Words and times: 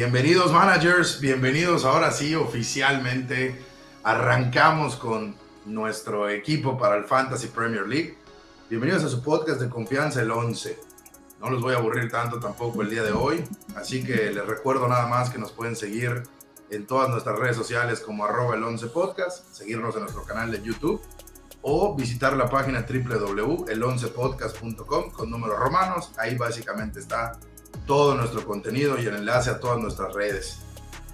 Bienvenidos 0.00 0.48
managers, 0.50 1.20
bienvenidos 1.20 1.84
ahora 1.84 2.10
sí 2.10 2.34
oficialmente. 2.34 3.62
Arrancamos 4.02 4.96
con 4.96 5.36
nuestro 5.66 6.30
equipo 6.30 6.78
para 6.78 6.96
el 6.96 7.04
Fantasy 7.04 7.48
Premier 7.48 7.86
League. 7.86 8.16
Bienvenidos 8.70 9.04
a 9.04 9.10
su 9.10 9.22
podcast 9.22 9.60
de 9.60 9.68
confianza 9.68 10.22
el 10.22 10.30
11. 10.30 10.78
No 11.38 11.50
los 11.50 11.60
voy 11.60 11.74
a 11.74 11.76
aburrir 11.76 12.10
tanto 12.10 12.40
tampoco 12.40 12.80
el 12.80 12.88
día 12.88 13.02
de 13.02 13.12
hoy, 13.12 13.44
así 13.76 14.02
que 14.02 14.30
les 14.30 14.46
recuerdo 14.46 14.88
nada 14.88 15.06
más 15.06 15.28
que 15.28 15.38
nos 15.38 15.52
pueden 15.52 15.76
seguir 15.76 16.22
en 16.70 16.86
todas 16.86 17.10
nuestras 17.10 17.38
redes 17.38 17.56
sociales 17.56 18.00
como 18.00 18.24
arroba 18.24 18.54
el 18.54 18.64
11 18.64 18.86
podcast, 18.86 19.54
seguirnos 19.54 19.94
en 19.96 20.00
nuestro 20.00 20.24
canal 20.24 20.50
de 20.50 20.62
YouTube 20.62 21.02
o 21.60 21.94
visitar 21.94 22.34
la 22.38 22.48
página 22.48 22.86
www.el11podcast.com 22.88 25.10
con 25.10 25.30
números 25.30 25.58
romanos. 25.58 26.10
Ahí 26.16 26.38
básicamente 26.38 27.00
está 27.00 27.38
todo 27.90 28.14
nuestro 28.14 28.46
contenido 28.46 29.00
y 29.00 29.06
el 29.06 29.16
enlace 29.16 29.50
a 29.50 29.58
todas 29.58 29.80
nuestras 29.80 30.14
redes. 30.14 30.60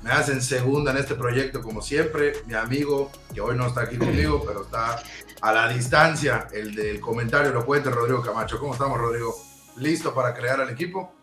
Me 0.02 0.10
hacen 0.10 0.42
segunda 0.42 0.90
en 0.90 0.98
este 0.98 1.14
proyecto 1.14 1.62
como 1.62 1.80
siempre, 1.80 2.34
mi 2.46 2.52
amigo, 2.52 3.10
que 3.32 3.40
hoy 3.40 3.56
no 3.56 3.68
está 3.68 3.84
aquí 3.84 3.96
conmigo, 3.96 4.42
pero 4.46 4.60
está 4.60 5.02
a 5.40 5.52
la 5.54 5.70
distancia, 5.70 6.48
el 6.52 6.74
del 6.74 7.00
comentario 7.00 7.50
lo 7.50 7.64
cuente 7.64 7.88
Rodrigo 7.88 8.20
Camacho. 8.20 8.58
¿Cómo 8.58 8.74
estamos, 8.74 8.98
Rodrigo? 8.98 9.34
¿Listo 9.78 10.12
para 10.12 10.34
crear 10.34 10.60
el 10.60 10.68
equipo? 10.68 11.14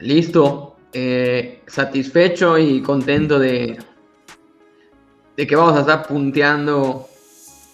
Listo, 0.00 0.78
eh, 0.92 1.62
satisfecho 1.68 2.58
y 2.58 2.82
contento 2.82 3.38
de, 3.38 3.78
de 5.36 5.46
que 5.46 5.54
vamos 5.54 5.76
a 5.76 5.82
estar 5.82 6.08
punteando 6.08 7.08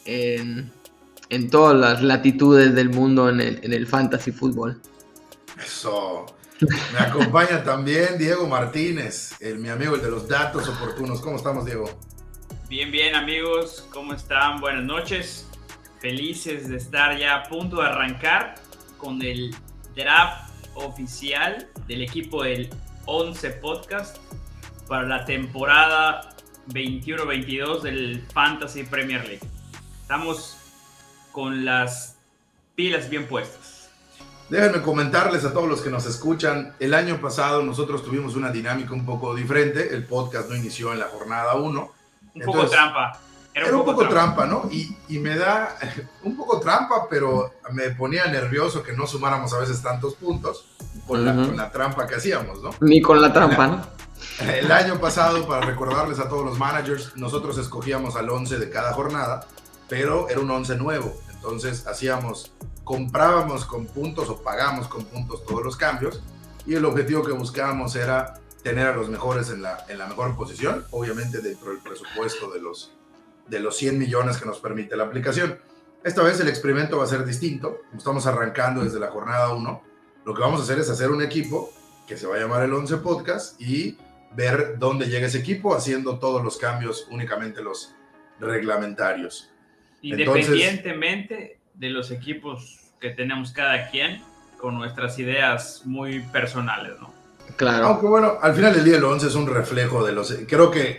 en, 0.05 0.71
en 1.31 1.49
todas 1.49 1.75
las 1.75 2.03
latitudes 2.03 2.75
del 2.75 2.91
mundo 2.91 3.31
en 3.31 3.41
el, 3.41 3.61
en 3.63 3.73
el 3.73 3.87
fantasy 3.87 4.31
fútbol. 4.31 4.79
Eso. 5.57 6.27
Me 6.61 6.99
acompaña 6.99 7.65
también 7.65 8.19
Diego 8.19 8.47
Martínez, 8.47 9.35
el, 9.41 9.59
mi 9.59 9.69
amigo, 9.69 9.97
el 9.97 10.03
de 10.03 10.11
los 10.11 10.29
datos 10.29 10.69
oportunos. 10.69 11.21
¿Cómo 11.21 11.37
estamos, 11.37 11.65
Diego? 11.65 11.91
Bien, 12.69 12.91
bien, 12.91 13.15
amigos. 13.15 13.87
¿Cómo 13.93 14.15
están? 14.15 14.61
Buenas 14.61 14.85
noches. 14.85 15.49
Felices 16.01 16.69
de 16.69 16.77
estar 16.77 17.17
ya 17.19 17.37
a 17.37 17.43
punto 17.45 17.81
de 17.81 17.87
arrancar 17.87 18.55
con 18.99 19.21
el 19.23 19.55
draft 19.95 20.51
oficial 20.75 21.69
del 21.87 22.03
equipo 22.03 22.45
del 22.45 22.71
11 23.07 23.51
Podcast 23.51 24.19
para 24.89 25.07
la 25.07 25.25
temporada 25.25 26.35
21-22 26.69 27.83
del 27.83 28.25
Fantasy 28.33 28.85
Premier 28.85 29.27
League. 29.27 29.47
Estamos 30.01 30.57
con 31.33 31.65
las 31.65 32.19
pilas 32.75 33.09
bien 33.09 33.27
puestas. 33.27 33.62
Déjenme 34.53 34.83
comentarles 34.83 35.47
a 35.47 35.55
todos 35.55 35.67
los 35.67 35.81
que 35.81 35.89
nos 35.89 36.05
escuchan, 36.05 36.75
el 36.79 36.93
año 36.93 37.19
pasado 37.23 37.63
nosotros 37.63 38.05
tuvimos 38.05 38.37
una 38.37 38.51
dinámica 38.51 38.93
un 38.93 39.07
poco 39.07 39.35
diferente, 39.35 39.95
el 39.95 40.05
podcast 40.05 40.51
no 40.51 40.55
inició 40.55 40.93
en 40.93 40.99
la 40.99 41.07
jornada 41.07 41.55
1. 41.55 41.93
Un 42.35 42.43
poco 42.43 42.67
trampa. 42.67 43.19
Era 43.55 43.75
un, 43.75 43.83
poco, 43.83 44.07
trampa, 44.07 44.45
¿no? 44.45 44.69
Y, 44.71 44.95
y, 45.09 45.21
me 45.21 45.39
da 45.39 45.75
un 46.23 46.37
poco 46.37 46.61
trampa, 46.61 47.07
pero 47.09 47.55
me 47.73 47.93
ponía 47.93 48.27
nervioso 48.27 48.83
que 48.83 48.93
no 48.93 49.07
sumáramos 49.07 49.55
a 49.55 49.59
veces 49.59 49.81
tantos 49.81 50.17
puntos 50.17 50.67
con, 51.07 51.25
la, 51.25 51.33
con 51.33 51.57
la, 51.57 51.71
trampa 51.71 52.07
que 52.07 52.17
hacíamos, 52.17 52.63
¿no? 52.63 52.73
Ni 52.83 53.01
con 53.01 53.23
la 53.23 53.33
trampa, 53.33 53.67
¿no? 53.67 53.87
El 54.47 54.71
año 54.71 55.01
pasado, 55.01 55.49
para 55.49 55.65
recordarles 55.65 56.19
a 56.19 56.29
todos 56.29 56.45
los 56.45 56.59
managers, 56.59 57.17
nosotros 57.17 57.57
escogíamos 57.57 58.17
al 58.17 58.29
11 58.29 58.59
de 58.59 58.69
cada 58.69 58.93
jornada, 58.93 59.47
pero 59.89 60.29
era 60.29 60.41
un 60.41 60.51
11 60.51 60.77
nuevo. 60.77 61.19
Entonces 61.33 61.87
hacíamos 61.87 62.53
comprábamos 62.85 63.65
con 63.65 63.87
puntos 63.87 64.29
o 64.29 64.43
pagamos 64.43 64.89
con 64.89 65.05
puntos 65.05 65.45
todos 65.45 65.65
los 65.65 65.77
cambios 65.77 66.23
y 66.67 66.75
el 66.75 66.85
objetivo 66.85 67.25
que 67.25 67.33
buscábamos 67.33 67.97
era 67.97 68.35
tener 68.63 68.87
a 68.87 68.95
los 68.95 69.09
mejores 69.09 69.51
en 69.51 69.63
la, 69.63 69.85
en 69.89 69.99
la 69.99 70.07
mejor 70.07 70.37
posición, 70.37 70.85
obviamente 70.91 71.41
dentro 71.41 71.71
del 71.71 71.81
presupuesto 71.81 72.51
de 72.53 72.61
los, 72.61 72.93
de 73.49 73.61
los 73.61 73.77
100 73.77 73.99
millones 73.99 74.39
que 74.39 74.47
nos 74.47 74.61
permite 74.61 74.97
la 74.97 75.05
aplicación. 75.05 75.59
Esta 76.05 76.23
vez 76.23 76.39
el 76.41 76.49
experimento 76.49 76.99
va 76.99 77.05
a 77.05 77.09
ser 77.09 77.25
distinto, 77.25 77.83
estamos 77.97 78.27
arrancando 78.27 78.85
desde 78.85 79.01
la 79.01 79.09
jornada 79.09 79.53
1, 79.53 79.83
lo 80.25 80.35
que 80.35 80.41
vamos 80.41 80.61
a 80.61 80.63
hacer 80.65 80.79
es 80.79 80.89
hacer 80.91 81.11
un 81.11 81.23
equipo 81.23 81.73
que 82.07 82.17
se 82.17 82.27
va 82.27 82.37
a 82.37 82.39
llamar 82.39 82.63
el 82.63 82.73
11 82.73 82.99
Podcast 82.99 83.61
y 83.61 83.97
ver 84.35 84.79
dónde 84.79 85.07
llega 85.07 85.27
ese 85.27 85.39
equipo 85.39 85.75
haciendo 85.75 86.19
todos 86.19 86.43
los 86.43 86.57
cambios, 86.59 87.07
únicamente 87.11 87.63
los 87.63 87.95
reglamentarios. 88.41 89.51
Independientemente 90.01 91.62
de 91.75 91.91
los 91.91 92.11
equipos 92.11 92.93
que 93.01 93.11
tenemos 93.11 93.53
cada 93.53 93.91
quien 93.91 94.23
con 94.59 94.77
nuestras 94.77 95.19
ideas 95.19 95.83
muy 95.85 96.21
personales, 96.21 96.93
¿no? 97.01 97.13
Claro. 97.57 97.87
Aunque 97.87 98.07
bueno, 98.07 98.35
al 98.41 98.55
final 98.55 98.73
del 98.75 98.85
día 98.85 98.97
el 98.97 99.05
11 99.05 99.27
es 99.27 99.35
un 99.35 99.47
reflejo 99.47 100.05
de 100.05 100.13
los... 100.13 100.33
Creo 100.49 100.71
que, 100.71 100.99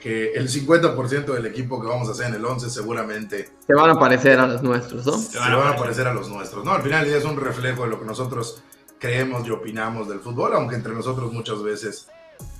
que, 0.00 0.32
el 0.34 0.48
50% 0.48 1.24
del 1.26 1.46
equipo 1.46 1.80
que 1.82 1.88
vamos 1.88 2.08
a 2.08 2.12
hacer 2.12 2.28
en 2.28 2.34
el 2.34 2.44
11 2.44 2.70
seguramente... 2.70 3.50
Se 3.66 3.74
van 3.74 3.90
a 3.90 3.98
parecer 3.98 4.38
a 4.38 4.46
los 4.46 4.62
nuestros, 4.62 5.04
¿no? 5.04 5.18
Se 5.18 5.38
van 5.38 5.52
a 5.52 5.76
parecer 5.76 6.06
a 6.06 6.14
los 6.14 6.28
nuestros, 6.28 6.64
¿no? 6.64 6.72
Al 6.72 6.82
final 6.82 7.00
del 7.00 7.10
día 7.10 7.18
es 7.18 7.24
un 7.24 7.38
reflejo 7.38 7.82
de 7.82 7.90
lo 7.90 8.00
que 8.00 8.06
nosotros 8.06 8.62
creemos 8.98 9.46
y 9.46 9.50
opinamos 9.50 10.08
del 10.08 10.20
fútbol, 10.20 10.54
aunque 10.54 10.76
entre 10.76 10.94
nosotros 10.94 11.32
muchas 11.32 11.62
veces 11.62 12.08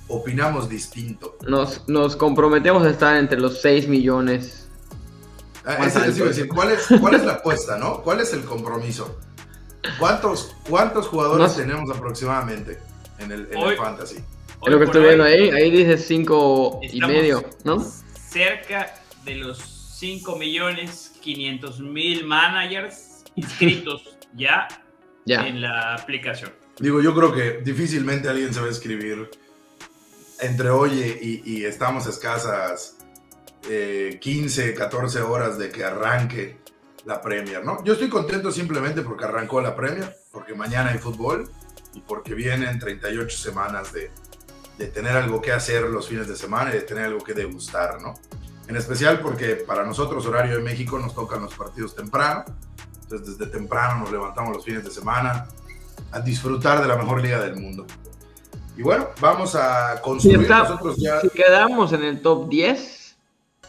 opinamos 0.07 0.69
distinto. 0.69 1.37
Nos, 1.47 1.87
nos 1.87 2.15
comprometemos 2.15 2.83
a 2.83 2.89
estar 2.89 3.15
entre 3.15 3.39
los 3.39 3.61
6 3.61 3.87
millones 3.87 4.62
Ah, 5.65 5.85
decir, 5.85 6.47
¿cuál 6.49 6.71
es, 6.71 6.87
¿cuál 6.99 7.15
es 7.15 7.23
la 7.23 7.33
apuesta, 7.33 7.77
no? 7.77 8.01
¿Cuál 8.01 8.19
es 8.19 8.33
el 8.33 8.43
compromiso? 8.43 9.19
¿Cuántos, 9.97 10.55
cuántos 10.69 11.07
jugadores 11.07 11.55
tenemos 11.55 11.89
aproximadamente 11.89 12.79
en 13.19 13.31
el, 13.31 13.47
en 13.51 13.77
Fantasy? 13.77 14.17
lo 14.65 14.79
que 14.79 14.85
estoy 14.85 15.03
viendo 15.03 15.23
ahí, 15.23 15.49
ahí 15.49 15.71
dice 15.71 15.97
5 15.97 16.79
y 16.83 16.99
medio, 17.01 17.43
¿no? 17.63 17.79
Cerca 18.29 18.95
de 19.25 19.35
los 19.35 19.59
5 19.99 20.37
millones 20.37 21.13
500 21.21 21.79
mil 21.79 22.25
managers 22.25 23.23
inscritos 23.35 24.17
ya, 24.33 24.67
ya 25.25 25.47
en 25.47 25.61
la 25.61 25.95
aplicación. 25.95 26.51
Digo, 26.79 27.01
yo 27.01 27.13
creo 27.13 27.33
que 27.33 27.61
difícilmente 27.63 28.29
alguien 28.29 28.53
se 28.53 28.59
va 28.59 28.67
a 28.67 28.71
escribir 28.71 29.29
entre 30.39 30.69
oye 30.69 31.19
y, 31.21 31.41
y 31.45 31.65
estamos 31.65 32.07
escasas 32.07 32.97
15, 33.63 34.69
eh, 34.69 34.73
14 34.73 35.21
horas 35.21 35.57
de 35.57 35.69
que 35.69 35.83
arranque 35.83 36.57
la 37.05 37.21
Premier, 37.21 37.63
¿no? 37.65 37.83
Yo 37.83 37.93
estoy 37.93 38.09
contento 38.09 38.51
simplemente 38.51 39.01
porque 39.01 39.25
arrancó 39.25 39.61
la 39.61 39.75
Premier, 39.75 40.15
porque 40.31 40.53
mañana 40.53 40.91
hay 40.91 40.99
fútbol 40.99 41.49
y 41.93 42.01
porque 42.01 42.33
vienen 42.33 42.79
38 42.79 43.37
semanas 43.37 43.93
de, 43.93 44.11
de 44.77 44.87
tener 44.87 45.15
algo 45.15 45.41
que 45.41 45.51
hacer 45.51 45.83
los 45.83 46.07
fines 46.07 46.27
de 46.27 46.35
semana 46.35 46.71
y 46.71 46.73
de 46.73 46.81
tener 46.81 47.05
algo 47.05 47.23
que 47.23 47.33
degustar, 47.33 48.01
¿no? 48.01 48.13
En 48.67 48.77
especial 48.77 49.19
porque 49.19 49.55
para 49.55 49.83
nosotros, 49.83 50.25
horario 50.25 50.55
de 50.55 50.61
México, 50.61 50.97
nos 50.97 51.13
tocan 51.13 51.41
los 51.41 51.53
partidos 51.53 51.95
temprano. 51.95 52.45
Entonces, 53.03 53.37
desde 53.37 53.51
temprano 53.51 54.01
nos 54.01 54.11
levantamos 54.11 54.55
los 54.55 54.65
fines 54.65 54.83
de 54.83 54.91
semana 54.91 55.47
a 56.11 56.19
disfrutar 56.21 56.81
de 56.81 56.87
la 56.87 56.95
mejor 56.95 57.21
liga 57.21 57.39
del 57.39 57.57
mundo. 57.57 57.85
Y 58.77 58.81
bueno, 58.81 59.07
vamos 59.19 59.55
a 59.55 60.01
construir 60.01 60.49
nosotros 60.49 60.95
ya. 60.97 61.19
Si 61.19 61.29
quedamos 61.29 61.93
en 61.93 62.03
el 62.03 62.21
top 62.21 62.49
10, 62.49 63.02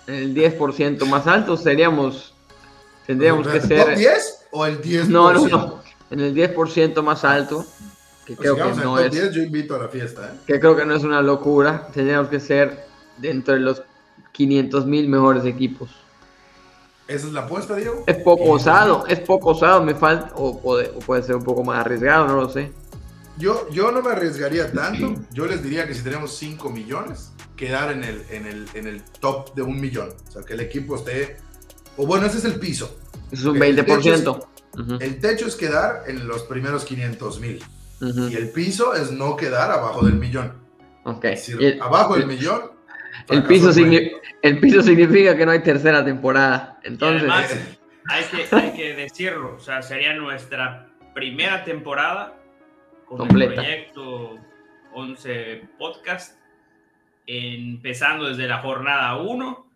el 0.06 0.34
10% 0.34 1.06
más 1.06 1.26
alto 1.26 1.56
seríamos, 1.56 2.34
tendríamos 3.06 3.46
que 3.48 3.60
ser... 3.60 3.90
¿El 3.90 3.98
10 3.98 4.46
o 4.52 4.66
el 4.66 4.82
10%? 4.82 5.06
No, 5.06 5.32
no, 5.32 5.48
no, 5.48 5.82
en 6.10 6.20
el 6.20 6.34
10% 6.34 7.02
más 7.02 7.24
alto, 7.24 7.64
que 8.26 8.34
pues 8.34 8.50
creo 8.50 8.56
que 8.56 8.80
no 8.80 8.98
es... 8.98 9.10
10, 9.10 9.32
yo 9.32 9.42
invito 9.42 9.74
a 9.74 9.78
la 9.78 9.88
fiesta, 9.88 10.32
¿eh? 10.32 10.38
Que 10.46 10.60
creo 10.60 10.76
que 10.76 10.84
no 10.84 10.94
es 10.94 11.04
una 11.04 11.22
locura, 11.22 11.88
tendríamos 11.92 12.28
que 12.28 12.40
ser 12.40 12.86
dentro 13.18 13.54
de 13.54 13.60
los 13.60 13.82
500 14.32 14.86
mil 14.86 15.08
mejores 15.08 15.44
equipos. 15.44 15.90
¿Esa 17.06 17.26
es 17.26 17.32
la 17.34 17.42
apuesta, 17.42 17.76
Diego? 17.76 18.04
Es 18.06 18.16
poco 18.16 18.50
osado, 18.50 19.04
es 19.06 19.20
poco 19.20 19.50
osado, 19.50 19.82
me 19.82 19.94
falta, 19.94 20.32
o 20.36 20.58
puede, 20.58 20.88
o 20.88 21.00
puede 21.00 21.22
ser 21.22 21.36
un 21.36 21.44
poco 21.44 21.62
más 21.62 21.78
arriesgado, 21.78 22.26
no 22.26 22.36
lo 22.36 22.48
sé. 22.48 22.72
Yo, 23.36 23.68
yo 23.70 23.90
no 23.90 24.00
me 24.00 24.10
arriesgaría 24.10 24.72
tanto. 24.72 25.14
Yo 25.32 25.46
les 25.46 25.62
diría 25.62 25.86
que 25.86 25.94
si 25.94 26.02
tenemos 26.02 26.34
5 26.36 26.70
millones, 26.70 27.32
quedar 27.56 27.92
en 27.92 28.04
el, 28.04 28.22
en, 28.30 28.46
el, 28.46 28.66
en 28.74 28.86
el 28.86 29.02
top 29.20 29.54
de 29.54 29.62
un 29.62 29.80
millón. 29.80 30.10
O 30.28 30.30
sea, 30.30 30.42
que 30.42 30.54
el 30.54 30.60
equipo 30.60 30.96
esté. 30.96 31.36
O 31.96 32.06
bueno, 32.06 32.26
ese 32.26 32.38
es 32.38 32.44
el 32.44 32.58
piso. 32.58 32.98
Es 33.30 33.44
un 33.44 33.58
20%. 33.58 33.78
El 33.78 33.84
techo 33.84 34.14
es, 34.14 35.00
el 35.00 35.20
techo 35.20 35.46
es 35.46 35.56
quedar 35.56 36.02
en 36.08 36.26
los 36.26 36.42
primeros 36.44 36.84
500 36.84 37.40
mil. 37.40 37.62
Y 38.00 38.34
el 38.34 38.50
piso 38.50 38.94
es 38.94 39.10
no 39.12 39.36
quedar 39.36 39.70
abajo 39.70 40.04
del 40.04 40.14
millón. 40.14 40.52
Ok. 41.04 41.26
abajo 41.80 42.16
del 42.16 42.26
millón. 42.26 42.72
El 43.28 43.44
piso, 43.44 43.70
el 44.42 44.60
piso 44.60 44.82
significa 44.82 45.36
que 45.36 45.46
no 45.46 45.52
hay 45.52 45.62
tercera 45.62 46.04
temporada. 46.04 46.80
Entonces. 46.82 47.30
hay, 48.06 48.24
que, 48.24 48.56
hay 48.56 48.72
que 48.72 48.94
decirlo. 48.94 49.54
O 49.56 49.60
sea, 49.60 49.82
sería 49.82 50.14
nuestra 50.14 50.88
primera 51.14 51.64
temporada 51.64 52.36
con 53.06 53.22
el 53.40 53.54
proyecto 53.54 54.38
11 54.92 55.68
Podcast, 55.78 56.38
empezando 57.26 58.28
desde 58.28 58.46
la 58.46 58.58
jornada 58.58 59.16
1 59.16 59.66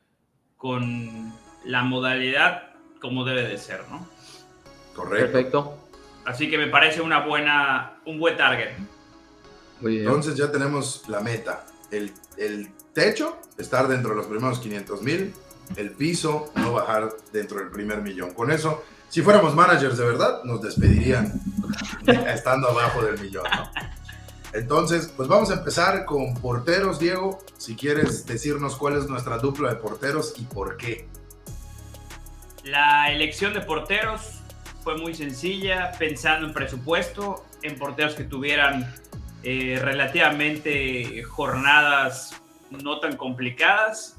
con 0.56 1.33
la 1.65 1.83
modalidad 1.83 2.71
como 3.00 3.25
debe 3.25 3.43
de 3.43 3.59
ser, 3.59 3.85
¿no? 3.91 4.06
Correcto. 4.95 5.33
Perfecto. 5.33 5.79
Así 6.25 6.50
que 6.50 6.59
me 6.59 6.67
parece 6.67 7.00
una 7.00 7.21
buena, 7.21 8.00
un 8.05 8.19
buen 8.19 8.37
target. 8.37 8.71
Entonces 9.83 10.35
ya 10.35 10.50
tenemos 10.50 11.09
la 11.09 11.21
meta. 11.21 11.65
El, 11.91 12.12
el 12.37 12.71
techo, 12.93 13.39
estar 13.56 13.89
dentro 13.89 14.11
de 14.11 14.17
los 14.17 14.27
primeros 14.27 14.59
500 14.59 15.03
mil. 15.03 15.33
El 15.77 15.93
piso, 15.93 16.50
no 16.56 16.73
bajar 16.73 17.11
dentro 17.33 17.59
del 17.59 17.71
primer 17.71 18.03
millón. 18.03 18.35
Con 18.35 18.50
eso, 18.50 18.85
si 19.09 19.23
fuéramos 19.23 19.55
managers 19.55 19.97
de 19.97 20.05
verdad, 20.05 20.43
nos 20.45 20.61
despedirían 20.61 21.41
estando 22.27 22.69
abajo 22.69 23.03
del 23.03 23.19
millón. 23.21 23.45
Entonces, 24.53 25.12
pues 25.17 25.29
vamos 25.29 25.50
a 25.50 25.55
empezar 25.55 26.05
con 26.05 26.35
porteros, 26.35 26.99
Diego. 26.99 27.39
Si 27.59 27.77
quieres 27.77 28.27
decirnos 28.27 28.77
cuál 28.77 28.97
es 28.97 29.09
nuestra 29.09 29.39
dupla 29.39 29.71
de 29.71 29.77
porteros 29.77 30.35
y 30.39 30.45
por 30.45 30.77
qué. 30.77 31.06
La 32.65 33.11
elección 33.12 33.53
de 33.53 33.61
porteros 33.61 34.41
fue 34.83 34.97
muy 34.97 35.15
sencilla, 35.15 35.93
pensando 35.99 36.47
en 36.47 36.55
presupuesto, 36.55 37.45
en 37.62 37.79
porteros 37.79 38.15
que 38.15 38.25
tuvieran 38.25 38.95
eh, 39.43 39.79
relativamente 39.83 41.23
jornadas 41.23 42.41
no 42.71 43.00
tan 43.00 43.17
complicadas. 43.17 44.17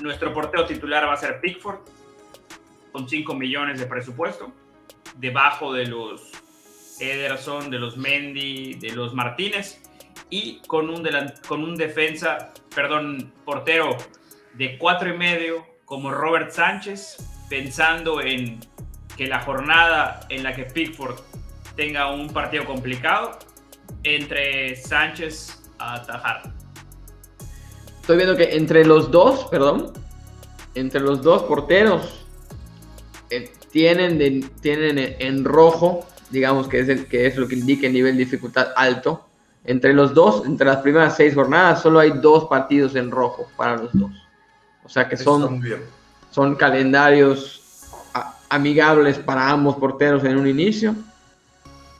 Nuestro 0.00 0.32
portero 0.34 0.66
titular 0.66 1.06
va 1.06 1.14
a 1.14 1.16
ser 1.16 1.40
Pickford, 1.40 1.80
con 2.92 3.08
5 3.08 3.34
millones 3.34 3.80
de 3.80 3.86
presupuesto, 3.86 4.52
debajo 5.16 5.72
de 5.72 5.86
los 5.86 6.32
Ederson, 7.00 7.70
de 7.70 7.78
los 7.78 7.96
Mendy, 7.96 8.74
de 8.74 8.92
los 8.92 9.14
Martínez, 9.14 9.80
y 10.30 10.60
con 10.66 10.90
un, 10.90 11.08
con 11.46 11.62
un 11.62 11.76
defensa, 11.76 12.52
perdón, 12.74 13.32
portero 13.44 13.96
de 14.54 14.78
cuatro 14.78 15.08
y 15.14 15.16
medio 15.16 15.66
como 15.84 16.10
Robert 16.10 16.50
Sánchez, 16.50 17.16
pensando 17.48 18.20
en 18.20 18.60
que 19.16 19.26
la 19.26 19.40
jornada 19.40 20.20
en 20.28 20.42
la 20.42 20.54
que 20.54 20.64
Pickford 20.64 21.16
tenga 21.76 22.12
un 22.12 22.28
partido 22.28 22.64
complicado 22.64 23.38
entre 24.02 24.76
Sánchez 24.76 25.62
a 25.78 26.02
Tajar. 26.02 26.52
Estoy 28.00 28.16
viendo 28.16 28.36
que 28.36 28.56
entre 28.56 28.84
los 28.84 29.10
dos, 29.10 29.46
perdón, 29.50 29.92
entre 30.74 31.00
los 31.00 31.22
dos 31.22 31.42
porteros 31.44 32.24
eh, 33.30 33.52
tienen, 33.70 34.50
tienen 34.60 35.16
en 35.18 35.44
rojo, 35.44 36.06
digamos 36.30 36.68
que 36.68 36.80
es, 36.80 36.88
el, 36.88 37.06
que 37.06 37.26
es 37.26 37.36
lo 37.36 37.48
que 37.48 37.56
indica 37.56 37.86
el 37.86 37.92
nivel 37.92 38.16
de 38.16 38.24
dificultad 38.24 38.68
alto. 38.76 39.26
Entre 39.64 39.92
los 39.92 40.14
dos, 40.14 40.46
entre 40.46 40.66
las 40.66 40.78
primeras 40.78 41.16
seis 41.16 41.34
jornadas, 41.34 41.82
solo 41.82 41.98
hay 41.98 42.12
dos 42.20 42.44
partidos 42.44 42.94
en 42.94 43.10
rojo 43.10 43.48
para 43.56 43.76
los 43.76 43.92
dos. 43.92 44.12
O 44.84 44.88
sea 44.88 45.08
que 45.08 45.16
son, 45.16 45.60
son 46.30 46.54
calendarios 46.54 47.62
amigables 48.48 49.18
para 49.18 49.50
ambos 49.50 49.76
porteros 49.76 50.22
en 50.24 50.36
un 50.36 50.46
inicio 50.46 50.94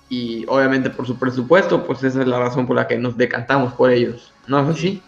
y 0.09 0.45
obviamente 0.47 0.91
por 0.91 1.07
su 1.07 1.19
presupuesto, 1.19 1.85
pues 1.85 2.03
esa 2.05 2.21
es 2.21 2.29
la 2.29 2.39
razón 2.39 2.67
por 2.67 2.77
la 2.77 2.87
que 2.87 2.97
nos 2.97 3.17
decantamos 3.17 3.75
por 3.75 3.91
ellos, 3.91 4.33
¿no 4.47 4.61
es 4.61 4.77
así? 4.77 5.03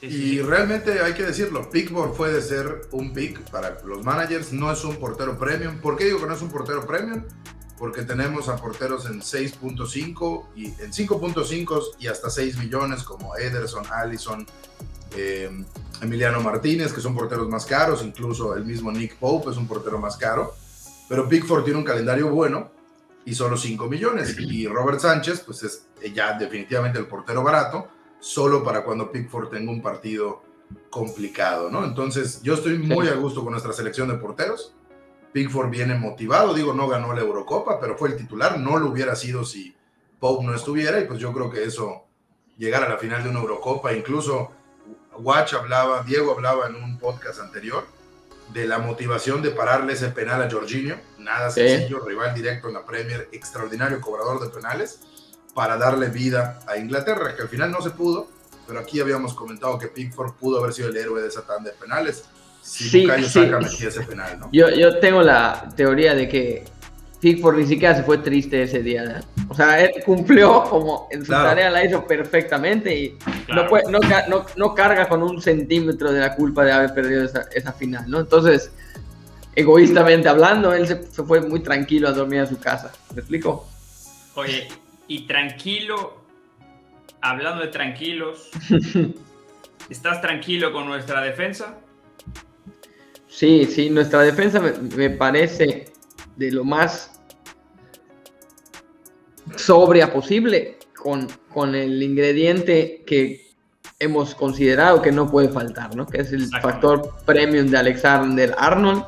Y 0.00 0.40
realmente 0.40 1.00
hay 1.00 1.14
que 1.14 1.24
decirlo, 1.24 1.68
Pickford 1.70 2.12
puede 2.12 2.40
ser 2.40 2.82
un 2.92 3.12
pick 3.12 3.40
para 3.50 3.78
los 3.84 4.04
managers, 4.04 4.52
no 4.52 4.70
es 4.70 4.84
un 4.84 4.96
portero 4.96 5.38
premium. 5.38 5.78
¿Por 5.78 5.96
qué 5.96 6.04
digo 6.04 6.20
que 6.20 6.26
no 6.26 6.34
es 6.34 6.42
un 6.42 6.50
portero 6.50 6.86
premium? 6.86 7.22
Porque 7.78 8.02
tenemos 8.02 8.48
a 8.48 8.56
porteros 8.56 9.06
en 9.06 9.20
6.5 9.20 10.44
y 10.56 10.66
en 10.66 10.92
5.5 10.92 11.82
y 11.98 12.06
hasta 12.06 12.30
6 12.30 12.56
millones 12.58 13.02
como 13.02 13.36
Ederson, 13.36 13.84
Allison, 13.92 14.46
eh, 15.14 15.50
Emiliano 16.00 16.40
Martínez, 16.40 16.92
que 16.92 17.00
son 17.00 17.14
porteros 17.14 17.48
más 17.48 17.66
caros, 17.66 18.02
incluso 18.02 18.54
el 18.56 18.64
mismo 18.64 18.90
Nick 18.90 19.16
Pope 19.16 19.50
es 19.50 19.56
un 19.56 19.66
portero 19.66 19.98
más 19.98 20.16
caro. 20.16 20.54
Pero 21.08 21.28
Pickford 21.28 21.64
tiene 21.64 21.78
un 21.78 21.84
calendario 21.84 22.28
bueno 22.30 22.70
y 23.24 23.34
solo 23.34 23.56
5 23.56 23.86
millones. 23.88 24.36
Y 24.40 24.66
Robert 24.66 25.00
Sánchez, 25.00 25.40
pues 25.40 25.62
es 25.62 25.86
ya 26.14 26.38
definitivamente 26.38 26.98
el 26.98 27.06
portero 27.06 27.42
barato, 27.42 27.88
solo 28.20 28.64
para 28.64 28.84
cuando 28.84 29.10
Pickford 29.10 29.50
tenga 29.50 29.70
un 29.70 29.82
partido 29.82 30.42
complicado, 30.90 31.70
¿no? 31.70 31.84
Entonces, 31.84 32.40
yo 32.42 32.54
estoy 32.54 32.78
muy 32.78 33.08
a 33.08 33.14
gusto 33.14 33.42
con 33.42 33.52
nuestra 33.52 33.72
selección 33.72 34.08
de 34.08 34.14
porteros. 34.14 34.74
Pickford 35.32 35.70
viene 35.70 35.94
motivado, 35.94 36.54
digo, 36.54 36.72
no 36.72 36.88
ganó 36.88 37.12
la 37.12 37.20
Eurocopa, 37.20 37.78
pero 37.80 37.96
fue 37.96 38.10
el 38.10 38.16
titular, 38.16 38.58
no 38.58 38.78
lo 38.78 38.90
hubiera 38.90 39.14
sido 39.14 39.44
si 39.44 39.76
Pope 40.18 40.44
no 40.44 40.54
estuviera, 40.54 40.98
y 41.00 41.04
pues 41.04 41.18
yo 41.18 41.32
creo 41.32 41.50
que 41.50 41.64
eso, 41.64 42.04
llegar 42.56 42.84
a 42.84 42.88
la 42.88 42.96
final 42.96 43.22
de 43.22 43.28
una 43.30 43.40
Eurocopa, 43.40 43.92
incluso 43.92 44.50
Watch 45.18 45.54
hablaba, 45.54 46.02
Diego 46.02 46.32
hablaba 46.32 46.68
en 46.68 46.76
un 46.76 46.98
podcast 46.98 47.40
anterior, 47.40 47.84
de 48.52 48.66
la 48.66 48.78
motivación 48.78 49.42
de 49.42 49.50
pararle 49.50 49.94
ese 49.94 50.08
penal 50.08 50.42
a 50.42 50.50
Jorginho. 50.50 50.96
Nada 51.18 51.50
sencillo, 51.50 52.00
rival 52.04 52.34
directo 52.34 52.68
en 52.68 52.74
la 52.74 52.84
Premier, 52.84 53.28
extraordinario 53.32 54.00
cobrador 54.00 54.40
de 54.40 54.48
penales, 54.48 55.00
para 55.54 55.76
darle 55.76 56.08
vida 56.08 56.60
a 56.66 56.76
Inglaterra, 56.76 57.34
que 57.34 57.42
al 57.42 57.48
final 57.48 57.70
no 57.70 57.80
se 57.80 57.90
pudo, 57.90 58.28
pero 58.66 58.78
aquí 58.78 59.00
habíamos 59.00 59.34
comentado 59.34 59.78
que 59.78 59.88
Pickford 59.88 60.34
pudo 60.34 60.60
haber 60.60 60.72
sido 60.72 60.88
el 60.88 60.96
héroe 60.96 61.22
de 61.22 61.28
esa 61.28 61.46
tanda 61.46 61.70
de 61.70 61.76
penales. 61.76 62.24
Si 62.66 62.88
sí, 62.88 63.06
saca 63.06 63.60
ese 63.60 64.00
penal, 64.02 64.40
¿no? 64.40 64.48
Yo, 64.52 64.68
yo 64.70 64.98
tengo 64.98 65.22
la 65.22 65.68
teoría 65.76 66.14
de 66.14 66.28
que 66.28 66.64
Pickford 67.20 67.56
ni 67.56 67.66
siquiera 67.66 67.94
se 67.94 68.02
fue 68.02 68.18
triste 68.18 68.62
ese 68.62 68.82
día. 68.82 69.20
O 69.48 69.54
sea, 69.54 69.80
él 69.80 70.02
cumplió 70.04 70.64
como 70.64 71.08
en 71.10 71.24
su 71.24 71.32
tarea, 71.32 71.70
la 71.70 71.84
hizo 71.84 72.06
perfectamente 72.06 72.94
y 72.94 73.18
no, 73.48 74.40
no, 74.56 74.74
carga 74.74 75.08
con 75.08 75.22
un 75.22 75.40
centímetro 75.40 76.12
de 76.12 76.20
la 76.20 76.34
culpa 76.34 76.64
de 76.64 76.72
haber 76.72 76.92
perdido 76.92 77.24
esa, 77.24 77.72
final, 77.72 78.10
¿no? 78.10 78.20
Entonces, 78.20 78.70
egoístamente 79.54 80.28
hablando, 80.28 80.74
él 80.74 80.86
se, 80.86 80.96
fue 80.96 81.40
muy 81.40 81.60
tranquilo 81.60 82.08
a 82.08 82.12
dormir 82.12 82.40
a 82.40 82.46
su 82.46 82.58
casa. 82.58 82.92
¿Me 83.14 83.20
explico? 83.20 83.68
Oye, 84.34 84.68
y 85.08 85.26
tranquilo, 85.26 86.20
hablando 87.20 87.62
de 87.62 87.68
tranquilos, 87.68 88.50
¿estás 89.88 90.20
tranquilo 90.20 90.72
con 90.72 90.86
nuestra 90.86 91.22
defensa? 91.22 91.78
Sí, 93.36 93.66
sí, 93.66 93.90
nuestra 93.90 94.22
defensa 94.22 94.62
me 94.96 95.10
parece 95.10 95.92
de 96.36 96.50
lo 96.50 96.64
más 96.64 97.20
sobria 99.56 100.10
posible 100.10 100.78
con, 100.96 101.28
con 101.52 101.74
el 101.74 102.02
ingrediente 102.02 103.04
que 103.06 103.54
hemos 103.98 104.34
considerado 104.34 105.02
que 105.02 105.12
no 105.12 105.30
puede 105.30 105.50
faltar, 105.50 105.94
¿no? 105.94 106.06
Que 106.06 106.22
es 106.22 106.32
el 106.32 106.48
factor 106.48 107.10
premium 107.26 107.66
de 107.66 107.76
Alexander 107.76 108.54
Arnold 108.56 109.04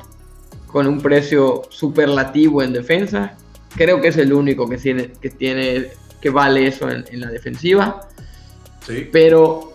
con 0.67 0.85
un 0.85 1.01
precio 1.01 1.63
superlativo 1.69 2.61
en 2.61 2.73
defensa. 2.73 3.35
Creo 3.75 3.99
que 3.99 4.09
es 4.09 4.17
el 4.17 4.31
único 4.31 4.69
que 4.69 4.77
tiene 4.77 5.11
que, 5.19 5.31
tiene, 5.31 5.87
que 6.21 6.29
vale 6.29 6.67
eso 6.67 6.87
en, 6.87 7.19
la 7.19 7.29
defensiva. 7.29 8.07
Sí. 8.85 9.09
Pero 9.11 9.73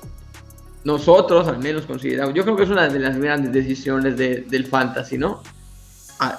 nosotros, 0.84 1.48
al 1.48 1.58
menos 1.58 1.86
consideramos, 1.86 2.34
yo 2.34 2.42
creo 2.44 2.56
que 2.56 2.64
es 2.64 2.70
una 2.70 2.88
de 2.88 2.98
las 2.98 3.16
grandes 3.18 3.52
decisiones 3.52 4.16
del 4.16 4.66
fantasy, 4.66 5.18
¿no? 5.18 5.42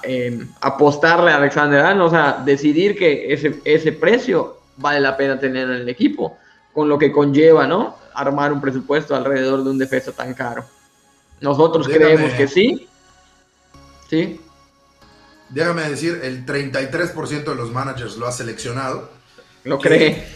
Em, 0.03 0.47
apostarle 0.61 1.31
a 1.31 1.35
Alexander 1.35 1.81
Arnold, 1.81 2.07
o 2.07 2.09
sea, 2.15 2.41
decidir 2.45 2.97
que 2.97 3.33
ese, 3.33 3.59
ese 3.65 3.91
precio 3.91 4.61
vale 4.77 4.99
la 4.99 5.17
pena 5.17 5.39
tener 5.39 5.69
en 5.69 5.77
el 5.77 5.89
equipo, 5.89 6.37
con 6.73 6.87
lo 6.87 6.97
que 6.97 7.11
conlleva, 7.11 7.67
¿no? 7.67 7.97
Armar 8.13 8.53
un 8.53 8.61
presupuesto 8.61 9.15
alrededor 9.15 9.63
de 9.63 9.69
un 9.71 9.77
defensa 9.77 10.11
tan 10.11 10.33
caro. 10.33 10.63
Nosotros 11.41 11.87
creemos 11.87 12.31
que 12.33 12.47
sí. 12.47 12.87
Sí. 14.09 14.39
Déjame 15.49 15.89
decir, 15.89 16.19
el 16.23 16.45
33% 16.45 17.43
de 17.43 17.55
los 17.55 17.71
managers 17.71 18.17
lo 18.17 18.27
ha 18.27 18.31
seleccionado. 18.31 19.09
Lo 19.63 19.79
cree. 19.79 20.27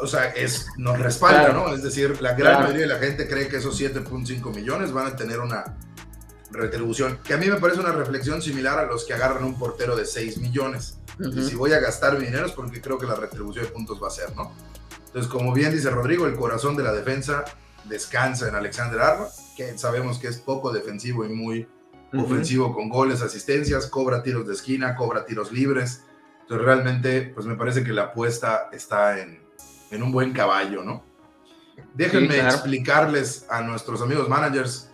O 0.00 0.06
sea, 0.06 0.26
es, 0.26 0.66
nos 0.76 0.98
respalda, 0.98 1.52
¿no? 1.52 1.72
Es 1.74 1.82
decir, 1.82 2.20
la 2.20 2.34
gran 2.34 2.62
mayoría 2.62 2.82
de 2.82 2.86
la 2.86 2.98
gente 2.98 3.26
cree 3.26 3.48
que 3.48 3.56
esos 3.56 3.80
7.5 3.80 4.54
millones 4.54 4.92
van 4.92 5.06
a 5.06 5.16
tener 5.16 5.40
una 5.40 5.76
retribución, 6.50 7.18
que 7.24 7.34
a 7.34 7.36
mí 7.36 7.46
me 7.46 7.56
parece 7.56 7.80
una 7.80 7.92
reflexión 7.92 8.40
similar 8.42 8.78
a 8.78 8.86
los 8.86 9.04
que 9.04 9.14
agarran 9.14 9.44
un 9.44 9.58
portero 9.58 9.96
de 9.96 10.04
6 10.04 10.38
millones. 10.38 10.98
Y 11.18 11.42
si 11.42 11.56
voy 11.56 11.72
a 11.72 11.80
gastar 11.80 12.16
mi 12.18 12.26
dinero 12.26 12.46
es 12.46 12.52
porque 12.52 12.80
creo 12.80 12.96
que 12.96 13.06
la 13.06 13.16
retribución 13.16 13.64
de 13.64 13.70
puntos 13.72 14.00
va 14.02 14.06
a 14.06 14.10
ser, 14.10 14.34
¿no? 14.36 14.52
Entonces, 15.06 15.30
como 15.30 15.52
bien 15.52 15.72
dice 15.72 15.90
Rodrigo, 15.90 16.26
el 16.26 16.36
corazón 16.36 16.76
de 16.76 16.84
la 16.84 16.92
defensa 16.92 17.44
descansa 17.84 18.48
en 18.48 18.54
Alexander 18.54 19.00
Arnold, 19.00 19.30
que 19.56 19.76
sabemos 19.78 20.18
que 20.18 20.28
es 20.28 20.38
poco 20.38 20.72
defensivo 20.72 21.24
y 21.24 21.30
muy 21.30 21.66
ofensivo 22.12 22.72
con 22.74 22.88
goles, 22.88 23.20
asistencias, 23.20 23.86
cobra 23.86 24.22
tiros 24.22 24.46
de 24.46 24.54
esquina, 24.54 24.94
cobra 24.94 25.24
tiros 25.24 25.50
libres. 25.50 26.04
Entonces, 26.42 26.64
realmente, 26.64 27.32
pues 27.34 27.46
me 27.46 27.56
parece 27.56 27.82
que 27.82 27.92
la 27.92 28.04
apuesta 28.04 28.68
está 28.72 29.18
en, 29.18 29.47
en 29.90 30.02
un 30.02 30.12
buen 30.12 30.32
caballo, 30.32 30.82
¿no? 30.82 31.02
Déjenme 31.94 32.38
explicarles 32.40 33.46
a 33.48 33.60
nuestros 33.62 34.02
amigos 34.02 34.28
managers 34.28 34.88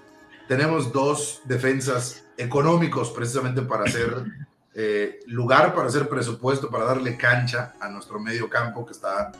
tenemos 0.48 0.92
dos 0.92 1.40
defensas 1.44 2.22
económicos 2.36 3.10
precisamente 3.10 3.62
para 3.62 3.84
hacer 3.84 4.24
eh, 4.74 5.20
lugar, 5.26 5.74
para 5.74 5.88
hacer 5.88 6.08
presupuesto, 6.08 6.70
para 6.70 6.84
darle 6.84 7.16
cancha 7.16 7.74
a 7.80 7.88
nuestro 7.88 8.20
medio 8.20 8.48
campo 8.48 8.84
que 8.84 8.92
está 8.92 9.32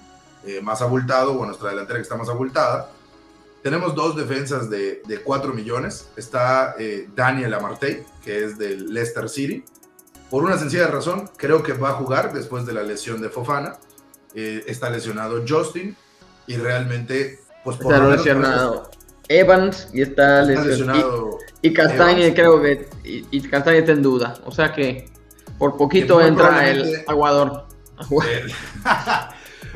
eh, 0.47 0.61
más 0.63 0.81
abultado 0.81 1.33
o 1.33 1.45
a 1.45 1.47
nuestra 1.47 1.71
delantera 1.71 1.99
que 1.99 2.03
está 2.03 2.17
más 2.17 2.29
abultada. 2.29 2.91
Tenemos 3.63 3.95
dos 3.95 4.15
defensas 4.15 4.69
de, 4.69 5.03
de 5.07 5.23
4 5.23 5.55
millones. 5.55 6.09
Está 6.17 6.75
eh, 6.79 7.09
Daniel 7.15 7.55
Amartey, 7.55 8.05
que 8.23 8.45
es 8.45 8.59
del 8.59 8.93
Leicester 8.93 9.29
City. 9.29 9.65
Por 10.31 10.45
una 10.45 10.59
sencilla 10.59 10.87
razón, 10.89 11.31
creo 11.37 11.63
que 11.63 11.73
va 11.73 11.91
a 11.91 11.95
jugar 11.95 12.33
después 12.33 12.67
de 12.67 12.75
la 12.75 12.83
lesión 12.83 13.23
de 13.23 13.31
Fofana. 13.31 13.79
Está 14.35 14.91
lesionado 14.91 15.45
Justin 15.49 15.97
y 16.47 16.57
realmente, 16.57 17.41
pues 17.63 17.77
por 17.77 17.95
está 17.95 18.09
lesionado 18.09 18.91
Evans 19.29 19.89
y 19.93 20.03
está, 20.03 20.43
lesionado. 20.43 21.39
Y, 21.63 21.73
Castañe 21.73 22.35
creo 22.35 22.61
que 22.61 22.89
y, 23.05 23.41
Castañe 23.43 23.79
está 23.79 23.93
en 23.93 24.03
duda, 24.03 24.35
o 24.45 24.53
sea 24.53 24.73
que 24.73 25.09
por 25.59 25.77
poquito 25.77 26.21
entra 26.21 26.69
el 26.69 27.05
aguador. 27.07 27.67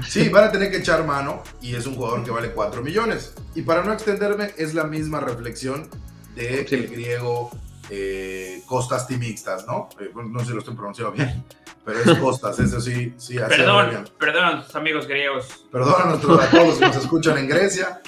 sí, 0.09 0.29
van 0.29 0.45
a 0.45 0.53
tener 0.53 0.71
que 0.71 0.79
echar 0.79 1.07
mano 1.07 1.43
y 1.63 1.75
es 1.75 1.87
un 1.87 1.95
jugador 1.95 2.25
que 2.25 2.31
vale 2.31 2.51
4 2.51 2.83
millones. 2.83 3.33
Y 3.55 3.63
para 3.63 3.83
no 3.85 3.93
extenderme, 3.93 4.51
es 4.57 4.75
la 4.75 4.85
misma 4.85 5.21
reflexión 5.21 5.89
de 6.35 6.63
el 6.63 6.89
griego 6.89 7.51
eh, 7.91 8.63
Costas 8.67 9.07
Timixtas, 9.07 9.67
¿no? 9.67 9.89
Eh, 10.01 10.11
no 10.15 10.41
sé 10.41 10.47
si 10.47 10.53
lo 10.53 10.59
estoy 10.59 10.75
pronunciando 10.75 11.13
bien, 11.13 11.45
pero 11.89 12.01
es 12.01 12.19
Costas, 12.19 12.59
eso 12.59 12.83
sí, 12.83 13.15
sí. 13.17 13.39
Perdón, 13.39 14.07
perdón 14.19 14.45
a 14.45 14.53
nuestros 14.57 14.77
amigos 14.77 15.07
griegos. 15.09 15.65
Perdón 15.73 15.95
a, 15.97 16.05
nuestros, 16.11 16.39
a 16.39 16.51
todos 16.51 16.67
los 16.67 16.79
que 16.79 16.85
nos 16.85 16.97
escuchan 16.97 17.39
en 17.39 17.49
Grecia, 17.49 18.03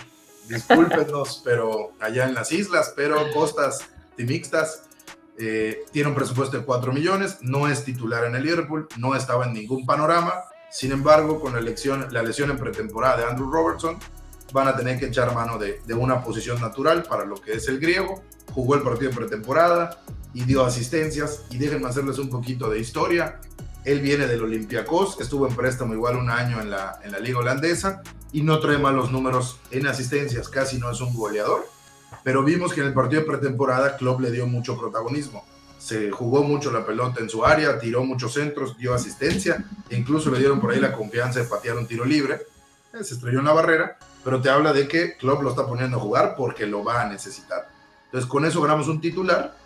discúlpenos, 0.50 1.40
pero 1.42 1.92
allá 1.98 2.26
en 2.26 2.34
las 2.34 2.52
islas, 2.52 2.92
pero 2.94 3.32
Costas 3.32 3.88
Timixtas 4.16 4.82
eh, 5.38 5.86
tiene 5.92 6.10
un 6.10 6.14
presupuesto 6.14 6.58
de 6.58 6.62
4 6.62 6.92
millones, 6.92 7.38
no 7.40 7.68
es 7.68 7.82
titular 7.82 8.26
en 8.26 8.34
el 8.34 8.42
Liverpool, 8.42 8.86
no 8.98 9.14
estaba 9.14 9.46
en 9.46 9.54
ningún 9.54 9.86
panorama, 9.86 10.34
sin 10.70 10.92
embargo, 10.92 11.40
con 11.40 11.54
la, 11.54 11.58
elección, 11.58 12.06
la 12.10 12.22
lesión 12.22 12.50
en 12.50 12.58
pretemporada 12.58 13.16
de 13.16 13.24
Andrew 13.24 13.50
Robertson, 13.50 13.98
van 14.52 14.68
a 14.68 14.76
tener 14.76 14.98
que 14.98 15.06
echar 15.06 15.32
mano 15.34 15.56
de, 15.56 15.80
de 15.86 15.94
una 15.94 16.22
posición 16.22 16.60
natural 16.60 17.04
para 17.04 17.24
lo 17.24 17.36
que 17.36 17.54
es 17.54 17.66
el 17.68 17.80
griego 17.80 18.22
jugó 18.52 18.74
el 18.74 18.82
partido 18.82 19.10
de 19.10 19.16
pretemporada 19.16 20.02
y 20.32 20.44
dio 20.44 20.64
asistencias. 20.64 21.44
Y 21.50 21.58
déjenme 21.58 21.88
hacerles 21.88 22.18
un 22.18 22.28
poquito 22.28 22.68
de 22.70 22.80
historia. 22.80 23.40
Él 23.84 24.00
viene 24.00 24.26
del 24.26 24.42
Olympiacos, 24.42 25.20
estuvo 25.20 25.46
en 25.46 25.56
préstamo 25.56 25.94
igual 25.94 26.16
un 26.16 26.30
año 26.30 26.60
en 26.60 26.70
la, 26.70 27.00
en 27.02 27.12
la 27.12 27.18
liga 27.18 27.38
holandesa 27.38 28.02
y 28.32 28.42
no 28.42 28.60
trae 28.60 28.78
malos 28.78 29.10
números 29.10 29.58
en 29.70 29.86
asistencias, 29.86 30.48
casi 30.48 30.78
no 30.78 30.90
es 30.90 31.00
un 31.00 31.14
goleador. 31.14 31.66
Pero 32.22 32.44
vimos 32.44 32.72
que 32.72 32.80
en 32.80 32.88
el 32.88 32.94
partido 32.94 33.22
de 33.22 33.26
pretemporada 33.26 33.96
Klopp 33.96 34.20
le 34.20 34.30
dio 34.30 34.46
mucho 34.46 34.78
protagonismo. 34.78 35.44
Se 35.78 36.10
jugó 36.10 36.42
mucho 36.42 36.70
la 36.70 36.84
pelota 36.84 37.20
en 37.20 37.30
su 37.30 37.44
área, 37.44 37.78
tiró 37.78 38.04
muchos 38.04 38.34
centros, 38.34 38.76
dio 38.76 38.92
asistencia, 38.92 39.64
e 39.88 39.96
incluso 39.96 40.30
le 40.30 40.38
dieron 40.38 40.60
por 40.60 40.72
ahí 40.72 40.80
la 40.80 40.92
confianza 40.92 41.40
de 41.40 41.46
patear 41.46 41.78
un 41.78 41.86
tiro 41.86 42.04
libre. 42.04 42.42
Se 42.92 43.14
estrelló 43.14 43.38
en 43.38 43.46
la 43.46 43.52
barrera, 43.52 43.98
pero 44.22 44.42
te 44.42 44.50
habla 44.50 44.74
de 44.74 44.86
que 44.86 45.16
Klopp 45.16 45.42
lo 45.42 45.50
está 45.50 45.66
poniendo 45.66 45.96
a 45.96 46.00
jugar 46.00 46.34
porque 46.36 46.66
lo 46.66 46.84
va 46.84 47.02
a 47.02 47.08
necesitar. 47.08 47.68
Entonces, 48.06 48.28
con 48.28 48.44
eso 48.44 48.60
ganamos 48.60 48.88
un 48.88 49.00
titular 49.00 49.56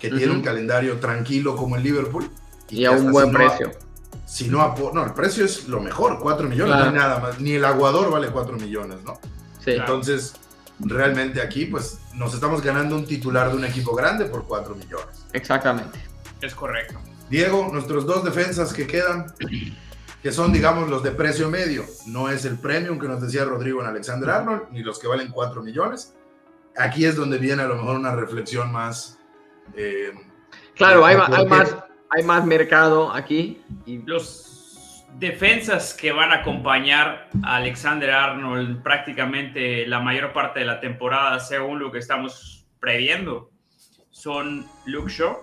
que 0.00 0.10
tiene 0.10 0.32
un 0.32 0.42
calendario 0.42 0.98
tranquilo 0.98 1.54
como 1.54 1.76
el 1.76 1.82
Liverpool. 1.82 2.28
Y, 2.70 2.84
a 2.84 2.92
un 2.92 3.10
buen 3.10 3.32
precio. 3.32 3.72
si 4.26 4.48
no, 4.48 4.74
no, 4.92 5.04
el 5.04 5.12
precio 5.12 5.44
es 5.44 5.68
lo 5.68 5.80
mejor, 5.80 6.18
4 6.20 6.48
millones, 6.48 6.76
no 6.76 6.84
hay 6.84 6.92
nada 6.92 7.18
más. 7.18 7.40
Ni 7.40 7.52
el 7.52 7.64
aguador 7.64 8.10
vale 8.10 8.28
4 8.28 8.56
millones, 8.56 8.98
¿no? 9.04 9.18
Sí. 9.64 9.72
Entonces, 9.72 10.34
realmente 10.78 11.42
aquí, 11.42 11.66
pues, 11.66 11.98
nos 12.14 12.32
estamos 12.34 12.62
ganando 12.62 12.96
un 12.96 13.06
titular 13.06 13.50
de 13.50 13.56
un 13.56 13.64
equipo 13.64 13.94
grande 13.94 14.26
por 14.26 14.44
4 14.46 14.74
millones. 14.74 15.26
Exactamente. 15.32 15.98
Es 16.40 16.54
correcto. 16.54 16.98
Diego, 17.28 17.68
nuestros 17.72 18.06
dos 18.06 18.24
defensas 18.24 18.72
que 18.72 18.86
quedan, 18.86 19.32
que 20.22 20.32
son, 20.32 20.52
digamos, 20.52 20.88
los 20.88 21.02
de 21.02 21.10
precio 21.10 21.50
medio. 21.50 21.84
No 22.06 22.30
es 22.30 22.44
el 22.44 22.58
premium 22.58 22.98
que 22.98 23.08
nos 23.08 23.20
decía 23.20 23.44
Rodrigo 23.44 23.80
en 23.80 23.88
Alexander 23.88 24.30
Arnold, 24.30 24.62
ni 24.70 24.82
los 24.82 24.98
que 24.98 25.08
valen 25.08 25.28
4 25.28 25.62
millones 25.62 26.14
aquí 26.76 27.04
es 27.04 27.16
donde 27.16 27.38
viene 27.38 27.62
a 27.62 27.66
lo 27.66 27.76
mejor 27.76 27.96
una 27.96 28.14
reflexión 28.14 28.72
más. 28.72 29.18
Eh, 29.74 30.12
claro, 30.74 31.04
hay, 31.04 31.16
más, 31.46 31.76
hay 32.10 32.24
más 32.24 32.44
mercado 32.44 33.12
aquí. 33.12 33.60
Y... 33.86 33.98
Los 33.98 35.06
defensas 35.18 35.94
que 35.94 36.12
van 36.12 36.32
a 36.32 36.36
acompañar 36.36 37.28
a 37.42 37.56
Alexander 37.56 38.10
Arnold 38.10 38.82
prácticamente 38.82 39.86
la 39.86 40.00
mayor 40.00 40.32
parte 40.32 40.60
de 40.60 40.66
la 40.66 40.80
temporada, 40.80 41.40
según 41.40 41.78
lo 41.78 41.90
que 41.90 41.98
estamos 41.98 42.66
previendo, 42.80 43.50
son 44.10 44.66
Luke 44.86 45.10
Shaw 45.10 45.38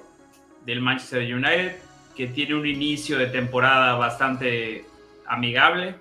del 0.66 0.82
Manchester 0.82 1.22
United, 1.22 1.78
que 2.16 2.28
tiene 2.28 2.56
un 2.56 2.66
inicio 2.66 3.18
de 3.18 3.28
temporada 3.28 3.96
bastante 3.96 4.86
amigable, 5.28 5.96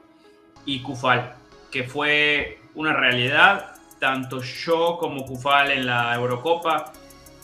y 0.65 0.81
Kufal, 0.83 1.35
que 1.71 1.85
fue 1.85 2.59
una 2.75 2.93
realidad 2.93 3.77
tanto 4.01 4.43
Shaw 4.43 4.99
como 4.99 5.25
Kufal 5.25 5.71
en 5.71 5.87
la 5.87 6.15
Eurocopa, 6.15 6.93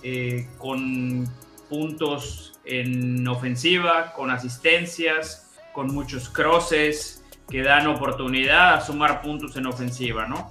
eh, 0.03 0.49
con 0.59 1.25
puntos 1.69 2.52
en 2.65 3.27
ofensiva, 3.29 4.13
con 4.15 4.31
asistencias, 4.31 5.51
con 5.73 5.89
muchos 5.93 6.29
crosses 6.29 7.25
que 7.49 7.63
dan 7.63 7.87
oportunidad 7.87 8.75
a 8.75 8.81
sumar 8.81 9.21
puntos 9.23 9.57
en 9.57 9.67
ofensiva, 9.67 10.27
¿no? 10.27 10.51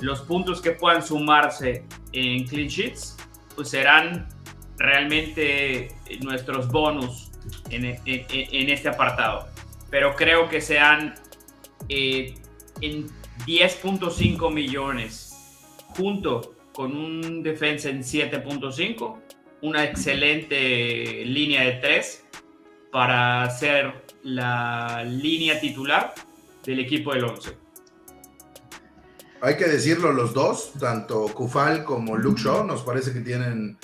Los 0.00 0.22
puntos 0.22 0.60
que 0.60 0.72
puedan 0.72 1.02
sumarse 1.02 1.84
en 2.12 2.44
clean 2.46 2.68
sheets, 2.68 3.16
pues 3.54 3.70
serán 3.70 4.28
realmente 4.76 5.94
nuestros 6.22 6.68
bonus 6.68 7.30
en, 7.70 8.68
este 8.68 8.88
apartado. 8.88 9.48
Pero 9.90 10.16
creo 10.16 10.48
que 10.48 10.60
sean 10.60 11.14
eh, 11.88 12.34
en 12.80 13.06
10.5 13.46 14.52
millones 14.52 15.32
junto 15.96 16.54
con 16.72 16.96
un 16.96 17.42
defensa 17.42 17.90
en 17.90 18.00
7.5, 18.00 19.21
una 19.62 19.84
excelente 19.84 21.24
línea 21.24 21.62
de 21.62 21.72
3 21.72 22.24
para 22.90 23.48
ser 23.50 24.04
la 24.22 25.04
línea 25.04 25.58
titular 25.60 26.14
del 26.64 26.80
equipo 26.80 27.14
del 27.14 27.24
11. 27.24 27.56
Hay 29.40 29.56
que 29.56 29.64
decirlo 29.64 30.12
los 30.12 30.34
dos, 30.34 30.72
tanto 30.78 31.26
Kufal 31.34 31.84
como 31.84 32.16
Luke 32.16 32.40
Shaw, 32.40 32.64
nos 32.64 32.82
parece 32.82 33.12
que 33.12 33.20
tienen 33.20 33.78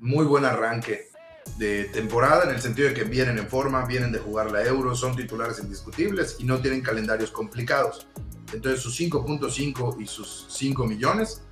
muy 0.00 0.24
buen 0.24 0.44
arranque 0.44 1.10
de 1.58 1.84
temporada 1.84 2.44
en 2.44 2.50
el 2.50 2.60
sentido 2.60 2.88
de 2.88 2.94
que 2.94 3.04
vienen 3.04 3.38
en 3.38 3.46
forma, 3.46 3.84
vienen 3.84 4.10
de 4.10 4.18
jugar 4.18 4.50
la 4.50 4.64
Euro, 4.64 4.96
son 4.96 5.14
titulares 5.14 5.60
indiscutibles 5.60 6.36
y 6.40 6.44
no 6.44 6.60
tienen 6.60 6.80
calendarios 6.80 7.30
complicados. 7.30 8.08
Entonces 8.52 8.80
sus 8.80 8.98
5.5 8.98 10.00
y 10.00 10.06
sus 10.06 10.46
5 10.48 10.86
millones 10.86 11.42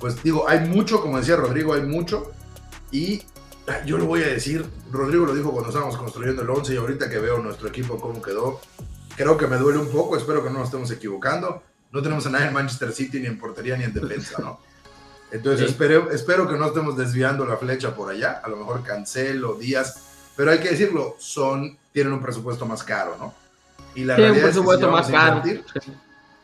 pues 0.00 0.22
digo, 0.22 0.48
hay 0.48 0.60
mucho, 0.60 1.00
como 1.02 1.18
decía 1.18 1.36
Rodrigo, 1.36 1.74
hay 1.74 1.82
mucho. 1.82 2.32
Y 2.90 3.22
yo 3.84 3.98
lo 3.98 4.06
voy 4.06 4.22
a 4.22 4.26
decir, 4.26 4.64
Rodrigo 4.90 5.26
lo 5.26 5.34
dijo 5.34 5.52
cuando 5.52 5.70
estábamos 5.70 5.96
construyendo 5.96 6.42
el 6.42 6.50
11 6.50 6.74
y 6.74 6.76
ahorita 6.76 7.08
que 7.08 7.18
veo 7.18 7.38
nuestro 7.38 7.68
equipo 7.68 7.98
cómo 7.98 8.20
quedó, 8.20 8.60
creo 9.16 9.36
que 9.36 9.46
me 9.46 9.56
duele 9.56 9.78
un 9.78 9.88
poco, 9.88 10.16
espero 10.16 10.42
que 10.42 10.50
no 10.50 10.58
nos 10.58 10.68
estemos 10.68 10.90
equivocando. 10.90 11.62
No 11.92 12.02
tenemos 12.02 12.26
a 12.26 12.30
nadie 12.30 12.46
en 12.46 12.54
Manchester 12.54 12.92
City, 12.92 13.20
ni 13.20 13.26
en 13.26 13.38
portería, 13.38 13.76
ni 13.76 13.84
en 13.84 13.92
defensa, 13.92 14.40
¿no? 14.40 14.60
Entonces 15.32 15.70
espero, 15.70 16.10
espero 16.10 16.48
que 16.48 16.56
no 16.56 16.66
estemos 16.66 16.96
desviando 16.96 17.44
la 17.44 17.56
flecha 17.56 17.94
por 17.94 18.10
allá, 18.10 18.40
a 18.42 18.48
lo 18.48 18.56
mejor 18.56 18.82
Cancelo, 18.82 19.54
Díaz, 19.54 20.02
pero 20.36 20.50
hay 20.50 20.58
que 20.58 20.70
decirlo, 20.70 21.16
son, 21.18 21.78
tienen 21.92 22.12
un 22.12 22.20
presupuesto 22.20 22.66
más 22.66 22.82
caro, 22.82 23.16
¿no? 23.18 23.34
Y 23.94 24.04
la 24.04 24.16
realidad 24.16 24.38
un 24.38 24.50
presupuesto 24.50 24.86
es 24.86 24.92
más 24.92 25.08
caro 25.08 25.42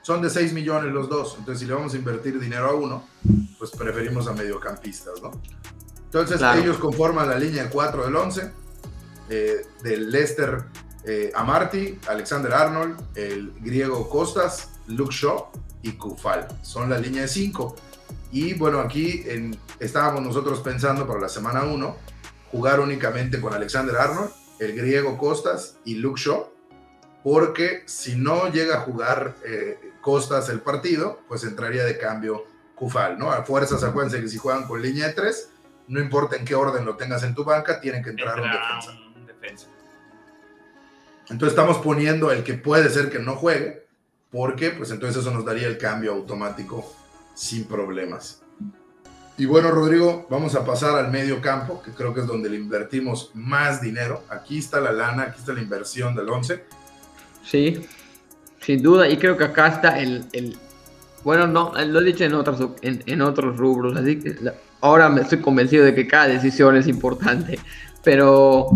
son 0.06 0.22
de 0.22 0.30
6 0.30 0.52
millones 0.52 0.92
los 0.92 1.08
dos. 1.08 1.34
Entonces, 1.36 1.58
si 1.58 1.66
le 1.66 1.74
vamos 1.74 1.92
a 1.92 1.96
invertir 1.96 2.38
dinero 2.38 2.66
a 2.66 2.74
uno, 2.74 3.08
pues 3.58 3.72
preferimos 3.72 4.28
a 4.28 4.34
mediocampistas, 4.34 5.20
¿no? 5.20 5.32
Entonces, 6.18 6.40
ellos 6.56 6.78
conforman 6.78 7.28
la 7.28 7.38
línea 7.38 7.68
4 7.68 8.04
del 8.04 8.16
11, 8.16 8.50
eh, 9.28 9.66
del 9.82 10.10
Leicester 10.10 10.64
eh, 11.04 11.30
Amarty, 11.34 11.98
Alexander 12.08 12.54
Arnold, 12.54 12.98
el 13.14 13.52
griego 13.60 14.08
Costas, 14.08 14.70
Luke 14.86 15.14
Shaw 15.14 15.48
y 15.82 15.92
Kufal. 15.92 16.48
Son 16.62 16.88
la 16.88 16.98
línea 16.98 17.22
de 17.22 17.28
5. 17.28 17.76
Y 18.32 18.54
bueno, 18.54 18.80
aquí 18.80 19.24
estábamos 19.78 20.22
nosotros 20.22 20.60
pensando 20.60 21.06
para 21.06 21.20
la 21.20 21.28
semana 21.28 21.64
1 21.64 21.96
jugar 22.50 22.80
únicamente 22.80 23.38
con 23.38 23.52
Alexander 23.52 23.96
Arnold, 23.96 24.30
el 24.58 24.74
griego 24.74 25.18
Costas 25.18 25.76
y 25.84 25.96
Luke 25.96 26.18
Shaw, 26.18 26.48
porque 27.22 27.82
si 27.84 28.16
no 28.16 28.50
llega 28.50 28.78
a 28.78 28.80
jugar 28.80 29.34
eh, 29.44 29.92
Costas 30.00 30.48
el 30.48 30.60
partido, 30.60 31.20
pues 31.28 31.44
entraría 31.44 31.84
de 31.84 31.98
cambio 31.98 32.44
Cufal, 32.74 33.18
¿no? 33.18 33.30
A 33.30 33.42
fuerzas, 33.42 33.82
acuérdense 33.82 34.20
que 34.20 34.28
si 34.28 34.38
juegan 34.38 34.66
con 34.66 34.80
línea 34.80 35.08
de 35.08 35.12
tres, 35.14 35.50
no 35.88 36.00
importa 36.00 36.36
en 36.36 36.44
qué 36.44 36.54
orden 36.54 36.84
lo 36.84 36.96
tengas 36.96 37.22
en 37.22 37.34
tu 37.34 37.44
banca, 37.44 37.80
tienen 37.80 38.02
que 38.02 38.10
entrar 38.10 38.40
un 38.40 39.26
defensa. 39.26 39.68
Entonces 41.28 41.58
estamos 41.58 41.78
poniendo 41.78 42.30
el 42.30 42.44
que 42.44 42.54
puede 42.54 42.88
ser 42.88 43.10
que 43.10 43.18
no 43.18 43.36
juegue, 43.36 43.86
porque 44.30 44.70
pues 44.70 44.90
entonces 44.90 45.22
eso 45.22 45.32
nos 45.32 45.44
daría 45.44 45.66
el 45.66 45.78
cambio 45.78 46.12
automático 46.12 46.94
sin 47.34 47.64
problemas. 47.64 48.42
Y 49.38 49.44
bueno, 49.44 49.70
Rodrigo, 49.70 50.26
vamos 50.30 50.54
a 50.54 50.64
pasar 50.64 50.96
al 50.96 51.10
medio 51.10 51.42
campo, 51.42 51.82
que 51.82 51.90
creo 51.90 52.14
que 52.14 52.20
es 52.20 52.26
donde 52.26 52.48
le 52.48 52.56
invertimos 52.56 53.30
más 53.34 53.82
dinero. 53.82 54.24
Aquí 54.30 54.58
está 54.58 54.80
la 54.80 54.92
lana, 54.92 55.24
aquí 55.24 55.40
está 55.40 55.52
la 55.52 55.60
inversión 55.60 56.14
del 56.14 56.28
11. 56.28 56.64
Sí, 57.44 57.86
sin 58.60 58.82
duda, 58.82 59.08
y 59.08 59.18
creo 59.18 59.36
que 59.36 59.44
acá 59.44 59.68
está 59.68 60.00
el, 60.00 60.26
bueno, 61.22 61.46
no, 61.46 61.72
lo 61.86 62.00
he 62.00 62.04
dicho 62.04 62.24
en 62.24 62.34
otros, 62.34 62.70
en, 62.82 63.20
otros 63.20 63.56
rubros, 63.56 63.96
así 63.96 64.18
que 64.18 64.36
ahora 64.80 65.08
me 65.08 65.22
estoy 65.22 65.38
convencido 65.38 65.84
de 65.84 65.94
que 65.94 66.06
cada 66.06 66.28
decisión 66.28 66.76
es 66.76 66.86
importante, 66.88 67.58
pero 68.02 68.68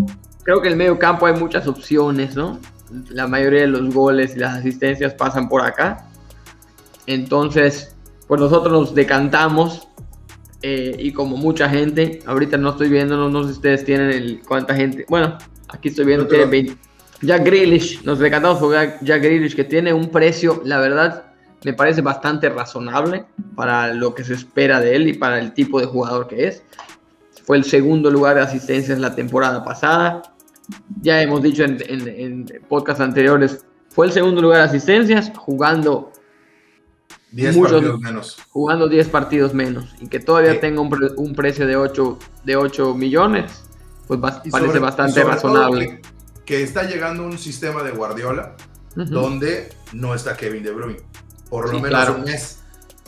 creo 0.42 0.60
que 0.60 0.68
en 0.68 0.72
el 0.72 0.78
medio 0.78 0.98
campo 0.98 1.26
hay 1.26 1.34
muchas 1.34 1.66
opciones, 1.66 2.34
¿no? 2.34 2.58
La 3.10 3.26
mayoría 3.26 3.60
de 3.62 3.68
los 3.68 3.94
goles 3.94 4.34
y 4.34 4.40
las 4.40 4.58
asistencias 4.58 5.14
pasan 5.14 5.48
por 5.48 5.62
acá. 5.62 6.06
Entonces, 7.06 7.94
pues 8.26 8.40
nosotros 8.40 8.72
nos 8.72 8.94
decantamos 8.94 9.88
eh, 10.62 10.94
y 10.98 11.12
como 11.12 11.36
mucha 11.36 11.68
gente, 11.68 12.20
ahorita 12.26 12.56
no 12.56 12.70
estoy 12.70 12.88
viendo, 12.88 13.28
no, 13.28 13.42
sé 13.42 13.48
si 13.50 13.54
ustedes 13.54 13.84
tienen 13.84 14.10
el, 14.10 14.42
cuánta 14.46 14.74
gente, 14.74 15.06
bueno, 15.08 15.38
aquí 15.68 15.88
estoy 15.88 16.04
viendo, 16.04 16.26
tiene 16.26 16.44
20. 16.46 16.76
Jack 17.22 17.44
Grealish, 17.44 18.02
nos 18.04 18.18
decantamos 18.18 18.58
por 18.58 18.72
Jack 18.72 19.22
Grealish, 19.22 19.54
que 19.54 19.64
tiene 19.64 19.92
un 19.92 20.10
precio, 20.10 20.62
la 20.64 20.78
verdad, 20.78 21.29
me 21.64 21.72
parece 21.72 22.00
bastante 22.00 22.48
razonable 22.48 23.26
para 23.54 23.92
lo 23.92 24.14
que 24.14 24.24
se 24.24 24.34
espera 24.34 24.80
de 24.80 24.96
él 24.96 25.08
y 25.08 25.14
para 25.14 25.38
el 25.38 25.52
tipo 25.52 25.80
de 25.80 25.86
jugador 25.86 26.26
que 26.26 26.48
es. 26.48 26.62
Fue 27.44 27.56
el 27.56 27.64
segundo 27.64 28.10
lugar 28.10 28.36
de 28.36 28.42
asistencias 28.42 28.98
la 28.98 29.14
temporada 29.14 29.64
pasada. 29.64 30.22
Ya 31.02 31.20
hemos 31.20 31.42
dicho 31.42 31.64
en, 31.64 31.78
en, 31.88 32.46
podcasts 32.68 33.00
anteriores, 33.00 33.64
fue 33.88 34.06
el 34.06 34.12
segundo 34.12 34.40
lugar 34.40 34.58
de 34.58 34.64
asistencias 34.64 35.32
jugando 35.36 36.12
10 37.32 37.58
partidos 37.58 38.00
menos. 38.00 38.38
Jugando 38.50 38.88
10 38.88 39.08
partidos 39.08 39.54
menos 39.54 39.94
y 40.00 40.08
que 40.08 40.20
todavía 40.20 40.60
tenga 40.60 40.80
un, 40.80 41.34
precio 41.34 41.66
de 41.66 41.76
8, 41.76 42.18
de 42.44 42.56
8 42.56 42.94
millones, 42.94 43.64
pues 44.06 44.20
parece 44.50 44.78
bastante 44.78 45.22
razonable. 45.24 46.00
Que, 46.44 46.62
está 46.62 46.84
llegando 46.84 47.24
un 47.24 47.38
sistema 47.38 47.82
de 47.82 47.92
Guardiola 47.92 48.56
donde 48.94 49.68
no 49.92 50.14
está 50.14 50.36
Kevin 50.36 50.64
De 50.64 50.72
Bruyne 50.72 51.09
por 51.50 51.70
lo 51.72 51.80
menos 51.80 52.08
un 52.08 52.22
mes. 52.22 52.56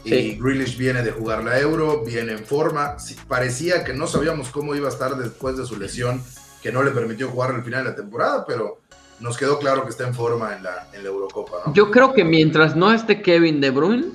Y 0.04 0.34
Grealish 0.34 0.76
viene 0.76 1.02
de 1.02 1.12
jugar 1.12 1.44
la 1.44 1.58
Euro, 1.60 2.02
viene 2.04 2.32
en 2.32 2.44
forma. 2.44 2.96
parecía 3.28 3.84
que 3.84 3.94
no 3.94 4.08
sabíamos 4.08 4.50
cómo 4.50 4.74
iba 4.74 4.88
a 4.88 4.90
estar 4.90 5.16
después 5.16 5.56
de 5.56 5.64
su 5.64 5.78
lesión, 5.78 6.20
que 6.60 6.72
no 6.72 6.82
le 6.82 6.90
permitió 6.90 7.28
jugar 7.28 7.52
al 7.52 7.62
final 7.62 7.84
de 7.84 7.90
la 7.90 7.96
temporada, 7.96 8.44
pero 8.44 8.80
nos 9.20 9.38
quedó 9.38 9.60
claro 9.60 9.84
que 9.84 9.90
está 9.90 10.06
en 10.06 10.14
forma 10.14 10.56
en 10.56 10.64
la, 10.64 10.88
en 10.92 11.04
la 11.04 11.08
Eurocopa. 11.08 11.58
¿no? 11.66 11.72
Yo 11.72 11.92
creo 11.92 12.12
que 12.12 12.24
mientras 12.24 12.74
no 12.74 12.92
esté 12.92 13.22
Kevin 13.22 13.60
De 13.60 13.70
Bruyne, 13.70 14.06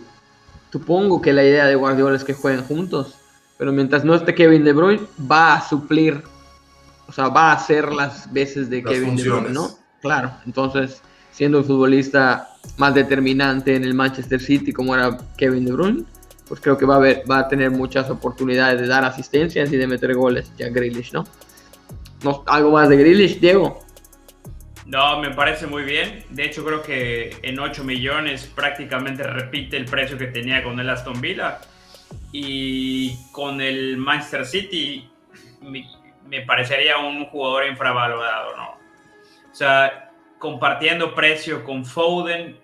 supongo 0.71 1.21
que 1.21 1.31
la 1.31 1.43
idea 1.43 1.65
de 1.65 1.75
Guardiola 1.75 2.17
es 2.17 2.25
que 2.25 2.33
jueguen 2.33 2.65
juntos, 2.65 3.15
pero 3.57 3.71
mientras 3.71 4.03
no 4.03 4.13
esté 4.13 4.35
Kevin 4.35 4.65
De 4.65 4.73
Bruyne, 4.73 5.07
va 5.19 5.55
a 5.55 5.67
suplir, 5.67 6.21
o 7.07 7.13
sea, 7.13 7.29
va 7.29 7.51
a 7.51 7.53
hacer 7.53 7.93
las 7.93 8.31
veces 8.33 8.69
de 8.69 8.83
Kevin 8.83 9.15
De 9.15 9.23
Bruyne, 9.23 9.49
¿no? 9.51 9.69
Claro, 10.01 10.33
entonces, 10.45 11.01
siendo 11.37 11.59
un 11.59 11.65
futbolista 11.65 12.49
más 12.77 12.95
determinante 12.95 13.75
en 13.75 13.83
el 13.83 13.93
Manchester 13.93 14.39
City 14.41 14.73
como 14.73 14.95
era 14.95 15.15
Kevin 15.37 15.65
De 15.65 15.71
Bruyne, 15.71 16.03
pues 16.47 16.59
creo 16.59 16.79
que 16.79 16.85
va 16.87 16.95
a, 16.95 16.99
ver, 16.99 17.23
va 17.29 17.37
a 17.37 17.47
tener 17.47 17.69
muchas 17.69 18.09
oportunidades 18.09 18.81
de 18.81 18.87
dar 18.87 19.05
asistencias 19.05 19.71
y 19.71 19.77
de 19.77 19.85
meter 19.85 20.15
goles 20.15 20.51
ya 20.57 20.69
Grealish, 20.69 21.13
¿no? 21.13 21.25
¿no? 22.23 22.43
¿Algo 22.47 22.71
más 22.71 22.89
de 22.89 22.97
Grealish, 22.97 23.39
Diego? 23.39 23.81
No, 24.87 25.19
me 25.19 25.29
parece 25.29 25.67
muy 25.67 25.83
bien. 25.83 26.23
De 26.31 26.45
hecho, 26.45 26.65
creo 26.65 26.81
que 26.81 27.37
en 27.43 27.59
8 27.59 27.83
millones 27.83 28.51
prácticamente 28.55 29.21
repite 29.21 29.77
el 29.77 29.85
precio 29.85 30.17
que 30.17 30.27
tenía 30.27 30.63
con 30.63 30.79
el 30.79 30.89
Aston 30.89 31.21
Villa. 31.21 31.59
Y 32.31 33.15
con 33.31 33.61
el 33.61 33.97
Manchester 33.97 34.43
City 34.43 35.07
me 35.61 36.41
parecería 36.47 36.97
un 36.97 37.25
jugador 37.25 37.67
infravalorado, 37.67 38.57
¿no? 38.57 38.69
O 39.51 39.55
sea, 39.55 40.06
compartiendo 40.39 41.15
precio 41.15 41.63
con 41.63 41.85
Foden, 41.85 42.57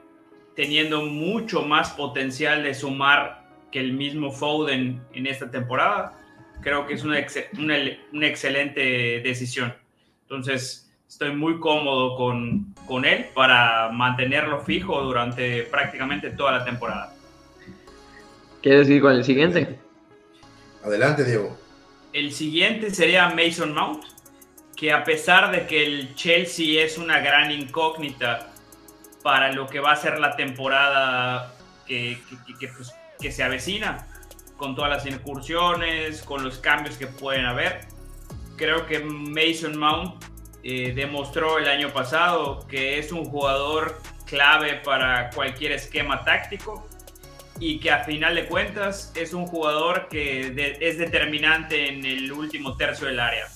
teniendo 0.56 1.04
mucho 1.04 1.64
más 1.64 1.92
potencial 1.92 2.64
de 2.64 2.74
sumar 2.74 3.44
que 3.72 3.80
el 3.80 3.94
mismo 3.94 4.32
Foden 4.32 5.02
en 5.14 5.28
esta 5.28 5.50
temporada. 5.50 6.20
Creo 6.62 6.86
que 6.86 6.94
es 6.94 7.04
una, 7.04 7.18
una, 7.58 8.28
excelente 8.28 9.22
decisión. 9.22 9.74
Entonces, 10.22 10.92
estoy 11.08 11.36
muy 11.36 11.60
cómodo 11.60 12.16
con, 12.16 12.74
con 12.86 13.04
él 13.06 13.26
para 13.34 13.90
mantenerlo 13.90 14.62
fijo 14.62 15.02
durante 15.02 15.64
prácticamente 15.64 16.30
toda 16.30 16.54
la 16.54 16.66
temporada. 16.66 17.14
¿Quieres 18.62 18.88
ir 18.90 19.02
con 19.02 19.14
el 19.14 19.24
siguiente? 19.26 19.78
Adelante, 20.84 21.26
Diego. 21.26 21.58
El 22.14 22.32
siguiente 22.32 22.92
sería 22.92 23.30
Mason 23.30 23.74
Mount 23.74 24.12
que 24.84 24.91
a 24.91 25.06
pesar 25.06 25.50
de 25.50 25.65
que 25.65 25.82
el 25.82 26.13
Chelsea 26.13 26.84
es 26.84 26.98
una 26.98 27.22
gran 27.22 27.50
incógnita 27.52 28.52
para 29.22 29.50
lo 29.54 29.65
que 29.65 29.80
va 29.80 29.93
a 29.93 29.96
ser 29.96 30.19
la 30.19 30.36
temporada 30.36 31.56
que, 31.88 32.22
pues, 32.76 32.93
se 33.34 33.43
avecina, 33.43 34.06
con 34.58 34.76
todas 34.76 34.91
las 34.91 35.06
incursiones, 35.06 36.22
con 36.24 36.43
los 36.43 36.58
cambios 36.58 36.98
que 36.98 37.08
pueden 37.08 37.46
haber, 37.46 37.88
creo 38.58 38.86
que 38.86 39.00
Mason 39.00 39.80
Mount 39.80 40.22
eh, 40.63 40.91
demostró 40.93 41.60
el 41.60 41.69
año 41.69 41.93
pasado 41.93 42.67
que 42.67 43.00
es 43.00 43.13
un 43.13 43.24
jugador 43.24 44.02
clave 44.26 44.82
para 44.84 45.30
cualquier 45.30 45.72
esquema 45.72 46.26
táctico 46.26 46.86
y 47.58 47.80
que 47.80 47.89
a 47.89 48.04
final 48.04 48.36
de 48.36 48.48
cuentas 48.48 49.13
es 49.15 49.34
un 49.34 49.46
jugador 49.46 50.10
que 50.10 50.78
es 50.82 50.98
determinante 50.98 51.88
en 51.88 52.04
el 52.04 52.30
último 52.34 52.76
tercio 52.76 53.08
del 53.08 53.22
área. 53.22 53.48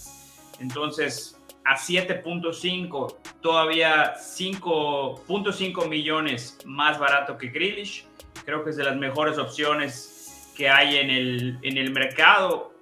Entonces, 0.60 1.38
a 1.66 1.76
7.5, 1.76 3.16
todavía 3.42 4.16
5.5 4.16 5.90
millones 5.90 6.58
más 6.66 6.98
barato 6.98 7.38
que 7.38 7.48
Grealish. 7.48 8.06
Creo 8.46 8.64
que 8.64 8.70
es 8.70 8.78
de 8.78 8.86
las 8.86 8.96
mejores 8.96 9.38
opciones 9.38 10.52
que 10.56 10.70
hay 10.70 10.98
en 10.98 11.10
el, 11.10 11.60
en 11.62 11.78
el 11.78 11.92
mercado, 11.92 12.74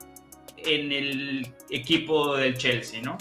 en 0.58 0.92
el 0.92 1.54
equipo 1.70 2.38
del 2.38 2.58
Chelsea, 2.58 3.02
¿no? 3.02 3.18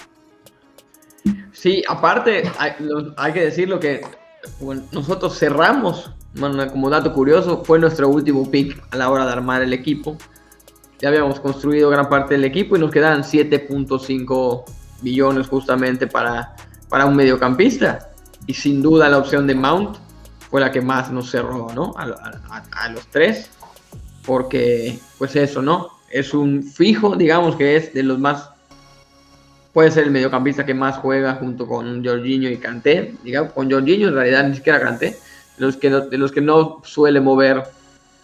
Sí, 1.52 1.82
aparte, 1.88 2.42
hay, 2.58 3.32
que 3.32 3.40
decirlo 3.40 3.80
que 3.80 4.02
nosotros 4.92 5.38
cerramos, 5.38 6.10
como 6.70 6.90
dato 6.90 7.12
curioso, 7.14 7.64
fue 7.64 7.78
nuestro 7.78 8.08
último 8.08 8.50
pick 8.50 8.82
a 8.90 8.96
la 8.96 9.08
hora 9.08 9.24
de 9.24 9.32
armar 9.32 9.62
el 9.62 9.72
equipo 9.72 10.18
ya 10.98 11.08
habíamos 11.08 11.40
construido 11.40 11.90
gran 11.90 12.08
parte 12.08 12.34
del 12.34 12.44
equipo 12.44 12.76
y 12.76 12.80
nos 12.80 12.90
quedan 12.90 13.22
7.5 13.22 14.64
millones 15.02 15.48
justamente 15.48 16.06
para, 16.06 16.54
para 16.88 17.06
un 17.06 17.16
mediocampista. 17.16 18.10
Y 18.46 18.54
sin 18.54 18.82
duda 18.82 19.08
la 19.08 19.18
opción 19.18 19.46
de 19.46 19.54
Mount 19.54 19.96
fue 20.50 20.60
la 20.60 20.70
que 20.70 20.80
más 20.80 21.10
nos 21.10 21.30
cerró, 21.30 21.68
¿no? 21.74 21.94
A, 21.96 22.88
los 22.90 23.06
tres. 23.08 23.50
Porque, 24.24 24.98
pues 25.18 25.36
eso, 25.36 25.60
¿no? 25.60 25.88
Es 26.10 26.32
un 26.32 26.62
fijo, 26.62 27.16
digamos 27.16 27.56
que 27.56 27.76
es 27.76 27.92
de 27.92 28.02
los 28.02 28.18
más... 28.18 28.50
Puede 29.72 29.90
ser 29.90 30.04
el 30.04 30.12
mediocampista 30.12 30.64
que 30.64 30.72
más 30.72 30.98
juega 30.98 31.34
junto 31.34 31.66
con 31.66 32.04
Jorginho 32.04 32.48
y 32.48 32.58
Kanté. 32.58 33.16
Digamos, 33.24 33.52
con 33.52 33.68
Jorginho 33.70 34.08
en 34.08 34.14
realidad 34.14 34.48
ni 34.48 34.54
siquiera 34.54 34.80
Kanté. 34.80 35.18
De 35.58 35.66
los 35.66 35.76
que 35.76 35.90
de 35.90 36.18
los 36.18 36.30
que 36.30 36.40
no 36.40 36.80
suele 36.84 37.20
mover 37.20 37.64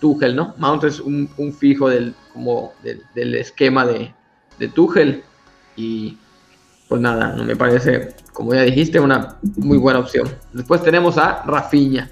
Tuchel, 0.01 0.35
¿no? 0.35 0.55
Mount 0.59 0.85
es 0.85 0.99
un, 0.99 1.29
fijo 1.57 1.89
del, 1.89 2.15
como 2.33 2.73
del, 2.83 3.35
esquema 3.35 3.87
de, 3.87 4.13
de, 4.59 4.69
Tuchel 4.69 5.23
y 5.77 6.19
pues 6.89 7.01
nada, 7.01 7.35
no 7.37 7.45
me 7.45 7.55
parece, 7.55 8.17
como 8.33 8.53
ya 8.55 8.63
dijiste, 8.63 8.99
una 8.99 9.39
muy 9.57 9.79
buena 9.79 10.01
opción. 10.01 10.29
Después 10.53 10.83
tenemos 10.83 11.19
a 11.19 11.45
Rafinha. 11.45 12.11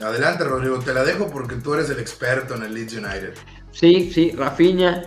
Adelante, 0.00 0.42
Rodrigo, 0.42 0.80
te 0.80 0.92
la 0.92 1.04
dejo 1.04 1.28
porque 1.28 1.54
tú 1.56 1.74
eres 1.74 1.88
el 1.90 2.00
experto 2.00 2.56
en 2.56 2.64
el 2.64 2.74
Leeds 2.74 2.94
United. 2.94 3.34
Sí, 3.70 4.10
sí, 4.12 4.32
Rafinha, 4.32 5.04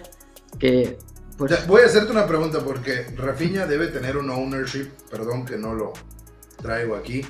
que... 0.57 0.97
Pues... 1.37 1.67
Voy 1.67 1.81
a 1.81 1.85
hacerte 1.85 2.13
una 2.13 2.25
pregunta 2.25 2.59
porque 2.59 3.07
Rafinha 3.17 3.65
debe 3.65 3.87
tener 3.87 4.15
un 4.15 4.29
ownership, 4.29 4.89
perdón 5.11 5.45
que 5.45 5.57
no 5.57 5.73
lo 5.73 5.91
traigo 6.61 6.95
aquí, 6.95 7.25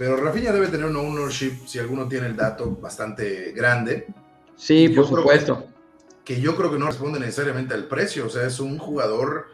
pero 0.00 0.16
Rafinha 0.16 0.50
debe 0.50 0.68
tener 0.68 0.86
un 0.86 0.96
ownership, 0.96 1.66
si 1.66 1.78
alguno 1.78 2.08
tiene 2.08 2.28
el 2.28 2.34
dato, 2.34 2.70
bastante 2.70 3.52
grande. 3.52 4.06
Sí, 4.56 4.88
por 4.88 5.06
supuesto. 5.06 5.66
Que, 6.24 6.40
yo 6.40 6.56
creo 6.56 6.72
que 6.72 6.78
no 6.78 6.86
responde 6.86 7.20
necesariamente 7.20 7.74
al 7.74 7.84
precio. 7.84 8.24
O 8.24 8.30
sea, 8.30 8.46
es 8.46 8.60
un 8.60 8.78
jugador 8.78 9.48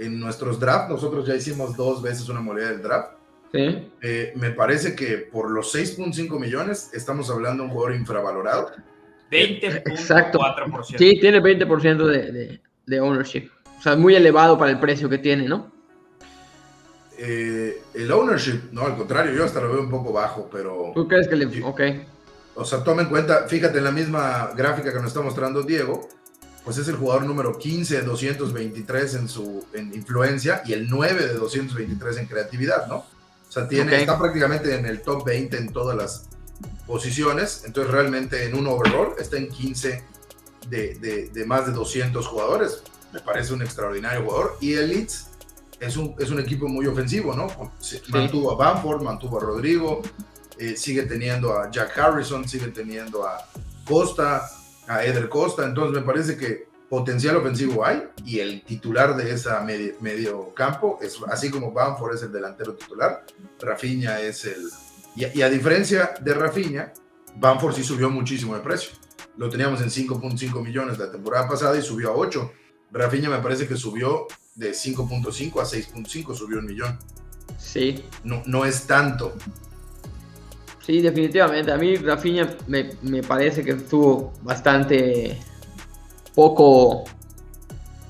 en 0.00 0.18
nuestros 0.18 0.58
drafts. 0.58 0.90
Nosotros 0.90 1.24
ya 1.24 1.36
hicimos 1.36 1.76
dos 1.76 2.02
veces 2.02 2.28
una 2.28 2.40
moneda 2.40 2.72
del 2.72 2.82
draft. 2.82 3.12
Sí. 3.52 3.92
Eh, 4.02 4.32
me 4.34 4.50
parece 4.50 4.96
que 4.96 5.18
por 5.18 5.48
los 5.52 5.72
6.5 5.72 6.36
millones 6.40 6.90
estamos 6.92 7.30
hablando 7.30 7.62
de 7.62 7.68
un 7.68 7.72
jugador 7.72 7.94
infravalorado. 7.94 8.72
20.4%. 9.30 10.98
Sí, 10.98 11.20
tiene 11.20 11.40
20% 11.40 12.06
de, 12.06 12.32
de, 12.32 12.60
de 12.86 13.00
ownership. 13.00 13.50
O 13.78 13.80
sea, 13.80 13.94
muy 13.94 14.16
elevado 14.16 14.58
para 14.58 14.72
el 14.72 14.80
precio 14.80 15.08
que 15.08 15.18
tiene, 15.18 15.46
¿no? 15.46 15.71
Eh, 17.18 17.82
el 17.94 18.10
ownership, 18.10 18.70
no, 18.72 18.86
al 18.86 18.96
contrario, 18.96 19.32
yo 19.32 19.44
hasta 19.44 19.60
lo 19.60 19.72
veo 19.72 19.80
un 19.80 19.90
poco 19.90 20.12
bajo, 20.12 20.48
pero... 20.50 20.92
¿Tú 20.94 21.06
crees 21.06 21.28
que 21.28 21.36
le... 21.36 21.62
Ok. 21.62 21.80
O 22.54 22.64
sea, 22.64 22.84
toma 22.84 23.02
en 23.02 23.08
cuenta, 23.08 23.46
fíjate 23.48 23.78
en 23.78 23.84
la 23.84 23.90
misma 23.90 24.50
gráfica 24.56 24.92
que 24.92 24.98
nos 24.98 25.08
está 25.08 25.20
mostrando 25.20 25.62
Diego, 25.62 26.08
pues 26.64 26.78
es 26.78 26.88
el 26.88 26.96
jugador 26.96 27.24
número 27.24 27.58
15 27.58 27.96
de 27.96 28.02
223 28.02 29.14
en 29.14 29.28
su 29.28 29.64
en 29.72 29.92
influencia 29.94 30.62
y 30.64 30.74
el 30.74 30.88
9 30.88 31.28
de 31.28 31.34
223 31.34 32.18
en 32.18 32.26
creatividad, 32.26 32.86
¿no? 32.88 32.96
O 32.96 33.52
sea, 33.52 33.68
tiene, 33.68 34.00
está 34.00 34.18
prácticamente 34.18 34.74
en 34.74 34.86
el 34.86 35.02
top 35.02 35.24
20 35.24 35.56
en 35.58 35.72
todas 35.72 35.96
las 35.96 36.26
posiciones, 36.86 37.64
entonces 37.66 37.92
realmente 37.92 38.44
en 38.44 38.54
un 38.54 38.66
overall 38.66 39.14
está 39.18 39.36
en 39.36 39.48
15 39.48 40.04
de, 40.68 40.94
de, 40.94 41.28
de 41.28 41.44
más 41.46 41.66
de 41.66 41.72
200 41.72 42.26
jugadores, 42.26 42.82
me 43.12 43.20
parece 43.20 43.52
un 43.52 43.62
extraordinario 43.62 44.22
jugador, 44.22 44.56
y 44.60 44.74
el 44.74 44.88
Leeds 44.88 45.31
es 45.82 45.96
un, 45.96 46.14
es 46.18 46.30
un 46.30 46.38
equipo 46.38 46.68
muy 46.68 46.86
ofensivo, 46.86 47.34
¿no? 47.34 47.48
Mantuvo 48.08 48.52
a 48.52 48.54
Bamford, 48.54 49.02
mantuvo 49.02 49.38
a 49.38 49.40
Rodrigo, 49.40 50.00
eh, 50.58 50.76
sigue 50.76 51.02
teniendo 51.02 51.52
a 51.58 51.70
Jack 51.70 51.98
Harrison, 51.98 52.48
sigue 52.48 52.68
teniendo 52.68 53.26
a 53.26 53.38
Costa, 53.84 54.48
a 54.86 55.04
Eder 55.04 55.28
Costa, 55.28 55.64
entonces 55.64 56.00
me 56.00 56.06
parece 56.06 56.36
que 56.36 56.68
potencial 56.88 57.36
ofensivo 57.36 57.84
hay 57.84 58.04
y 58.24 58.38
el 58.38 58.62
titular 58.64 59.16
de 59.16 59.32
esa 59.32 59.60
medio, 59.60 60.54
campo 60.54 60.98
es 61.02 61.18
así 61.28 61.50
como 61.50 61.72
Bamford 61.72 62.14
es 62.14 62.22
el 62.22 62.32
delantero 62.32 62.74
titular, 62.74 63.24
Rafinha 63.58 64.20
es 64.20 64.44
el 64.44 64.68
y, 65.14 65.42
a 65.42 65.50
diferencia 65.50 66.14
de 66.20 66.32
Rafinha, 66.32 66.92
Bamford 67.36 67.74
sí 67.74 67.84
subió 67.84 68.08
muchísimo 68.08 68.54
de 68.54 68.60
precio. 68.60 68.92
Lo 69.36 69.48
teníamos 69.48 69.80
en 69.82 69.88
5.5 69.88 70.62
millones 70.62 70.98
la 70.98 71.10
temporada 71.10 71.48
pasada 71.48 71.76
y 71.78 71.82
subió 71.82 72.10
a 72.10 72.16
8. 72.16 72.52
Rafinha 72.92 73.28
me 73.28 73.38
parece 73.38 73.66
que 73.66 73.76
subió 73.76 74.26
de 74.54 74.72
5.5 74.72 75.60
a 75.60 75.64
6.5, 75.64 76.34
subió 76.34 76.58
un 76.58 76.66
millón. 76.66 76.98
Sí. 77.58 78.04
No, 78.24 78.42
no 78.46 78.64
es 78.64 78.86
tanto. 78.86 79.34
Sí, 80.84 81.00
definitivamente. 81.00 81.72
A 81.72 81.76
mí 81.76 81.96
Rafinha 81.96 82.56
me, 82.66 82.90
me 83.02 83.22
parece 83.22 83.64
que 83.64 83.72
estuvo 83.72 84.32
bastante 84.42 85.38
poco, 86.34 87.04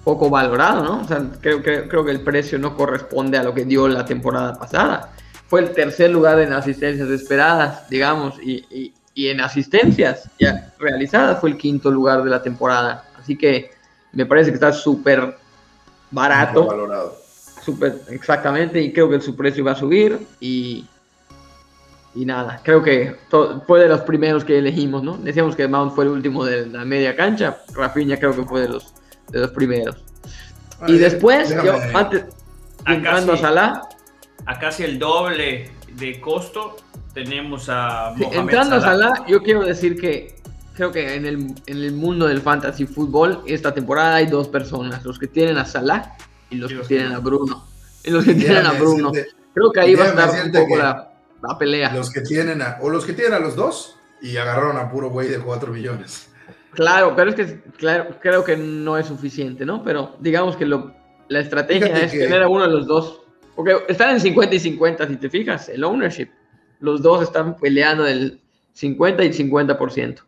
poco 0.04 0.30
valorado, 0.30 0.82
¿no? 0.82 1.00
O 1.02 1.04
sea, 1.04 1.22
creo, 1.40 1.62
que 1.62 1.86
creo 1.88 2.04
que 2.04 2.12
el 2.12 2.22
precio 2.22 2.58
no 2.58 2.76
corresponde 2.76 3.38
a 3.38 3.42
lo 3.42 3.52
que 3.52 3.64
dio 3.64 3.88
la 3.88 4.04
temporada 4.04 4.54
pasada. 4.54 5.12
Fue 5.48 5.60
el 5.60 5.72
tercer 5.72 6.10
lugar 6.10 6.40
en 6.40 6.52
asistencias 6.52 7.08
esperadas, 7.10 7.88
digamos, 7.90 8.36
y, 8.42 8.64
y, 9.14 9.28
en 9.28 9.42
asistencias 9.42 10.30
ya 10.40 10.72
realizadas 10.78 11.38
fue 11.38 11.50
el 11.50 11.58
quinto 11.58 11.90
lugar 11.90 12.24
de 12.24 12.30
la 12.30 12.42
temporada. 12.42 13.04
Así 13.20 13.36
que 13.36 13.70
me 14.12 14.24
parece 14.24 14.50
que 14.50 14.54
está 14.54 14.72
súper 14.72 15.36
barato. 16.12 16.66
valorado. 16.66 17.16
Super, 17.64 18.00
exactamente, 18.10 18.80
y 18.80 18.92
creo 18.92 19.08
que 19.08 19.20
su 19.20 19.36
precio 19.36 19.64
va 19.64 19.72
a 19.72 19.76
subir 19.76 20.18
y, 20.40 20.84
y 22.14 22.24
nada, 22.24 22.60
creo 22.64 22.82
que 22.82 23.16
fue 23.66 23.80
de 23.80 23.88
los 23.88 24.00
primeros 24.00 24.44
que 24.44 24.58
elegimos, 24.58 25.02
¿no? 25.02 25.16
Decíamos 25.16 25.54
que 25.54 25.68
Mount 25.68 25.94
fue 25.94 26.04
el 26.04 26.10
último 26.10 26.44
de 26.44 26.66
la 26.66 26.84
media 26.84 27.14
cancha, 27.14 27.58
Rafinha 27.72 28.18
creo 28.18 28.34
que 28.34 28.42
fue 28.42 28.62
de 28.62 28.68
los, 28.68 28.92
de 29.30 29.40
los 29.40 29.50
primeros. 29.52 29.96
y 30.88 30.98
después, 30.98 31.50
yo, 31.50 31.74
antes, 31.94 32.24
entrando 32.86 33.34
a 33.34 33.36
Salah... 33.36 33.82
A 34.44 34.58
casi 34.58 34.82
el 34.82 34.98
doble 34.98 35.70
de 35.92 36.20
costo 36.20 36.76
tenemos 37.14 37.68
a 37.68 38.12
Mohamed 38.16 38.38
Entrando 38.38 38.76
a 38.76 38.80
Salah, 38.80 39.24
yo 39.28 39.40
quiero 39.40 39.62
decir 39.62 40.00
que 40.00 40.41
creo 40.74 40.92
que 40.92 41.14
en 41.14 41.26
el, 41.26 41.54
en 41.66 41.76
el 41.76 41.92
mundo 41.92 42.26
del 42.26 42.40
fantasy 42.40 42.86
fútbol 42.86 43.42
esta 43.46 43.72
temporada 43.72 44.16
hay 44.16 44.26
dos 44.26 44.48
personas, 44.48 45.04
los 45.04 45.18
que 45.18 45.26
tienen 45.26 45.58
a 45.58 45.64
Salah 45.64 46.16
y 46.50 46.56
los 46.56 46.72
que 46.72 46.80
tienen 46.80 47.12
a 47.12 47.18
Bruno. 47.18 47.66
Y 48.04 48.10
los 48.10 48.24
que 48.24 48.34
tienen 48.34 48.66
a 48.66 48.72
Bruno. 48.72 49.12
Creo 49.54 49.70
que 49.70 49.78
ahí 49.78 49.94
va 49.94 50.06
a 50.06 50.08
estar 50.08 50.46
un 50.46 50.50
poco 50.50 50.76
la 50.76 51.12
la 51.42 51.58
pelea. 51.58 51.92
Los 51.92 52.10
que 52.10 52.20
tienen 52.20 52.62
a, 52.62 52.78
o 52.80 52.90
los 52.90 53.04
que 53.04 53.12
tienen 53.12 53.34
a 53.34 53.38
los 53.38 53.56
dos 53.56 53.96
y 54.20 54.36
agarraron 54.36 54.76
a 54.76 54.90
puro 54.90 55.10
güey 55.10 55.28
de 55.28 55.38
4 55.38 55.72
millones. 55.72 56.28
Claro, 56.72 57.14
pero 57.14 57.30
es 57.30 57.36
que 57.36 57.60
claro, 57.76 58.16
creo 58.20 58.44
que 58.44 58.56
no 58.56 58.96
es 58.96 59.06
suficiente, 59.06 59.66
¿no? 59.66 59.82
Pero 59.82 60.16
digamos 60.20 60.56
que 60.56 60.64
lo, 60.64 60.94
la 61.28 61.40
estrategia 61.40 61.88
es 61.88 62.12
tener 62.12 62.42
a 62.42 62.48
uno 62.48 62.62
de 62.62 62.72
los 62.72 62.86
dos. 62.86 63.20
Porque 63.54 63.76
están 63.88 64.10
en 64.10 64.20
50 64.20 64.54
y 64.54 64.60
50, 64.60 65.08
si 65.08 65.16
te 65.16 65.28
fijas, 65.28 65.68
el 65.68 65.84
ownership. 65.84 66.28
Los 66.80 67.02
dos 67.02 67.22
están 67.22 67.56
peleando 67.56 68.04
del 68.04 68.40
50 68.72 69.24
y 69.24 69.28
50%. 69.30 70.22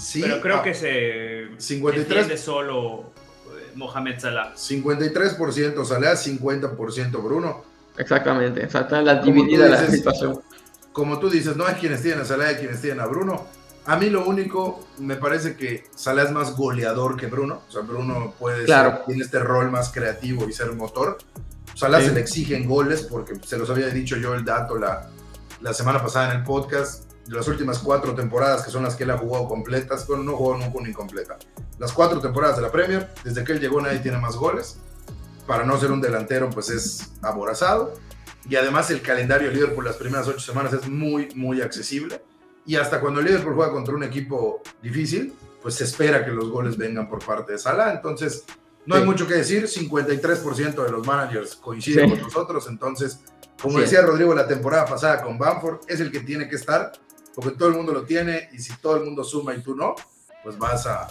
Sí, 0.00 0.22
pero 0.22 0.40
creo 0.40 0.56
ah, 0.56 0.62
que 0.62 0.74
se 0.74 1.48
53 1.58 2.28
de 2.28 2.36
solo 2.38 3.12
eh, 3.46 3.72
Mohamed 3.74 4.18
Salah. 4.18 4.54
53% 4.54 5.84
Salah, 5.84 6.12
50% 6.12 7.22
Bruno. 7.22 7.64
Exactamente, 7.98 8.64
exacta 8.64 9.02
la 9.02 9.16
dividida 9.16 9.68
la 9.68 9.86
situación. 9.86 10.40
Como 10.92 11.18
tú 11.18 11.28
dices, 11.28 11.56
no 11.56 11.66
hay 11.66 11.74
quienes 11.74 12.02
tienen 12.02 12.20
a 12.20 12.24
Salah, 12.24 12.48
hay 12.48 12.56
quienes 12.56 12.80
tienen 12.80 13.00
a 13.00 13.06
Bruno. 13.06 13.46
A 13.86 13.96
mí 13.96 14.08
lo 14.10 14.26
único, 14.26 14.86
me 14.98 15.16
parece 15.16 15.56
que 15.56 15.84
Salah 15.94 16.22
es 16.22 16.30
más 16.30 16.56
goleador 16.56 17.16
que 17.16 17.26
Bruno. 17.26 17.62
O 17.68 17.70
sea, 17.70 17.82
Bruno 17.82 18.34
puede 18.38 18.66
ser, 18.66 19.04
tiene 19.06 19.22
este 19.22 19.38
rol 19.38 19.70
más 19.70 19.90
creativo 19.90 20.48
y 20.48 20.52
ser 20.52 20.72
motor. 20.72 21.18
Salah 21.74 22.00
se 22.00 22.12
le 22.12 22.20
exigen 22.20 22.66
goles 22.68 23.02
porque 23.02 23.34
se 23.44 23.56
los 23.56 23.70
había 23.70 23.88
dicho 23.88 24.16
yo 24.16 24.34
el 24.34 24.44
dato 24.44 24.76
la, 24.76 25.08
la 25.60 25.74
semana 25.74 26.02
pasada 26.02 26.32
en 26.32 26.40
el 26.40 26.44
podcast. 26.44 27.09
De 27.30 27.36
las 27.36 27.46
últimas 27.46 27.78
cuatro 27.78 28.12
temporadas, 28.12 28.64
que 28.64 28.72
son 28.72 28.82
las 28.82 28.96
que 28.96 29.04
él 29.04 29.10
ha 29.12 29.16
jugado 29.16 29.46
completas, 29.46 30.04
bueno, 30.08 30.24
no 30.24 30.36
jugó 30.36 30.58
nunca 30.58 30.76
una 30.76 30.88
incompleta. 30.88 31.38
Las 31.78 31.92
cuatro 31.92 32.20
temporadas 32.20 32.56
de 32.56 32.62
la 32.62 32.72
Premier, 32.72 33.08
desde 33.22 33.44
que 33.44 33.52
él 33.52 33.60
llegó 33.60 33.80
nadie 33.80 34.00
tiene 34.00 34.18
más 34.18 34.34
goles 34.34 34.78
para 35.46 35.64
no 35.64 35.78
ser 35.78 35.92
un 35.92 36.00
delantero, 36.00 36.50
pues 36.50 36.70
es 36.70 37.12
aborazado. 37.22 37.94
Y 38.48 38.56
además 38.56 38.90
el 38.90 39.00
calendario 39.00 39.48
de 39.48 39.54
Liverpool 39.54 39.84
las 39.84 39.94
primeras 39.94 40.26
ocho 40.26 40.40
semanas 40.40 40.72
es 40.72 40.88
muy, 40.88 41.28
muy 41.36 41.60
accesible. 41.62 42.20
Y 42.66 42.74
hasta 42.74 43.00
cuando 43.00 43.20
el 43.20 43.26
Liverpool 43.26 43.54
juega 43.54 43.70
contra 43.70 43.94
un 43.94 44.02
equipo 44.02 44.60
difícil, 44.82 45.32
pues 45.62 45.76
se 45.76 45.84
espera 45.84 46.24
que 46.24 46.32
los 46.32 46.50
goles 46.50 46.76
vengan 46.76 47.08
por 47.08 47.24
parte 47.24 47.52
de 47.52 47.58
Salah. 47.58 47.92
Entonces, 47.92 48.44
no 48.86 48.96
hay 48.96 49.04
mucho 49.04 49.28
que 49.28 49.34
decir. 49.34 49.68
53% 49.68 50.84
de 50.84 50.90
los 50.90 51.06
managers 51.06 51.54
coinciden 51.54 52.10
con 52.10 52.22
nosotros. 52.22 52.66
Entonces, 52.68 53.20
como 53.62 53.78
decía 53.78 54.02
Rodrigo 54.02 54.34
la 54.34 54.48
temporada 54.48 54.84
pasada 54.84 55.22
con 55.22 55.38
Bamford, 55.38 55.80
es 55.86 56.00
el 56.00 56.10
que 56.10 56.20
tiene 56.20 56.48
que 56.48 56.56
estar, 56.56 56.90
porque 57.34 57.50
todo 57.50 57.68
el 57.68 57.76
mundo 57.76 57.92
lo 57.92 58.04
tiene. 58.04 58.48
Y 58.52 58.58
si 58.58 58.74
todo 58.76 58.96
el 58.96 59.04
mundo 59.04 59.24
suma 59.24 59.54
y 59.54 59.62
tú 59.62 59.74
no, 59.74 59.94
pues 60.42 60.58
vas 60.58 60.86
a. 60.86 61.08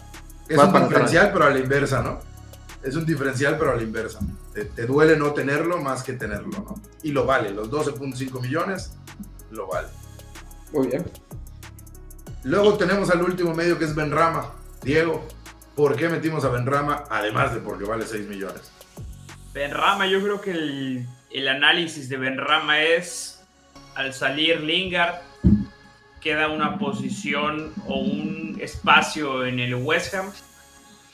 Es 0.47 0.58
un 0.58 0.73
diferencial, 0.73 1.32
pero 1.32 1.45
a 1.45 1.49
la 1.49 1.60
inversa, 1.60 2.01
¿no? 2.01 2.29
es 2.84 2.95
un 2.95 3.05
diferencial, 3.05 3.58
pero 3.58 3.71
a 3.71 3.75
la 3.75 3.84
inversa. 3.84 4.19
Te, 4.53 4.86
duele 4.86 5.17
no 5.17 5.34
tenerlo 5.34 5.79
más 5.79 6.03
que 6.03 6.13
tenerlo, 6.13 6.49
¿no? 6.49 6.75
Y 7.03 7.12
lo 7.12 7.25
vale, 7.25 7.51
los 7.51 7.69
12.5 7.69 8.41
millones 8.41 8.93
lo 9.51 9.67
vale. 9.67 9.88
Muy 10.71 10.88
bien. 10.88 11.05
Luego 12.43 12.77
tenemos 12.77 13.10
al 13.10 13.21
último 13.21 13.53
medio 13.53 13.77
que 13.77 13.86
es 13.86 13.95
Benrama. 13.95 14.53
Diego, 14.82 15.27
¿por 15.75 15.95
qué 15.95 16.08
metimos 16.08 16.45
a 16.45 16.49
Benrama? 16.49 17.03
Además 17.10 17.53
de 17.53 17.60
porque 17.60 17.84
vale 17.84 18.05
6 18.05 18.27
millones. 18.27 18.71
Benrama, 19.53 20.08
yo 20.08 20.21
creo 20.21 20.39
que 20.39 20.51
el, 20.51 21.08
el 21.32 21.47
análisis 21.47 22.08
de 22.08 22.17
Benrama 22.17 22.82
es 22.82 23.41
al 23.95 24.13
salir 24.13 24.62
Lingard 24.62 25.15
queda 26.21 26.49
una 26.49 26.77
posición 26.77 27.73
o 27.88 27.99
un 27.99 28.58
espacio 28.62 29.45
en 29.45 29.60
el 29.60 29.75
West 29.75 30.13
Ham 30.13 30.32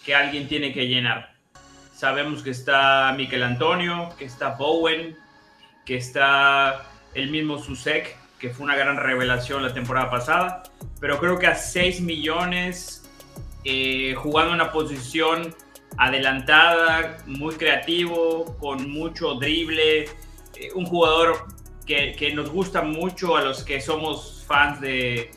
que 0.06 0.16
alguien 0.16 0.48
tiene 0.48 0.74
que 0.74 0.88
llenar. 0.88 1.34
Sabemos 1.94 2.44
que 2.44 2.52
está 2.52 3.14
Miquel 3.16 3.44
Antonio, 3.44 4.10
que 4.18 4.26
está 4.26 4.56
Bowen, 4.56 5.16
que 5.86 5.98
está 5.98 6.84
el 7.14 7.32
mismo 7.32 7.58
Susek, 7.58 8.18
que 8.40 8.50
fue 8.50 8.66
una 8.66 8.76
gran 8.76 8.98
revelación 8.98 9.64
la 9.64 9.74
temporada 9.74 10.10
pasada. 10.10 10.64
Pero 11.00 11.20
creo 11.20 11.40
que 11.40 11.48
a 11.48 11.56
6 11.56 12.02
millones, 12.02 13.10
eh, 13.64 14.14
jugando 14.18 14.54
una 14.54 14.72
posición 14.72 15.56
adelantada, 15.98 17.18
muy 17.26 17.56
creativo, 17.56 18.58
con 18.60 18.90
mucho 18.90 19.36
drible, 19.36 20.04
eh, 20.56 20.70
un 20.74 20.86
jugador 20.86 21.48
que, 21.86 22.32
nos 22.34 22.50
gusta 22.50 22.82
mucho 22.82 23.38
a 23.38 23.42
los 23.42 23.64
que 23.64 23.80
somos 23.80 24.35
fans 24.46 24.82
de, 24.82 25.32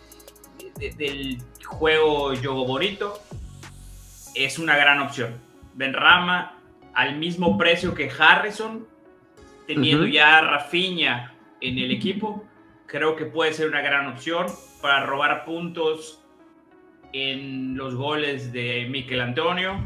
del 0.96 1.38
juego 1.64 2.34
Yogo 2.34 2.66
Bonito, 2.66 3.20
es 4.34 4.58
una 4.58 4.76
gran 4.76 5.00
opción. 5.00 5.40
Benrama 5.74 6.58
al 6.94 7.16
mismo 7.16 7.56
precio 7.58 7.94
que 7.94 8.10
Harrison, 8.10 8.86
teniendo 9.66 10.06
ya 10.06 10.38
a 10.38 10.40
Rafinha 10.42 11.34
en 11.60 11.78
el 11.78 11.90
equipo, 11.90 12.44
creo 12.86 13.16
que 13.16 13.26
puede 13.26 13.52
ser 13.52 13.68
una 13.68 13.82
gran 13.82 14.06
opción 14.08 14.46
para 14.80 15.04
robar 15.06 15.44
puntos 15.44 16.24
en 17.12 17.76
los 17.76 17.94
goles 17.94 18.52
de 18.52 18.86
Miquel 18.88 19.20
Antonio. 19.20 19.78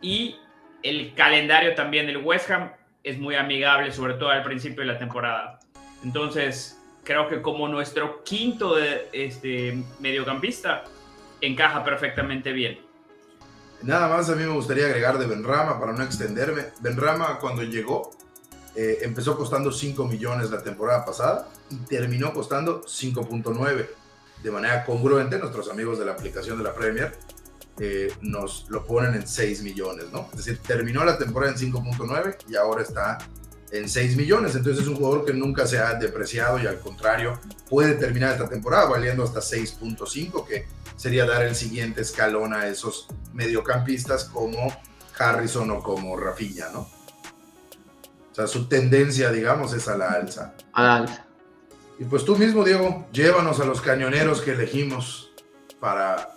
Y 0.00 0.36
el 0.82 1.14
calendario 1.14 1.74
también 1.74 2.06
del 2.06 2.18
West 2.18 2.50
Ham 2.50 2.72
es 3.04 3.18
muy 3.18 3.34
amigable, 3.34 3.92
sobre 3.92 4.14
todo 4.14 4.30
al 4.30 4.42
principio 4.42 4.80
de 4.80 4.92
la 4.92 4.98
temporada. 4.98 5.60
Entonces, 6.04 6.81
creo 7.04 7.28
que 7.28 7.42
como 7.42 7.68
nuestro 7.68 8.22
quinto 8.22 8.76
de, 8.76 9.08
este, 9.12 9.82
mediocampista, 10.00 10.84
encaja 11.40 11.84
perfectamente 11.84 12.52
bien. 12.52 12.80
Nada 13.82 14.08
más 14.08 14.30
a 14.30 14.36
mí 14.36 14.44
me 14.44 14.52
gustaría 14.52 14.86
agregar 14.86 15.18
de 15.18 15.26
Benrama 15.26 15.80
para 15.80 15.92
no 15.92 16.04
extenderme. 16.04 16.66
Benrama 16.80 17.38
cuando 17.40 17.62
llegó 17.64 18.10
eh, 18.74 19.00
empezó 19.02 19.36
costando 19.36 19.70
5 19.70 20.06
millones 20.06 20.50
la 20.50 20.62
temporada 20.62 21.04
pasada 21.04 21.48
y 21.68 21.76
terminó 21.76 22.32
costando 22.32 22.82
5.9 22.82 23.86
de 24.42 24.50
manera 24.50 24.84
congruente. 24.84 25.38
Nuestros 25.38 25.68
amigos 25.68 25.98
de 25.98 26.06
la 26.06 26.12
aplicación 26.12 26.56
de 26.56 26.64
la 26.64 26.74
Premier 26.74 27.12
eh, 27.78 28.10
nos 28.22 28.66
lo 28.70 28.86
ponen 28.86 29.14
en 29.14 29.26
6 29.26 29.62
millones, 29.62 30.06
¿no? 30.10 30.28
Es 30.30 30.38
decir, 30.38 30.58
terminó 30.58 31.04
la 31.04 31.18
temporada 31.18 31.52
en 31.52 31.58
5.9 31.58 32.36
y 32.48 32.56
ahora 32.56 32.82
está 32.82 33.18
en 33.72 33.88
6 33.88 34.16
millones. 34.16 34.54
Entonces 34.54 34.82
es 34.82 34.88
un 34.88 34.96
jugador 34.96 35.24
que 35.24 35.32
nunca 35.32 35.66
se 35.66 35.78
ha 35.78 35.94
depreciado 35.94 36.62
y 36.62 36.66
al 36.66 36.78
contrario 36.78 37.40
puede 37.68 37.94
terminar 37.94 38.32
esta 38.32 38.48
temporada 38.48 38.88
valiendo 38.88 39.24
hasta 39.24 39.40
6.5, 39.40 40.46
que 40.46 40.66
sería 40.96 41.26
dar 41.26 41.42
el 41.42 41.56
siguiente 41.56 42.02
escalón 42.02 42.52
a 42.54 42.68
esos 42.68 43.08
mediocampistas 43.32 44.26
como 44.26 44.72
Harrison 45.18 45.70
o 45.70 45.82
como 45.82 46.16
Rafinha, 46.16 46.68
¿no? 46.72 46.80
O 48.30 48.34
sea, 48.34 48.46
su 48.46 48.66
tendencia, 48.66 49.30
digamos, 49.30 49.74
es 49.74 49.88
a 49.88 49.96
la 49.96 50.10
alza. 50.10 50.54
A 50.72 50.82
la 50.82 50.96
alza. 50.96 51.26
Y 51.98 52.04
pues 52.04 52.24
tú 52.24 52.36
mismo, 52.36 52.64
Diego, 52.64 53.06
llévanos 53.12 53.60
a 53.60 53.64
los 53.64 53.80
cañoneros 53.80 54.40
que 54.40 54.52
elegimos 54.52 55.32
para, 55.78 56.34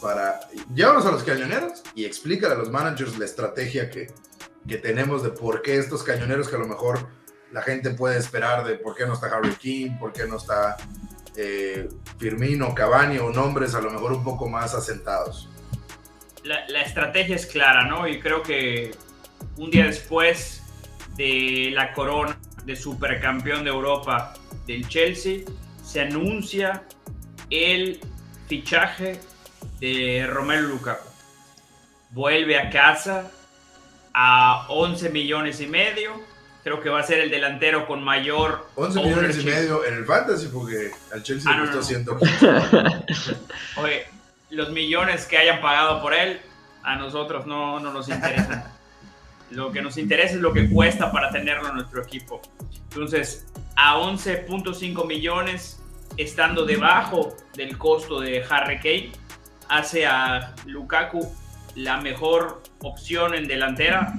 para, 0.00 0.40
llévanos 0.74 1.04
a 1.04 1.12
los 1.12 1.22
cañoneros 1.22 1.82
y 1.94 2.04
explícale 2.06 2.54
a 2.54 2.56
los 2.56 2.70
managers 2.70 3.18
la 3.18 3.26
estrategia 3.26 3.90
que, 3.90 4.06
que 4.68 4.78
tenemos 4.78 5.22
de 5.22 5.30
por 5.30 5.62
qué 5.62 5.78
estos 5.78 6.02
cañoneros 6.02 6.48
que 6.48 6.56
a 6.56 6.58
lo 6.58 6.66
mejor 6.66 7.08
la 7.52 7.62
gente 7.62 7.90
puede 7.90 8.18
esperar 8.18 8.64
de 8.64 8.76
por 8.76 8.94
qué 8.94 9.06
no 9.06 9.14
está 9.14 9.26
Harry 9.28 9.54
King, 9.54 9.98
por 9.98 10.12
qué 10.12 10.26
no 10.26 10.36
está 10.36 10.76
eh, 11.36 11.88
Firmino, 12.18 12.74
Cavani 12.74 13.18
o 13.18 13.30
nombres 13.30 13.74
a 13.74 13.80
lo 13.80 13.90
mejor 13.90 14.12
un 14.12 14.24
poco 14.24 14.48
más 14.48 14.74
asentados. 14.74 15.48
La, 16.42 16.68
la, 16.68 16.82
estrategia 16.82 17.36
es 17.36 17.46
clara, 17.46 17.86
¿no? 17.86 18.06
Y 18.06 18.20
creo 18.20 18.42
que 18.42 18.90
un 19.56 19.70
día 19.70 19.86
después 19.86 20.62
de 21.16 21.70
la 21.72 21.92
corona 21.92 22.38
de 22.64 22.76
supercampeón 22.76 23.64
de 23.64 23.70
Europa 23.70 24.34
del 24.66 24.88
Chelsea, 24.88 25.40
se 25.84 26.00
anuncia 26.00 26.84
el 27.50 28.00
fichaje 28.46 29.20
de 29.80 30.26
Romelu 30.26 30.68
Lukaku. 30.68 31.08
Vuelve 32.10 32.58
a 32.58 32.70
casa 32.70 33.30
a 34.14 34.66
11 34.68 35.10
millones 35.10 35.60
y 35.60 35.66
medio. 35.66 36.12
Creo 36.62 36.80
que 36.80 36.88
va 36.88 37.00
a 37.00 37.02
ser 37.02 37.18
el 37.18 37.30
delantero 37.30 37.86
con 37.86 38.02
mayor. 38.02 38.66
11 38.76 39.02
millones 39.02 39.38
y 39.38 39.44
medio 39.44 39.84
en 39.84 39.94
el 39.94 40.06
Fantasy, 40.06 40.48
porque 40.52 40.92
al 41.12 41.22
Chelsea 41.22 41.52
Ah, 41.52 41.58
le 41.60 41.66
no, 41.66 41.72
costó 41.76 41.98
no. 42.14 42.18
100. 42.20 43.04
Oye, 43.76 44.06
los 44.50 44.70
millones 44.70 45.26
que 45.26 45.36
hayan 45.36 45.60
pagado 45.60 46.00
por 46.00 46.14
él, 46.14 46.40
a 46.82 46.96
nosotros 46.96 47.46
no, 47.46 47.80
no 47.80 47.92
nos 47.92 48.08
interesan. 48.08 48.64
Lo 49.50 49.70
que 49.72 49.82
nos 49.82 49.98
interesa 49.98 50.34
es 50.34 50.40
lo 50.40 50.52
que 50.52 50.68
cuesta 50.68 51.12
para 51.12 51.30
tenerlo 51.30 51.68
en 51.68 51.74
nuestro 51.74 52.02
equipo. 52.02 52.40
Entonces, 52.90 53.46
a 53.76 53.98
11.5 53.98 55.06
millones, 55.06 55.80
estando 56.16 56.64
debajo 56.64 57.36
del 57.54 57.76
costo 57.78 58.20
de 58.20 58.42
Harry 58.48 58.78
Kane, 58.78 59.12
hace 59.68 60.06
a 60.06 60.54
Lukaku 60.66 61.30
la 61.74 61.98
mejor 61.98 62.62
opción 62.80 63.34
en 63.34 63.46
delantera 63.46 64.12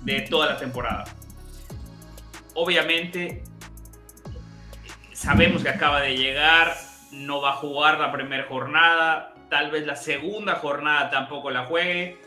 de 0.00 0.22
toda 0.22 0.46
la 0.46 0.56
temporada. 0.56 1.04
Obviamente, 2.54 3.42
sabemos 5.12 5.62
que 5.62 5.68
acaba 5.68 6.00
de 6.00 6.16
llegar, 6.16 6.74
no 7.12 7.40
va 7.40 7.50
a 7.50 7.56
jugar 7.56 7.98
la 7.98 8.12
primera 8.12 8.44
jornada, 8.44 9.34
tal 9.48 9.70
vez 9.70 9.86
la 9.86 9.96
segunda 9.96 10.56
jornada 10.56 11.10
tampoco 11.10 11.50
la 11.50 11.64
juegue. 11.64 12.18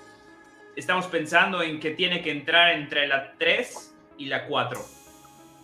Estamos 0.75 1.07
pensando 1.07 1.61
en 1.61 1.79
que 1.79 1.91
tiene 1.91 2.21
que 2.21 2.31
entrar 2.31 2.71
entre 2.71 3.07
la 3.07 3.33
3 3.37 3.95
y 4.17 4.25
la 4.25 4.45
4. 4.45 4.79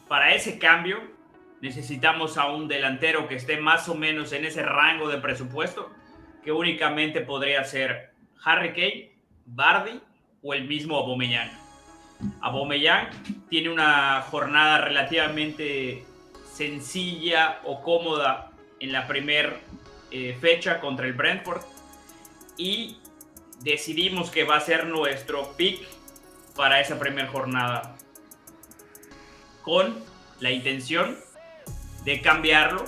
Para 0.08 0.34
ese 0.34 0.58
cambio 0.58 1.00
necesitamos 1.62 2.38
a 2.38 2.48
un 2.48 2.68
delantero 2.68 3.28
que 3.28 3.36
esté 3.36 3.58
más 3.58 3.88
o 3.88 3.96
menos 3.96 4.34
en 4.34 4.46
ese 4.46 4.64
rango 4.64 5.08
de 5.10 5.18
presupuesto, 5.18 5.92
que 6.44 6.52
únicamente 6.52 7.22
podría 7.22 7.64
ser 7.64 8.12
Harry 8.44 8.74
Kane, 8.74 9.11
Bardi 9.54 10.00
o 10.42 10.54
el 10.54 10.68
mismo 10.68 10.98
Aubameyang. 10.98 11.52
Aubameyang 12.42 13.10
tiene 13.50 13.70
una 13.70 14.22
jornada 14.30 14.80
relativamente 14.80 16.06
sencilla 16.52 17.60
o 17.66 17.82
cómoda 17.82 18.52
en 18.80 18.92
la 18.92 19.08
primera 19.08 19.60
eh, 20.12 20.38
fecha 20.40 20.80
contra 20.80 21.06
el 21.06 21.14
Brentford 21.14 21.62
y 22.58 22.98
decidimos 23.62 24.30
que 24.30 24.44
va 24.44 24.58
a 24.58 24.62
ser 24.62 24.86
nuestro 24.86 25.56
pick 25.56 25.88
para 26.56 26.80
esa 26.80 27.00
primera 27.00 27.28
jornada 27.28 27.96
con 29.62 30.04
la 30.40 30.52
intención 30.52 31.18
de 32.04 32.22
cambiarlo 32.22 32.86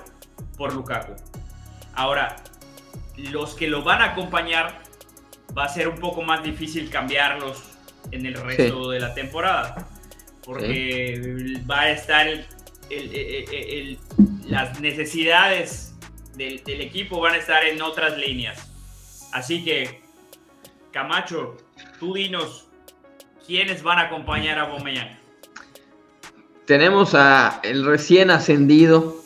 por 0.57 0.73
Lukaku. 0.73 1.15
Ahora, 1.95 2.35
los 3.17 3.53
que 3.53 3.67
lo 3.67 3.83
van 3.83 4.01
a 4.01 4.11
acompañar 4.11 4.82
va 5.57 5.65
a 5.65 5.69
ser 5.69 5.87
un 5.87 5.97
poco 5.97 6.21
más 6.21 6.43
difícil 6.43 6.89
cambiarlos 6.89 7.63
en 8.11 8.25
el 8.25 8.35
resto 8.35 8.85
sí. 8.85 8.91
de 8.91 8.99
la 8.99 9.13
temporada. 9.13 9.87
Porque 10.43 11.21
sí. 11.23 11.63
va 11.69 11.81
a 11.81 11.91
estar 11.91 12.27
el, 12.27 12.45
el, 12.89 13.15
el, 13.15 13.99
las 14.45 14.79
necesidades 14.81 15.95
del, 16.35 16.63
del, 16.63 16.81
equipo 16.81 17.19
van 17.21 17.33
a 17.33 17.37
estar 17.37 17.63
en 17.63 17.81
otras 17.81 18.17
líneas. 18.17 18.69
Así 19.31 19.63
que, 19.63 20.01
Camacho, 20.91 21.57
tú 21.99 22.13
dinos 22.13 22.67
quiénes 23.45 23.83
van 23.83 23.99
a 23.99 24.01
acompañar 24.03 24.59
a 24.59 24.65
Bomeyang. 24.65 25.19
Tenemos 26.65 27.13
a 27.13 27.59
el 27.63 27.85
recién 27.85 28.31
ascendido 28.31 29.23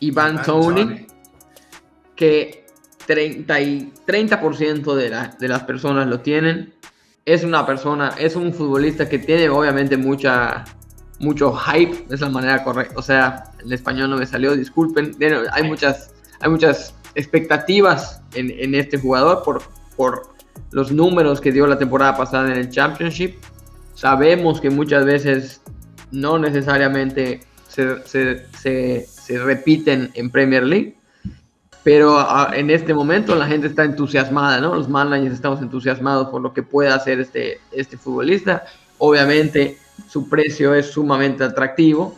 Iván 0.00 0.42
Tony, 0.42 1.06
que 2.14 2.66
30, 3.06 3.60
y 3.60 3.92
30% 4.06 4.94
de, 4.94 5.10
la, 5.10 5.36
de 5.38 5.48
las 5.48 5.62
personas 5.64 6.06
lo 6.06 6.20
tienen. 6.20 6.72
Es 7.24 7.44
una 7.44 7.64
persona, 7.64 8.14
es 8.18 8.36
un 8.36 8.52
futbolista 8.52 9.08
que 9.08 9.18
tiene 9.18 9.48
obviamente 9.48 9.96
mucha, 9.96 10.64
mucho 11.18 11.52
hype, 11.54 12.06
es 12.10 12.20
la 12.20 12.28
manera 12.28 12.62
correcta. 12.62 12.94
O 12.96 13.02
sea, 13.02 13.44
en 13.64 13.72
español 13.72 14.10
no 14.10 14.16
me 14.16 14.26
salió, 14.26 14.54
disculpen. 14.54 15.16
Hay 15.52 15.62
muchas, 15.64 16.12
hay 16.40 16.50
muchas 16.50 16.94
expectativas 17.14 18.20
en, 18.34 18.50
en 18.50 18.74
este 18.74 18.98
jugador 18.98 19.42
por, 19.42 19.62
por 19.96 20.34
los 20.72 20.92
números 20.92 21.40
que 21.40 21.52
dio 21.52 21.66
la 21.66 21.78
temporada 21.78 22.16
pasada 22.16 22.50
en 22.52 22.58
el 22.58 22.70
Championship. 22.70 23.36
Sabemos 23.94 24.60
que 24.60 24.70
muchas 24.70 25.04
veces 25.04 25.62
no 26.10 26.38
necesariamente 26.38 27.40
se, 27.68 28.04
se, 28.06 28.46
se, 28.56 29.06
se 29.06 29.38
repiten 29.38 30.10
en 30.14 30.30
Premier 30.30 30.64
League, 30.64 30.96
pero 31.84 32.18
a, 32.18 32.50
en 32.56 32.70
este 32.70 32.94
momento 32.94 33.36
la 33.36 33.46
gente 33.46 33.68
está 33.68 33.84
entusiasmada, 33.84 34.60
¿no? 34.60 34.74
Los 34.74 34.88
managers 34.88 35.34
estamos 35.34 35.60
entusiasmados 35.60 36.28
por 36.28 36.40
lo 36.40 36.52
que 36.54 36.62
puede 36.62 36.88
hacer 36.88 37.20
este, 37.20 37.60
este 37.70 37.98
futbolista. 37.98 38.64
Obviamente 38.98 39.78
su 40.08 40.28
precio 40.28 40.74
es 40.74 40.90
sumamente 40.90 41.44
atractivo 41.44 42.16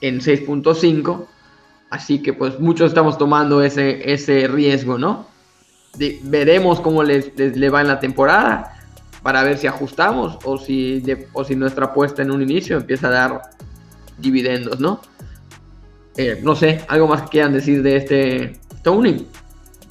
en 0.00 0.20
6.5, 0.20 1.26
así 1.90 2.20
que 2.20 2.32
pues 2.32 2.58
muchos 2.58 2.88
estamos 2.88 3.16
tomando 3.18 3.62
ese, 3.62 4.12
ese 4.12 4.48
riesgo, 4.48 4.98
¿no? 4.98 5.26
De, 5.96 6.18
veremos 6.24 6.80
cómo 6.80 7.04
les, 7.04 7.36
les, 7.36 7.56
le 7.56 7.70
va 7.70 7.80
en 7.80 7.88
la 7.88 8.00
temporada 8.00 8.74
para 9.22 9.44
ver 9.44 9.58
si 9.58 9.68
ajustamos 9.68 10.38
o 10.44 10.58
si, 10.58 11.00
de, 11.00 11.28
o 11.32 11.44
si 11.44 11.54
nuestra 11.54 11.86
apuesta 11.86 12.22
en 12.22 12.32
un 12.32 12.42
inicio 12.42 12.76
empieza 12.76 13.08
a 13.08 13.10
dar 13.10 13.42
dividendos, 14.18 14.80
¿no? 14.80 15.00
Eh, 16.18 16.40
no 16.42 16.56
sé, 16.56 16.84
algo 16.88 17.06
más 17.06 17.22
que 17.22 17.28
quieran 17.28 17.52
decir 17.52 17.80
de 17.80 17.96
este 17.96 18.60
Tony. 18.82 19.24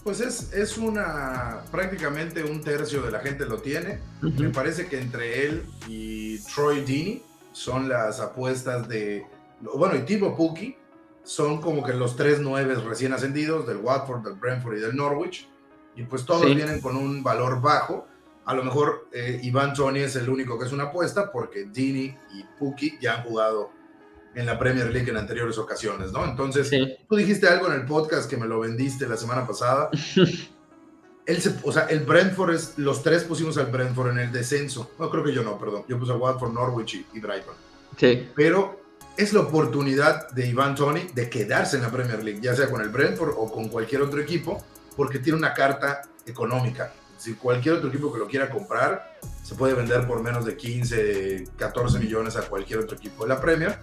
Pues 0.03 0.19
es, 0.19 0.51
es 0.51 0.77
una 0.77 1.61
prácticamente 1.71 2.43
un 2.43 2.61
tercio 2.61 3.01
de 3.01 3.11
la 3.11 3.19
gente 3.19 3.45
lo 3.45 3.59
tiene. 3.59 3.99
Uh 4.21 4.25
-huh. 4.25 4.39
Me 4.39 4.49
parece 4.49 4.87
que 4.87 4.99
entre 4.99 5.45
él 5.45 5.63
y 5.87 6.39
Troy 6.39 6.81
Deeney 6.81 7.23
son 7.53 7.87
las 7.87 8.19
apuestas 8.19 8.89
de 8.89 9.25
bueno 9.61 9.95
y 9.95 10.01
Timo 10.01 10.35
Pukki 10.35 10.75
son 11.23 11.61
como 11.61 11.81
que 11.81 11.93
los 11.93 12.17
tres 12.17 12.41
nueves 12.41 12.83
recién 12.83 13.13
ascendidos 13.13 13.65
del 13.65 13.77
Watford, 13.77 14.25
del 14.25 14.33
Brentford 14.33 14.77
y 14.77 14.81
del 14.81 14.97
Norwich 14.97 15.47
y 15.95 16.03
pues 16.03 16.25
todos 16.25 16.45
sí. 16.45 16.55
vienen 16.55 16.81
con 16.81 16.97
un 16.97 17.23
valor 17.23 17.61
bajo. 17.61 18.05
A 18.43 18.53
lo 18.53 18.63
mejor 18.63 19.07
eh, 19.13 19.39
Iván 19.43 19.73
Tony 19.73 19.99
es 20.01 20.17
el 20.17 20.29
único 20.29 20.59
que 20.59 20.65
es 20.65 20.73
una 20.73 20.85
apuesta 20.85 21.31
porque 21.31 21.65
Dini 21.65 22.13
y 22.33 22.43
Pukki 22.59 22.97
ya 22.99 23.15
han 23.15 23.23
jugado 23.23 23.76
en 24.37 24.45
la 24.45 24.59
Premier 24.59 24.93
League 24.93 25.09
en 25.09 25.17
anteriores 25.17 25.57
ocasiones, 25.57 26.11
¿no? 26.11 26.23
Entonces, 26.23 26.69
sí. 26.69 26.95
tú 27.09 27.15
dijiste 27.15 27.47
algo 27.47 27.67
en 27.67 27.73
el 27.73 27.85
podcast 27.85 28.29
que 28.29 28.37
me 28.37 28.45
lo 28.45 28.59
vendiste 28.59 29.07
la 29.07 29.17
semana 29.17 29.47
pasada. 29.47 29.89
Él 31.25 31.41
se, 31.41 31.55
o 31.63 31.71
sea, 31.71 31.87
el 31.87 32.01
Brentford 32.01 32.53
es, 32.53 32.77
los 32.77 33.01
tres 33.01 33.23
pusimos 33.23 33.57
al 33.57 33.65
Brentford 33.65 34.11
en 34.11 34.19
el 34.19 34.31
descenso. 34.31 34.91
No, 34.99 35.09
creo 35.09 35.23
que 35.23 35.33
yo 35.33 35.41
no, 35.41 35.57
perdón. 35.57 35.85
Yo 35.89 35.97
puse 35.97 36.11
a 36.11 36.15
Watford, 36.15 36.53
Norwich 36.53 36.93
y, 36.93 37.05
y 37.15 37.19
Brighton. 37.19 37.55
Sí. 37.97 38.29
Pero 38.35 38.79
es 39.17 39.33
la 39.33 39.39
oportunidad 39.39 40.29
de 40.29 40.47
Iván 40.47 40.75
Tony 40.75 41.07
de 41.15 41.29
quedarse 41.31 41.77
en 41.77 41.81
la 41.81 41.89
Premier 41.89 42.23
League, 42.23 42.39
ya 42.39 42.55
sea 42.55 42.69
con 42.69 42.79
el 42.81 42.89
Brentford 42.89 43.33
o 43.35 43.51
con 43.51 43.69
cualquier 43.69 44.03
otro 44.03 44.21
equipo, 44.21 44.63
porque 44.95 45.17
tiene 45.17 45.39
una 45.39 45.55
carta 45.55 46.03
económica. 46.27 46.93
Si 47.17 47.33
cualquier 47.33 47.75
otro 47.75 47.89
equipo 47.89 48.13
que 48.13 48.19
lo 48.19 48.27
quiera 48.27 48.51
comprar, 48.51 49.17
se 49.41 49.55
puede 49.55 49.73
vender 49.73 50.05
por 50.05 50.21
menos 50.21 50.45
de 50.45 50.55
15, 50.55 51.45
14 51.57 51.97
millones 51.97 52.35
a 52.35 52.43
cualquier 52.43 52.79
otro 52.79 52.95
equipo 52.95 53.23
de 53.23 53.29
la 53.29 53.41
Premier 53.41 53.79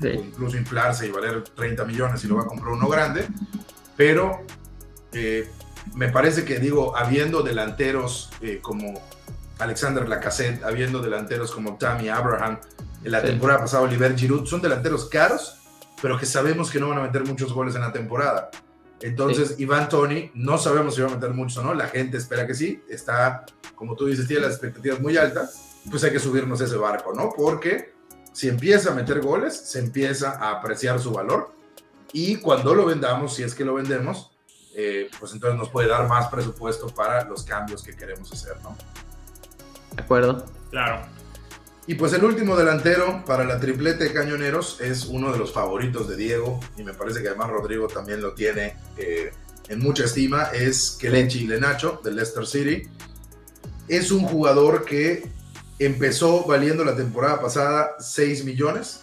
sí. 0.00 0.08
o 0.08 0.22
incluso 0.22 0.56
inflarse 0.56 1.06
y 1.06 1.10
valer 1.10 1.42
30 1.42 1.84
millones 1.84 2.20
si 2.20 2.28
lo 2.28 2.36
va 2.36 2.42
a 2.42 2.46
comprar 2.46 2.72
uno 2.72 2.88
grande, 2.88 3.26
pero 3.96 4.42
eh, 5.12 5.48
me 5.94 6.08
parece 6.08 6.44
que 6.44 6.58
digo, 6.58 6.96
habiendo 6.96 7.42
delanteros 7.42 8.30
eh, 8.40 8.58
como 8.60 9.00
Alexander 9.58 10.08
Lacazette, 10.08 10.62
habiendo 10.64 11.00
delanteros 11.00 11.50
como 11.50 11.76
Tammy 11.76 12.08
Abraham, 12.08 12.58
en 13.04 13.12
la 13.12 13.20
sí. 13.20 13.28
temporada 13.28 13.60
pasada 13.60 13.84
Oliver 13.84 14.16
Giroud, 14.16 14.46
son 14.46 14.60
delanteros 14.60 15.08
caros, 15.08 15.58
pero 16.02 16.18
que 16.18 16.26
sabemos 16.26 16.70
que 16.70 16.78
no 16.78 16.88
van 16.88 16.98
a 16.98 17.02
meter 17.02 17.24
muchos 17.24 17.52
goles 17.52 17.74
en 17.74 17.80
la 17.82 17.92
temporada. 17.92 18.50
Entonces, 19.00 19.54
sí. 19.56 19.62
Iván 19.62 19.88
Tony, 19.88 20.30
no 20.34 20.58
sabemos 20.58 20.94
si 20.94 21.02
va 21.02 21.08
a 21.08 21.14
meter 21.14 21.30
muchos 21.30 21.58
o 21.58 21.62
no, 21.62 21.74
la 21.74 21.88
gente 21.88 22.16
espera 22.16 22.46
que 22.46 22.54
sí, 22.54 22.82
está, 22.88 23.44
como 23.74 23.94
tú 23.94 24.06
dices, 24.06 24.26
tiene 24.26 24.42
las 24.42 24.52
expectativas 24.52 25.00
muy 25.00 25.16
altas, 25.16 25.80
pues 25.90 26.02
hay 26.04 26.12
que 26.12 26.18
subirnos 26.18 26.60
ese 26.60 26.76
barco, 26.76 27.12
¿no? 27.14 27.30
Porque 27.30 27.94
si 28.36 28.48
empieza 28.48 28.90
a 28.90 28.94
meter 28.94 29.22
goles, 29.22 29.56
se 29.56 29.78
empieza 29.78 30.32
a 30.32 30.50
apreciar 30.50 31.00
su 31.00 31.10
valor 31.10 31.52
y 32.12 32.36
cuando 32.36 32.74
lo 32.74 32.84
vendamos, 32.84 33.34
si 33.34 33.42
es 33.42 33.54
que 33.54 33.64
lo 33.64 33.72
vendemos, 33.72 34.30
eh, 34.74 35.08
pues 35.18 35.32
entonces 35.32 35.58
nos 35.58 35.70
puede 35.70 35.88
dar 35.88 36.06
más 36.06 36.28
presupuesto 36.28 36.88
para 36.88 37.24
los 37.24 37.44
cambios 37.44 37.82
que 37.82 37.96
queremos 37.96 38.30
hacer, 38.30 38.56
¿no? 38.62 38.76
De 39.90 40.02
acuerdo. 40.02 40.44
Claro. 40.70 41.06
Y 41.86 41.94
pues 41.94 42.12
el 42.12 42.24
último 42.24 42.56
delantero 42.56 43.24
para 43.24 43.42
la 43.42 43.58
triplete 43.58 44.04
de 44.04 44.12
cañoneros 44.12 44.82
es 44.82 45.06
uno 45.06 45.32
de 45.32 45.38
los 45.38 45.50
favoritos 45.50 46.06
de 46.06 46.16
Diego 46.16 46.60
y 46.76 46.82
me 46.82 46.92
parece 46.92 47.22
que 47.22 47.28
además 47.28 47.48
Rodrigo 47.48 47.88
también 47.88 48.20
lo 48.20 48.34
tiene 48.34 48.76
eh, 48.98 49.32
en 49.70 49.78
mucha 49.78 50.04
estima, 50.04 50.50
es 50.52 50.98
Kelechi 51.00 51.46
Lenacho 51.46 52.02
del 52.04 52.16
Leicester 52.16 52.46
City. 52.46 52.82
Es 53.88 54.10
un 54.10 54.24
jugador 54.24 54.84
que 54.84 55.35
empezó 55.78 56.44
valiendo 56.44 56.84
la 56.84 56.96
temporada 56.96 57.40
pasada 57.40 57.96
6 57.98 58.44
millones 58.44 59.00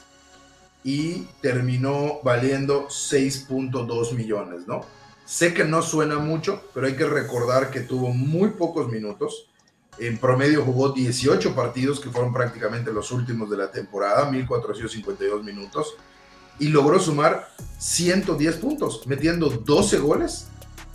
y 0.83 1.27
terminó 1.41 2.19
valiendo 2.23 2.87
6.2 2.87 4.13
millones, 4.13 4.67
¿no? 4.67 4.81
Sé 5.25 5.53
que 5.53 5.63
no 5.63 5.81
suena 5.81 6.19
mucho, 6.19 6.61
pero 6.73 6.87
hay 6.87 6.95
que 6.95 7.05
recordar 7.05 7.71
que 7.71 7.79
tuvo 7.79 8.09
muy 8.09 8.51
pocos 8.51 8.91
minutos. 8.91 9.49
En 9.97 10.17
promedio 10.17 10.65
jugó 10.65 10.89
18 10.89 11.55
partidos, 11.55 11.99
que 11.99 12.09
fueron 12.09 12.33
prácticamente 12.33 12.91
los 12.91 13.11
últimos 13.11 13.49
de 13.49 13.57
la 13.57 13.71
temporada, 13.71 14.29
1.452 14.29 15.43
minutos, 15.43 15.95
y 16.59 16.67
logró 16.67 16.99
sumar 16.99 17.47
110 17.77 18.55
puntos, 18.57 19.07
metiendo 19.07 19.49
12 19.49 19.99
goles 19.99 20.47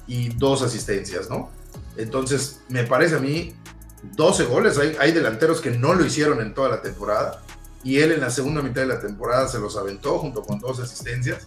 y 0.06 0.28
2 0.30 0.62
asistencias, 0.62 1.30
¿no? 1.30 1.50
Entonces, 1.96 2.60
me 2.68 2.84
parece 2.84 3.16
a 3.16 3.20
mí 3.20 3.54
12 4.02 4.44
goles. 4.44 4.78
Hay, 4.78 4.96
hay 4.98 5.12
delanteros 5.12 5.60
que 5.60 5.70
no 5.70 5.94
lo 5.94 6.04
hicieron 6.04 6.40
en 6.40 6.54
toda 6.54 6.68
la 6.68 6.82
temporada 6.82 7.42
y 7.82 7.98
él 8.00 8.12
en 8.12 8.20
la 8.20 8.30
segunda 8.30 8.62
mitad 8.62 8.82
de 8.82 8.88
la 8.88 9.00
temporada 9.00 9.48
se 9.48 9.58
los 9.58 9.76
aventó 9.76 10.18
junto 10.18 10.42
con 10.42 10.58
dos 10.58 10.80
asistencias. 10.80 11.46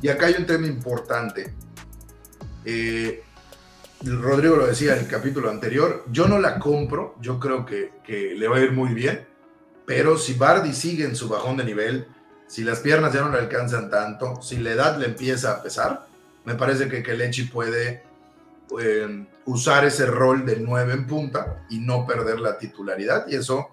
Y 0.00 0.08
acá 0.08 0.26
hay 0.26 0.34
un 0.38 0.46
tema 0.46 0.66
importante. 0.66 1.52
Eh, 2.64 3.22
Rodrigo 4.04 4.56
lo 4.56 4.66
decía 4.66 4.94
en 4.94 5.00
el 5.00 5.08
capítulo 5.08 5.50
anterior, 5.50 6.04
yo 6.10 6.28
no 6.28 6.38
la 6.38 6.58
compro, 6.58 7.16
yo 7.20 7.40
creo 7.40 7.66
que, 7.66 7.92
que, 8.04 8.34
le 8.34 8.46
va 8.46 8.58
a 8.58 8.60
ir 8.60 8.72
muy 8.72 8.94
bien, 8.94 9.26
pero 9.86 10.16
si 10.16 10.34
Bardi 10.34 10.72
sigue 10.72 11.04
en 11.04 11.16
su 11.16 11.28
bajón 11.28 11.56
de 11.56 11.64
nivel, 11.64 12.06
si 12.46 12.62
las 12.62 12.78
piernas 12.80 13.12
ya 13.12 13.22
no 13.22 13.30
le 13.30 13.38
alcanzan 13.38 13.90
tanto, 13.90 14.40
si 14.40 14.58
la 14.58 14.70
edad 14.70 14.98
le 14.98 15.06
empieza 15.06 15.52
a 15.52 15.62
pesar, 15.62 16.06
me 16.44 16.54
parece 16.54 16.88
que 16.88 17.02
Kelechi 17.02 17.44
puede 17.44 18.02
eh, 18.80 19.26
usar 19.48 19.84
ese 19.84 20.06
rol 20.06 20.44
de 20.44 20.56
9 20.56 20.92
en 20.92 21.06
punta 21.06 21.64
y 21.70 21.78
no 21.78 22.06
perder 22.06 22.38
la 22.38 22.58
titularidad 22.58 23.26
y 23.28 23.36
eso 23.36 23.68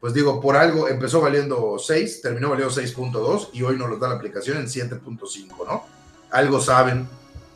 pues 0.00 0.14
digo, 0.14 0.40
por 0.40 0.56
algo 0.56 0.88
empezó 0.88 1.20
valiendo 1.20 1.76
6, 1.78 2.22
terminó 2.22 2.50
valiendo 2.50 2.74
6.2 2.74 3.50
y 3.52 3.62
hoy 3.62 3.76
nos 3.76 3.88
lo 3.88 3.98
da 3.98 4.08
la 4.08 4.16
aplicación 4.16 4.56
en 4.56 4.66
7.5, 4.66 5.64
¿no? 5.64 5.84
Algo 6.32 6.60
saben 6.60 7.08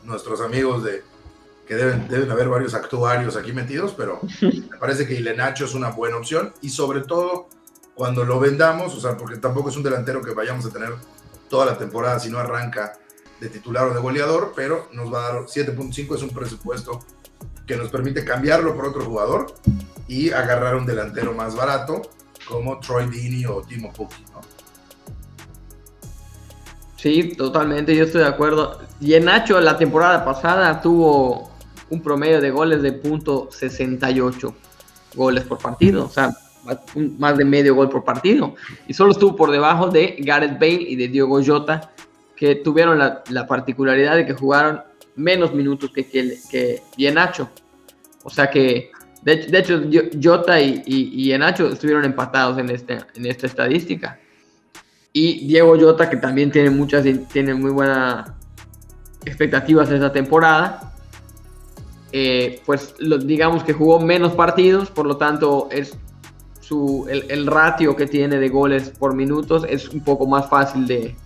nuestros 0.05 0.41
amigos 0.41 0.85
de 0.85 1.03
que 1.67 1.75
deben, 1.75 2.07
deben 2.07 2.31
haber 2.31 2.49
varios 2.49 2.75
actuarios 2.75 3.35
aquí 3.35 3.53
metidos, 3.53 3.95
pero 3.97 4.21
me 4.43 4.77
parece 4.79 5.09
que 5.09 5.15
Ilenacho 5.15 5.65
es 5.65 5.75
una 5.75 5.91
buena 5.91 6.19
opción 6.19 6.53
y 6.61 6.69
sobre 6.69 7.01
todo 7.01 7.49
cuando 7.97 8.25
lo 8.25 8.39
vendamos, 8.39 8.95
o 8.95 9.01
sea, 9.01 9.17
porque 9.17 9.39
tampoco 9.39 9.71
es 9.71 9.77
un 9.77 9.83
delantero 9.83 10.23
que 10.23 10.31
vayamos 10.31 10.65
a 10.67 10.71
tener 10.71 10.93
toda 11.51 11.67
la 11.67 11.77
temporada 11.77 12.21
si 12.21 12.31
no 12.31 12.39
arranca 12.39 12.93
de 13.41 13.49
titular 13.49 13.89
o 13.89 13.95
de 13.95 14.01
goleador, 14.01 14.53
pero 14.55 14.89
nos 14.93 15.13
va 15.13 15.27
a 15.27 15.33
dar 15.33 15.43
7.5, 15.47 16.15
es 16.15 16.23
un 16.23 16.31
presupuesto 16.31 17.01
que 17.67 17.77
nos 17.77 17.89
permite 17.91 18.25
cambiarlo 18.25 18.75
por 18.77 18.87
otro 18.87 19.05
jugador 19.05 19.55
y 20.09 20.31
agarrar 20.31 20.77
un 20.77 20.87
delantero 20.87 21.35
más 21.35 21.57
barato 21.57 22.03
como 22.49 22.79
Troy 22.79 23.07
Dini 23.09 23.45
o 23.45 23.63
Timo 23.63 23.93
Pukki. 23.93 24.25
Sí, 26.97 27.35
totalmente, 27.37 27.95
yo 27.95 28.05
estoy 28.05 28.23
de 28.23 28.29
acuerdo. 28.29 28.81
Y 29.01 29.15
en 29.15 29.27
Nacho 29.27 29.61
la 29.61 29.77
temporada 29.77 30.25
pasada 30.25 30.81
tuvo 30.81 31.51
un 31.91 32.03
promedio 32.03 32.41
de 32.41 32.51
goles 32.51 32.83
de 32.83 32.93
punto 32.93 33.49
68 33.51 34.55
goles 35.15 35.45
por 35.45 35.59
partido, 35.59 36.07
o 36.07 36.09
sea, 36.09 36.33
más 37.19 37.37
de 37.37 37.45
medio 37.45 37.75
gol 37.75 37.89
por 37.91 38.05
partido. 38.05 38.55
Y 38.89 38.95
solo 38.95 39.13
estuvo 39.13 39.37
por 39.37 39.51
debajo 39.51 39.89
de 39.89 40.17
Gareth 40.21 40.59
Bale 40.59 40.83
y 40.83 40.97
de 40.97 41.09
Diogo 41.09 41.41
Jota, 41.45 41.93
que 42.35 42.57
tuvieron 42.57 42.99
la 42.99 43.47
particularidad 43.47 44.17
de 44.17 44.27
que 44.27 44.35
jugaron 44.35 44.83
menos 45.17 45.53
minutos 45.53 45.91
que, 45.91 46.07
que, 46.07 46.39
que. 46.51 46.83
O 48.23 48.31
sea 48.31 48.51
que 48.51 48.91
de, 49.23 49.59
hecho, 49.59 49.83
Jota 50.23 50.61
y, 50.61 50.85
y, 50.87 51.33
Enacho 51.33 51.67
estuvieron 51.67 52.05
empatados 52.05 52.59
en, 52.59 52.71
este, 52.71 52.99
en 53.17 53.27
esta 53.27 53.47
estadística. 53.47 54.21
Y 55.13 55.49
Diego 55.49 55.77
Jota, 55.77 56.09
que 56.09 56.17
también 56.17 56.53
tiene 56.53 56.71
muchas, 56.71 57.05
tiene 57.33 57.53
muy 57.55 57.73
buenas 57.73 58.31
expectativas 59.25 59.91
esta 59.91 60.13
temporada, 60.13 60.93
eh, 62.13 62.63
pues 62.65 62.95
digamos 63.25 63.65
que 63.65 63.73
jugó 63.73 63.99
menos 63.99 64.33
partidos, 64.35 64.91
por 64.91 65.07
lo 65.07 65.17
tanto 65.17 65.69
es 65.73 65.99
su, 66.61 67.07
el, 67.09 67.47
ratio 67.47 67.97
que 67.97 68.07
tiene 68.07 68.39
de 68.39 68.49
goles 68.49 68.91
por 68.91 69.15
minutos 69.15 69.65
es 69.69 69.89
un 69.89 70.05
poco 70.05 70.27
más 70.27 70.49
fácil 70.49 70.87
de, 70.87 71.17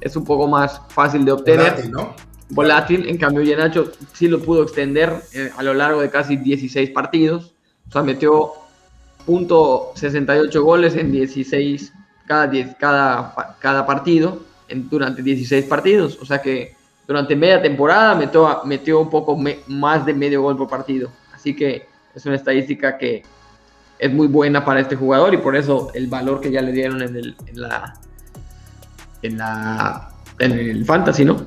es 0.00 0.16
un 0.16 0.24
poco 0.24 0.48
más 0.48 0.80
fácil 0.88 1.24
de 1.24 1.32
obtener. 1.32 1.88
¿no? 1.88 2.14
Volátil. 2.54 3.08
En 3.08 3.18
cambio, 3.18 3.42
Yenacho 3.42 3.92
sí 4.12 4.28
lo 4.28 4.40
pudo 4.40 4.62
extender 4.62 5.12
eh, 5.32 5.50
a 5.56 5.62
lo 5.62 5.74
largo 5.74 6.00
de 6.00 6.10
casi 6.10 6.36
16 6.36 6.90
partidos. 6.90 7.54
O 7.88 7.92
sea, 7.92 8.02
metió 8.02 8.52
punto 9.26 9.92
68 9.96 10.62
goles 10.62 10.96
en 10.96 11.10
16 11.10 11.92
cada, 12.26 12.46
10, 12.46 12.76
cada, 12.76 13.56
cada 13.58 13.86
partido 13.86 14.42
durante 14.68 15.22
16 15.22 15.66
partidos. 15.66 16.18
O 16.20 16.24
sea 16.24 16.40
que 16.40 16.74
durante 17.06 17.36
media 17.36 17.60
temporada 17.60 18.14
metió, 18.14 18.62
metió 18.64 19.00
un 19.00 19.10
poco 19.10 19.38
más 19.68 20.06
de 20.06 20.14
medio 20.14 20.42
gol 20.42 20.56
por 20.56 20.68
partido. 20.68 21.10
Así 21.34 21.54
que 21.54 21.86
es 22.14 22.24
una 22.26 22.36
estadística 22.36 22.96
que 22.96 23.22
es 23.98 24.12
muy 24.12 24.26
buena 24.26 24.64
para 24.64 24.80
este 24.80 24.96
jugador 24.96 25.34
y 25.34 25.38
por 25.38 25.56
eso 25.56 25.90
el 25.94 26.06
valor 26.06 26.40
que 26.40 26.50
ya 26.50 26.62
le 26.62 26.72
dieron 26.72 27.02
en, 27.02 27.16
el, 27.16 27.36
en 27.46 27.60
la 27.60 27.94
en 29.22 29.38
la 29.38 30.10
en 30.38 30.52
el 30.52 30.84
fantasy, 30.84 31.24
¿no? 31.24 31.46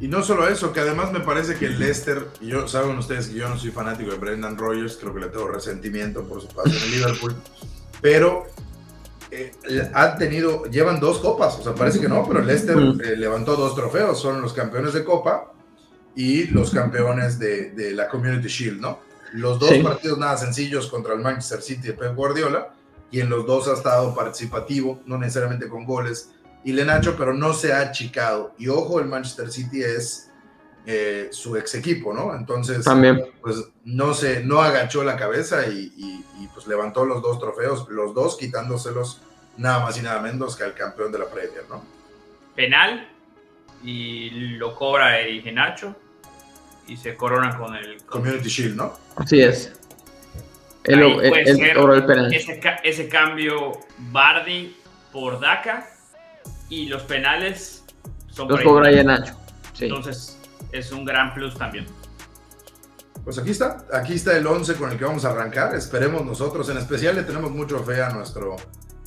Y 0.00 0.08
no 0.08 0.22
solo 0.22 0.48
eso, 0.48 0.72
que 0.72 0.80
además 0.80 1.12
me 1.12 1.20
parece 1.20 1.56
que 1.56 1.66
el 1.66 1.78
Leicester, 1.78 2.26
y 2.40 2.48
yo 2.48 2.66
saben 2.66 2.96
ustedes 2.96 3.28
que 3.28 3.34
yo 3.34 3.48
no 3.48 3.58
soy 3.58 3.70
fanático 3.70 4.10
de 4.10 4.16
Brendan 4.16 4.56
Rodgers, 4.56 4.96
creo 4.98 5.12
que 5.12 5.20
le 5.20 5.26
tengo 5.26 5.48
resentimiento 5.48 6.24
por 6.24 6.40
su 6.40 6.48
paso 6.48 6.70
en 6.70 6.90
Liverpool, 6.90 7.34
pero 8.00 8.46
eh, 9.30 9.52
han 9.92 10.16
tenido, 10.16 10.64
llevan 10.64 11.00
dos 11.00 11.18
copas, 11.18 11.58
o 11.58 11.62
sea, 11.62 11.74
parece 11.74 12.00
que 12.00 12.08
no, 12.08 12.26
pero 12.26 12.40
el 12.40 12.46
Leicester 12.46 12.78
eh, 12.78 13.16
levantó 13.16 13.56
dos 13.56 13.74
trofeos, 13.74 14.18
son 14.18 14.40
los 14.40 14.54
campeones 14.54 14.94
de 14.94 15.04
copa 15.04 15.52
y 16.16 16.44
los 16.44 16.70
campeones 16.70 17.38
de, 17.38 17.72
de 17.72 17.92
la 17.92 18.08
Community 18.08 18.48
Shield, 18.48 18.80
¿no? 18.80 19.00
Los 19.34 19.58
dos 19.58 19.72
partidos 19.82 20.18
nada 20.18 20.38
sencillos 20.38 20.88
contra 20.88 21.12
el 21.12 21.20
Manchester 21.20 21.60
City 21.60 21.88
de 21.88 21.92
Pep 21.92 22.16
Guardiola, 22.16 22.72
y 23.10 23.20
en 23.20 23.28
los 23.28 23.44
dos 23.44 23.68
ha 23.68 23.74
estado 23.74 24.14
participativo, 24.14 25.02
no 25.04 25.18
necesariamente 25.18 25.68
con 25.68 25.84
goles, 25.84 26.30
y 26.64 26.72
Lenacho, 26.72 27.16
pero 27.16 27.32
no 27.32 27.52
se 27.52 27.72
ha 27.72 27.80
achicado. 27.80 28.54
Y 28.58 28.68
ojo, 28.68 29.00
el 29.00 29.06
Manchester 29.06 29.50
City 29.50 29.82
es 29.82 30.30
eh, 30.86 31.28
su 31.30 31.56
ex 31.56 31.74
equipo, 31.74 32.12
¿no? 32.12 32.34
Entonces, 32.34 32.84
También. 32.84 33.24
pues 33.40 33.56
no 33.84 34.14
se, 34.14 34.44
no 34.44 34.60
agachó 34.60 35.04
la 35.04 35.16
cabeza 35.16 35.66
y, 35.66 36.24
pues 36.54 36.66
levantó 36.66 37.04
los 37.04 37.22
dos 37.22 37.38
trofeos, 37.38 37.88
los 37.88 38.14
dos 38.14 38.36
quitándoselos 38.36 39.20
nada 39.56 39.80
más 39.80 39.98
y 39.98 40.02
nada 40.02 40.20
menos 40.20 40.56
que 40.56 40.64
al 40.64 40.74
campeón 40.74 41.12
de 41.12 41.18
la 41.18 41.26
Premier, 41.26 41.64
¿no? 41.68 41.82
Penal 42.54 43.08
y 43.84 44.30
lo 44.30 44.74
cobra 44.74 45.20
el 45.20 45.42
Genacho 45.42 45.94
y 46.86 46.96
se 46.96 47.14
corona 47.14 47.56
con 47.56 47.74
el 47.76 48.02
Community 48.04 48.48
Shield, 48.48 48.76
¿no? 48.76 48.98
Así 49.16 49.40
es. 49.40 49.72
El, 50.84 51.02
el, 51.02 52.06
penal. 52.06 52.32
Ese, 52.32 52.60
ese 52.82 53.08
cambio 53.08 53.72
Bardi 53.98 54.76
por 55.12 55.38
Daka 55.38 55.86
y 56.70 56.86
los 56.86 57.02
penales 57.02 57.84
son 58.30 58.48
los 58.48 58.62
cobra 58.62 58.90
ya 58.90 59.02
Nacho. 59.02 59.34
Entonces 59.78 60.38
es 60.72 60.92
un 60.92 61.04
gran 61.04 61.34
plus 61.34 61.54
también. 61.54 61.86
Pues 63.24 63.38
aquí 63.38 63.50
está, 63.50 63.84
aquí 63.92 64.14
está 64.14 64.36
el 64.36 64.46
11 64.46 64.76
con 64.76 64.90
el 64.90 64.98
que 64.98 65.04
vamos 65.04 65.24
a 65.26 65.30
arrancar. 65.30 65.74
Esperemos 65.74 66.24
nosotros, 66.24 66.68
en 66.70 66.78
especial 66.78 67.16
le 67.16 67.24
tenemos 67.24 67.50
mucho 67.50 67.78
fe 67.80 68.02
a 68.02 68.10
nuestro 68.10 68.56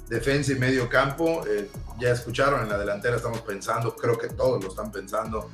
defensa 0.07 0.51
y 0.51 0.55
medio 0.55 0.88
campo. 0.88 1.43
Eh, 1.47 1.70
ya 1.99 2.11
escucharon, 2.11 2.61
en 2.61 2.70
la 2.70 2.78
delantera 2.78 3.16
estamos 3.16 3.41
pensando, 3.41 3.95
creo 3.95 4.18
que 4.18 4.28
todos 4.28 4.64
lo 4.64 4.70
están 4.70 4.91
pensando, 4.91 5.49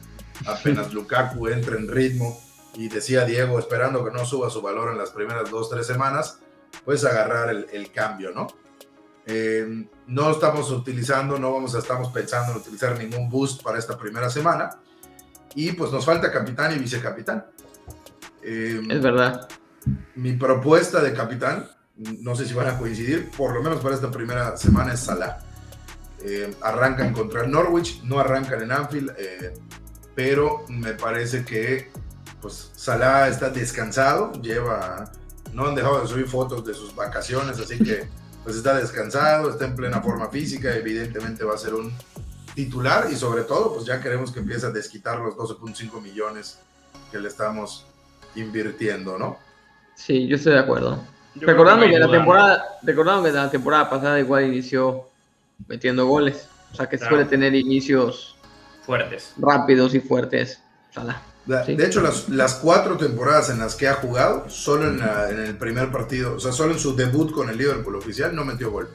apenas 0.45 0.93
Lukaku 0.93 1.47
entre 1.47 1.77
en 1.77 1.87
ritmo 1.87 2.41
y 2.75 2.89
decía 2.89 3.23
Diego, 3.23 3.59
esperando 3.59 4.03
que 4.03 4.11
no 4.11 4.25
suba 4.25 4.49
su 4.49 4.61
valor 4.61 4.91
en 4.91 4.97
las 4.97 5.11
primeras 5.11 5.49
dos, 5.49 5.69
tres 5.69 5.87
semanas, 5.87 6.39
pues 6.83 7.05
agarrar 7.05 7.49
el, 7.49 7.67
el 7.71 7.91
cambio, 7.91 8.31
¿no? 8.31 8.47
Eh, 9.25 9.87
no 10.07 10.31
estamos 10.31 10.71
utilizando, 10.71 11.37
no 11.37 11.53
vamos 11.53 11.75
a, 11.75 11.79
estamos 11.79 12.09
pensando 12.09 12.53
en 12.53 12.57
utilizar 12.59 12.97
ningún 12.97 13.29
boost 13.29 13.61
para 13.61 13.77
esta 13.77 13.97
primera 13.97 14.29
semana. 14.29 14.69
Y 15.55 15.71
pues 15.73 15.91
nos 15.91 16.05
falta 16.05 16.31
capitán 16.31 16.75
y 16.75 16.79
vicecapitán. 16.79 17.45
Eh, 18.41 18.81
es 18.89 19.01
verdad. 19.01 19.47
Mi 20.15 20.33
propuesta 20.33 21.01
de 21.01 21.13
capitán, 21.13 21.69
no 21.95 22.35
sé 22.35 22.45
si 22.45 22.53
van 22.53 22.67
a 22.67 22.77
coincidir, 22.77 23.29
por 23.31 23.53
lo 23.53 23.61
menos 23.61 23.81
para 23.81 23.95
esta 23.95 24.11
primera 24.11 24.55
semana 24.57 24.93
es 24.93 25.01
Salah. 25.01 25.39
Eh, 26.21 26.53
arrancan 26.61 27.13
contra 27.13 27.47
Norwich, 27.47 28.01
no 28.03 28.19
arrancan 28.19 28.61
en 28.61 28.71
Anfield, 28.71 29.11
eh, 29.17 29.53
pero 30.15 30.65
me 30.67 30.93
parece 30.93 31.45
que 31.45 31.91
pues 32.41 32.71
Salah 32.75 33.27
está 33.27 33.49
descansado, 33.49 34.33
lleva, 34.41 35.11
no 35.53 35.67
han 35.67 35.75
dejado 35.75 36.01
de 36.01 36.07
subir 36.07 36.27
fotos 36.27 36.65
de 36.65 36.73
sus 36.73 36.93
vacaciones, 36.95 37.59
así 37.59 37.77
que 37.77 38.07
pues 38.49 38.57
está 38.57 38.79
descansado, 38.79 39.51
está 39.51 39.65
en 39.65 39.75
plena 39.75 40.01
forma 40.01 40.27
física, 40.27 40.75
evidentemente 40.75 41.43
va 41.43 41.53
a 41.53 41.57
ser 41.59 41.75
un 41.75 41.93
titular 42.55 43.05
y 43.11 43.15
sobre 43.15 43.43
todo 43.43 43.75
pues 43.75 43.85
ya 43.85 44.01
queremos 44.01 44.31
que 44.31 44.39
empiece 44.39 44.65
a 44.65 44.71
desquitar 44.71 45.19
los 45.19 45.35
12.5 45.35 46.01
millones 46.01 46.59
que 47.11 47.19
le 47.19 47.27
estamos 47.27 47.85
invirtiendo, 48.33 49.19
¿no? 49.19 49.37
Sí, 49.93 50.27
yo 50.27 50.35
estoy 50.35 50.53
de 50.53 50.59
acuerdo. 50.61 50.99
recordando 51.35 51.85
que, 51.85 51.99
la 51.99 52.09
temporada, 52.09 52.79
recordando 52.81 53.23
que 53.25 53.31
la 53.33 53.51
temporada 53.51 53.87
pasada 53.87 54.19
igual 54.19 54.45
inició 54.45 55.05
metiendo 55.67 56.07
goles, 56.07 56.49
o 56.73 56.75
sea 56.75 56.89
que 56.89 56.97
suele 56.97 57.25
tener 57.25 57.53
inicios 57.53 58.35
fuertes, 58.81 59.35
rápidos 59.37 59.93
y 59.93 59.99
fuertes. 59.99 60.59
De 61.49 61.83
hecho, 61.83 62.01
las, 62.01 62.53
cuatro 62.55 62.95
temporadas 62.95 63.49
en 63.49 63.57
las 63.57 63.73
que 63.73 63.87
ha 63.87 63.95
jugado, 63.95 64.47
solo 64.49 64.87
en, 64.87 65.39
el 65.39 65.57
primer 65.57 65.91
partido, 65.91 66.35
o 66.35 66.39
sea, 66.39 66.51
solo 66.51 66.73
en 66.73 66.79
su 66.79 66.95
debut 66.95 67.31
con 67.31 67.49
el 67.49 67.57
Liverpool 67.57 67.95
oficial, 67.95 68.35
no 68.35 68.45
metió 68.45 68.69
gol. 68.69 68.87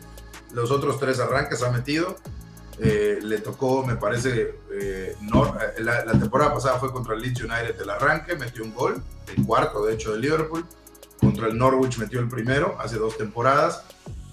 Los 0.53 0.71
otros 0.71 1.01
tres 1.01 1.19
arranques 1.19 1.65
ha 1.65 1.73
metido. 1.73 2.17
Eh, 2.79 3.19
le 3.23 3.39
tocó, 3.39 3.85
me 3.85 3.97
parece, 3.97 4.55
eh, 4.73 5.17
eh, 5.17 5.81
la, 5.81 6.05
temporada 6.13 6.55
pasada 6.55 6.79
fue 6.79 6.93
contra 6.93 7.15
el 7.15 7.23
Leeds 7.23 7.43
United 7.43 7.81
el 7.81 7.91
arranque, 7.91 8.37
metió 8.37 8.63
un 8.63 8.73
gol, 8.73 9.03
el 9.37 9.45
cuarto 9.45 9.85
de 9.85 9.95
hecho 9.95 10.13
de 10.13 10.21
Liverpool. 10.21 10.65
Contra 11.19 11.49
el 11.49 11.59
Norwich 11.59 11.99
metió 11.99 12.21
el 12.21 12.29
primero 12.29 12.77
hace 12.79 12.99
dos 12.99 13.17
temporadas 13.17 13.83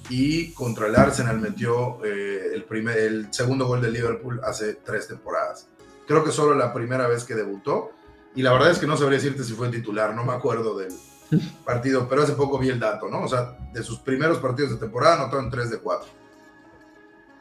y 0.10 0.54
contra 0.54 0.88
el 0.88 0.96
Arsenal 0.96 1.40
metió 1.40 2.04
el, 2.04 2.64
primer, 2.66 2.98
el 2.98 3.34
segundo 3.34 3.66
gol 3.66 3.82
de 3.82 3.90
Liverpool 3.90 4.42
hace 4.44 4.76
tres 4.76 5.08
temporadas. 5.08 5.68
Creo 6.08 6.24
que 6.24 6.32
solo 6.32 6.54
la 6.54 6.74
primera 6.74 7.08
vez 7.08 7.24
que 7.24 7.34
debutó 7.34 7.92
y 8.36 8.42
la 8.42 8.54
verdad 8.54 8.72
es 8.72 8.80
que 8.80 8.88
no 8.88 8.98
sabría 8.98 9.18
decirte 9.18 9.44
si 9.44 9.54
fue 9.54 9.70
titular, 9.70 10.14
no 10.14 10.24
me 10.24 10.34
acuerdo 10.34 10.78
del 10.78 10.94
partido, 11.66 12.08
pero 12.08 12.24
hace 12.24 12.34
poco 12.34 12.58
vi 12.58 12.70
el 12.70 12.80
dato, 12.80 13.10
¿no? 13.10 13.24
O 13.24 13.28
sea, 13.28 13.58
de 13.72 13.84
sus 13.84 14.00
primeros 14.00 14.40
partidos 14.40 14.72
de 14.72 14.78
temporada 14.78 15.16
anotó 15.16 15.40
en 15.40 15.50
3 15.50 15.72
de 15.72 15.80
4. 15.80 16.10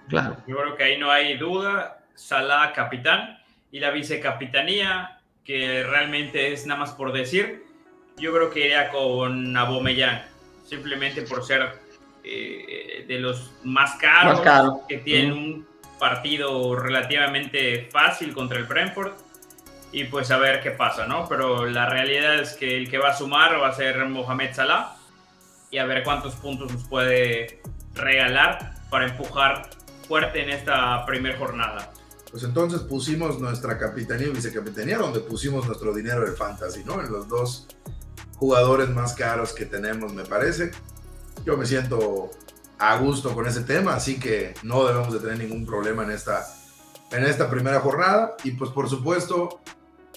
Claro. 0.08 0.36
Yo 0.46 0.56
creo 0.56 0.76
que 0.76 0.84
ahí 0.84 0.98
no 0.98 1.10
hay 1.10 1.36
duda. 1.36 1.98
Salah 2.14 2.72
capitán 2.74 3.38
y 3.70 3.78
la 3.78 3.90
vicecapitanía, 3.90 5.20
que 5.44 5.84
realmente 5.84 6.52
es 6.52 6.66
nada 6.66 6.80
más 6.80 6.92
por 6.92 7.12
decir, 7.12 7.64
yo 8.18 8.32
creo 8.32 8.50
que 8.50 8.66
iría 8.66 8.90
con 8.90 9.56
Abomeyang, 9.56 10.22
simplemente 10.66 11.22
por 11.22 11.44
ser 11.44 11.78
eh, 12.24 13.04
de 13.08 13.18
los 13.20 13.52
más 13.64 13.94
caros, 13.94 14.42
que 14.88 14.98
tienen 14.98 15.32
un 15.32 15.68
partido 15.98 16.76
relativamente 16.76 17.88
fácil 17.90 18.34
contra 18.34 18.58
el 18.58 18.64
Brentford 18.64 19.12
y 19.92 20.04
pues 20.04 20.30
a 20.30 20.38
ver 20.38 20.60
qué 20.62 20.70
pasa, 20.70 21.06
¿no? 21.06 21.28
Pero 21.28 21.66
la 21.66 21.88
realidad 21.88 22.36
es 22.36 22.54
que 22.54 22.76
el 22.76 22.90
que 22.90 22.98
va 22.98 23.10
a 23.10 23.16
sumar 23.16 23.60
va 23.60 23.68
a 23.68 23.74
ser 23.74 24.04
Mohamed 24.06 24.54
Salah 24.54 24.96
y 25.70 25.78
a 25.78 25.86
ver 25.86 26.04
cuántos 26.04 26.34
puntos 26.36 26.72
nos 26.72 26.84
puede 26.84 27.60
regalar 27.94 28.74
para 28.90 29.06
empujar 29.08 29.70
fuerte 30.06 30.42
en 30.42 30.50
esta 30.50 31.04
primera 31.06 31.38
jornada. 31.38 31.92
Pues 32.30 32.44
entonces 32.44 32.80
pusimos 32.82 33.40
nuestra 33.40 33.76
capitanía 33.78 34.28
y 34.28 34.30
vicecapitanía 34.30 34.98
donde 34.98 35.20
pusimos 35.20 35.66
nuestro 35.66 35.92
dinero 35.92 36.24
de 36.24 36.36
fantasy, 36.36 36.84
¿no? 36.84 37.00
En 37.00 37.10
los 37.10 37.28
dos 37.28 37.66
jugadores 38.36 38.88
más 38.90 39.14
caros 39.14 39.52
que 39.52 39.66
tenemos, 39.66 40.14
me 40.14 40.24
parece. 40.24 40.70
Yo 41.44 41.56
me 41.56 41.66
siento 41.66 42.30
a 42.78 42.96
gusto 42.98 43.34
con 43.34 43.46
ese 43.46 43.62
tema, 43.62 43.94
así 43.94 44.18
que 44.18 44.54
no 44.62 44.86
debemos 44.86 45.12
de 45.12 45.18
tener 45.18 45.38
ningún 45.38 45.66
problema 45.66 46.04
en 46.04 46.12
esta, 46.12 46.46
en 47.10 47.24
esta 47.24 47.50
primera 47.50 47.80
jornada. 47.80 48.36
Y 48.44 48.52
pues 48.52 48.70
por 48.70 48.88
supuesto, 48.88 49.60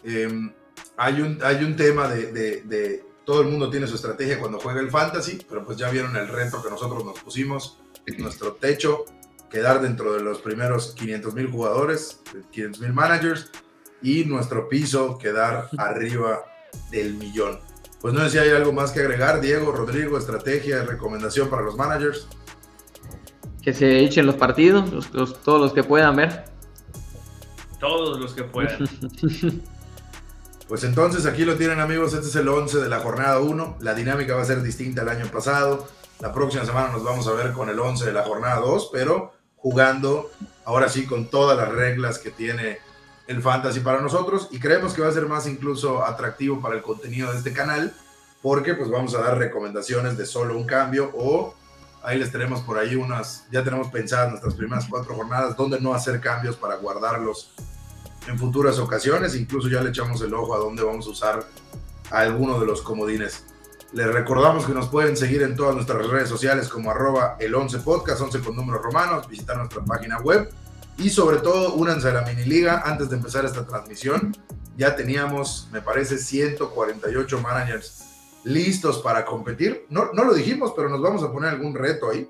Em, 0.04 0.54
hay, 0.98 1.22
un, 1.22 1.40
hay 1.44 1.64
un 1.64 1.76
tema 1.76 2.08
de, 2.08 3.04
todo 3.26 3.42
el 3.42 3.48
mundo 3.48 3.70
tiene 3.70 3.88
su 3.88 3.96
estrategia 3.96 4.40
cuando 4.40 4.60
juega 4.60 4.82
el 4.82 4.90
fantasy, 4.90 5.40
pero 5.48 5.64
pues 5.64 5.78
ya 5.78 5.90
vieron 5.90 6.16
el 6.16 6.28
reto 6.28 6.62
que 6.62 6.70
nosotros 6.70 7.06
nos 7.06 7.20
pusimos, 7.20 7.80
nuestro 8.18 8.54
techo, 8.54 9.06
quedar 9.50 9.82
dentro 9.82 10.14
de 10.14 10.22
los 10.22 10.40
primeros 10.40 10.94
500 10.96 11.34
mil 11.34 11.50
jugadores, 11.50 12.22
500 12.52 12.82
mil 12.82 12.94
managers, 12.94 13.50
y 14.02 14.26
nuestro 14.26 14.68
piso 14.68 15.18
quedar 15.18 15.70
arriba 15.78 16.44
del 16.92 17.14
millón. 17.14 17.60
Pues 18.02 18.14
no 18.14 18.22
sé 18.26 18.32
si 18.32 18.38
hay 18.40 18.50
algo 18.50 18.74
más 18.74 18.92
que 18.92 19.00
agregar, 19.00 19.40
Diego, 19.40 19.72
Rodrigo, 19.72 20.18
estrategia, 20.18 20.84
recomendación 20.84 21.50
para 21.50 21.62
los 21.62 21.78
managers. 21.78 22.28
Que 23.62 23.74
se 23.74 24.00
echen 24.00 24.26
los 24.26 24.36
partidos, 24.36 25.10
todos 25.46 25.62
los 25.62 25.72
que 25.72 25.86
puedan 25.86 26.18
ver. 26.18 26.44
Todos 27.80 28.20
los 28.20 28.34
que 28.34 28.44
puedan. 28.44 28.80
Pues 30.74 30.86
entonces 30.86 31.28
aquí 31.28 31.46
lo 31.46 31.56
tienen 31.56 31.80
amigos, 31.80 32.16
este 32.16 32.26
es 32.26 32.36
el 32.36 32.48
11 32.48 32.80
de 32.80 32.90
la 32.90 33.00
jornada 33.00 33.38
1, 33.38 33.78
la 33.82 33.94
dinámica 33.94 34.34
va 34.34 34.42
a 34.42 34.46
ser 34.46 34.64
distinta 34.64 35.04
al 35.04 35.10
año 35.10 35.28
pasado, 35.28 35.88
la 36.20 36.34
próxima 36.34 36.66
semana 36.66 36.92
nos 36.92 37.04
vamos 37.04 37.28
a 37.28 37.34
ver 37.34 37.54
con 37.54 37.70
el 37.70 37.80
11 37.80 38.06
de 38.06 38.12
la 38.12 38.24
jornada 38.24 38.56
2, 38.56 38.90
pero 38.92 39.34
jugando 39.56 40.32
ahora 40.66 40.90
sí 40.90 41.06
con 41.06 41.30
todas 41.30 41.56
las 41.56 41.70
reglas 41.70 42.18
que 42.18 42.32
tiene 42.32 42.80
el 43.28 43.44
fantasy 43.44 43.82
para 43.82 44.02
nosotros. 44.02 44.48
Y 44.50 44.60
creemos 44.60 44.96
que 44.96 45.04
va 45.04 45.10
a 45.10 45.12
ser 45.12 45.28
más 45.28 45.46
incluso 45.46 46.04
atractivo 46.04 46.60
para 46.60 46.74
el 46.74 46.82
contenido 46.82 47.32
de 47.32 47.38
este 47.38 47.54
canal 47.54 47.94
porque 48.42 48.74
pues 48.74 48.90
vamos 48.90 49.14
a 49.14 49.22
dar 49.22 49.38
recomendaciones 49.38 50.18
de 50.18 50.26
solo 50.26 50.58
un 50.58 50.66
cambio 50.66 51.12
o 51.14 51.54
ahí 52.02 52.18
les 52.18 52.32
tenemos 52.32 52.62
por 52.62 52.80
ahí 52.80 52.96
unas, 52.96 53.46
ya 53.52 53.64
tenemos 53.64 53.90
pensadas 53.90 54.32
nuestras 54.32 54.56
primeras 54.56 54.88
cuatro 54.90 55.14
jornadas 55.14 55.56
donde 55.56 55.80
no 55.80 55.94
hacer 55.94 56.20
cambios 56.20 56.56
para 56.56 56.78
guardarlos 56.78 57.54
en 58.28 58.38
futuras 58.38 58.80
ocasiones. 58.80 59.36
Incluso 59.36 59.70
ya 59.70 59.82
le 59.82 59.90
echamos 59.90 60.22
el 60.22 60.34
ojo 60.34 60.56
a 60.56 60.58
dónde 60.58 60.84
vamos 60.84 61.08
a 61.08 61.10
usar 61.10 61.48
alguno 62.12 62.60
de 62.60 62.66
los 62.66 62.82
comodines. 62.82 63.44
Les 63.94 64.08
recordamos 64.08 64.66
que 64.66 64.74
nos 64.74 64.88
pueden 64.88 65.16
seguir 65.16 65.44
en 65.44 65.56
todas 65.56 65.76
nuestras 65.76 66.08
redes 66.08 66.28
sociales 66.28 66.68
como 66.68 66.90
arroba 66.90 67.38
el 67.40 67.54
11 67.54 67.80
podcast, 67.80 68.22
11 68.22 68.40
con 68.40 68.56
números 68.56 68.82
romanos, 68.82 69.28
visitar 69.28 69.58
nuestra 69.58 69.84
página 69.84 70.20
web 70.20 70.50
y 70.98 71.10
sobre 71.10 71.38
todo 71.38 71.74
únanse 71.76 72.08
a 72.08 72.14
la 72.14 72.22
mini 72.22 72.46
liga 72.46 72.82
antes 72.86 73.10
de 73.10 73.18
empezar 73.18 73.46
esta 73.46 73.66
transmisión. 73.66 74.36
Ya 74.78 74.96
teníamos, 74.96 75.70
me 75.72 75.82
parece, 75.82 76.18
148 76.18 77.40
managers 77.40 78.04
listos 78.44 79.00
para 79.00 79.26
competir. 79.26 79.86
No, 79.90 80.12
no 80.14 80.24
lo 80.24 80.34
dijimos, 80.34 80.74
pero 80.76 80.90
nos 80.90 81.02
vamos 81.02 81.22
a 81.24 81.32
poner 81.32 81.52
algún 81.52 81.76
reto 81.76 82.10
ahí. 82.10 82.28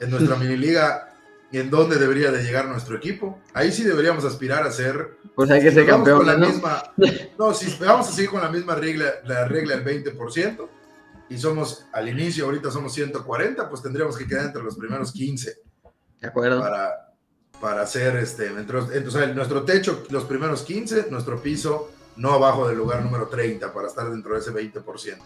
En 0.00 0.10
nuestra 0.10 0.36
mini 0.38 0.56
liga 0.56 1.11
en 1.58 1.70
dónde 1.70 1.96
debería 1.96 2.30
de 2.30 2.42
llegar 2.42 2.66
nuestro 2.66 2.96
equipo. 2.96 3.40
Ahí 3.52 3.70
sí 3.72 3.84
deberíamos 3.84 4.24
aspirar 4.24 4.66
a 4.66 4.70
ser. 4.70 5.18
Pues 5.34 5.50
hay 5.50 5.60
que 5.62 5.70
ser 5.70 5.86
campeón. 5.86 6.26
¿no? 6.26 6.48
no, 7.38 7.54
si 7.54 7.76
vamos 7.84 8.08
a 8.08 8.12
seguir 8.12 8.30
con 8.30 8.40
la 8.40 8.50
misma 8.50 8.74
regla, 8.74 9.12
la 9.24 9.46
regla 9.46 9.76
del 9.76 10.04
20%, 10.04 10.68
y 11.28 11.38
somos 11.38 11.86
al 11.92 12.08
inicio, 12.08 12.46
ahorita 12.46 12.70
somos 12.70 12.92
140, 12.94 13.68
pues 13.68 13.82
tendríamos 13.82 14.16
que 14.16 14.26
quedar 14.26 14.46
entre 14.46 14.62
los 14.62 14.76
primeros 14.76 15.12
15. 15.12 15.56
De 16.20 16.28
acuerdo. 16.28 16.60
Para, 16.60 17.14
para 17.60 17.82
hacer 17.82 18.16
este. 18.16 18.46
Entonces, 18.46 19.34
nuestro 19.34 19.62
techo, 19.64 20.04
los 20.10 20.24
primeros 20.24 20.62
15, 20.62 21.06
nuestro 21.10 21.40
piso, 21.40 21.90
no 22.16 22.32
abajo 22.32 22.66
del 22.66 22.78
lugar 22.78 23.02
número 23.02 23.28
30, 23.28 23.72
para 23.72 23.88
estar 23.88 24.10
dentro 24.10 24.34
de 24.34 24.40
ese 24.40 24.52
20%. 24.52 25.18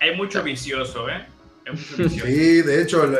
Hay 0.00 0.16
mucho 0.16 0.42
vicioso, 0.42 1.08
¿eh? 1.08 1.26
Sí, 1.76 2.62
de 2.62 2.82
hecho, 2.82 3.10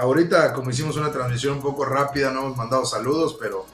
ahorita 0.00 0.52
como 0.52 0.70
hicimos 0.70 0.96
una 0.96 1.10
transmisión 1.10 1.54
un 1.54 1.62
poco 1.62 1.84
rápida, 1.84 2.30
no 2.30 2.40
hemos 2.40 2.56
mandado 2.56 2.84
saludos, 2.84 3.36
pero 3.40 3.66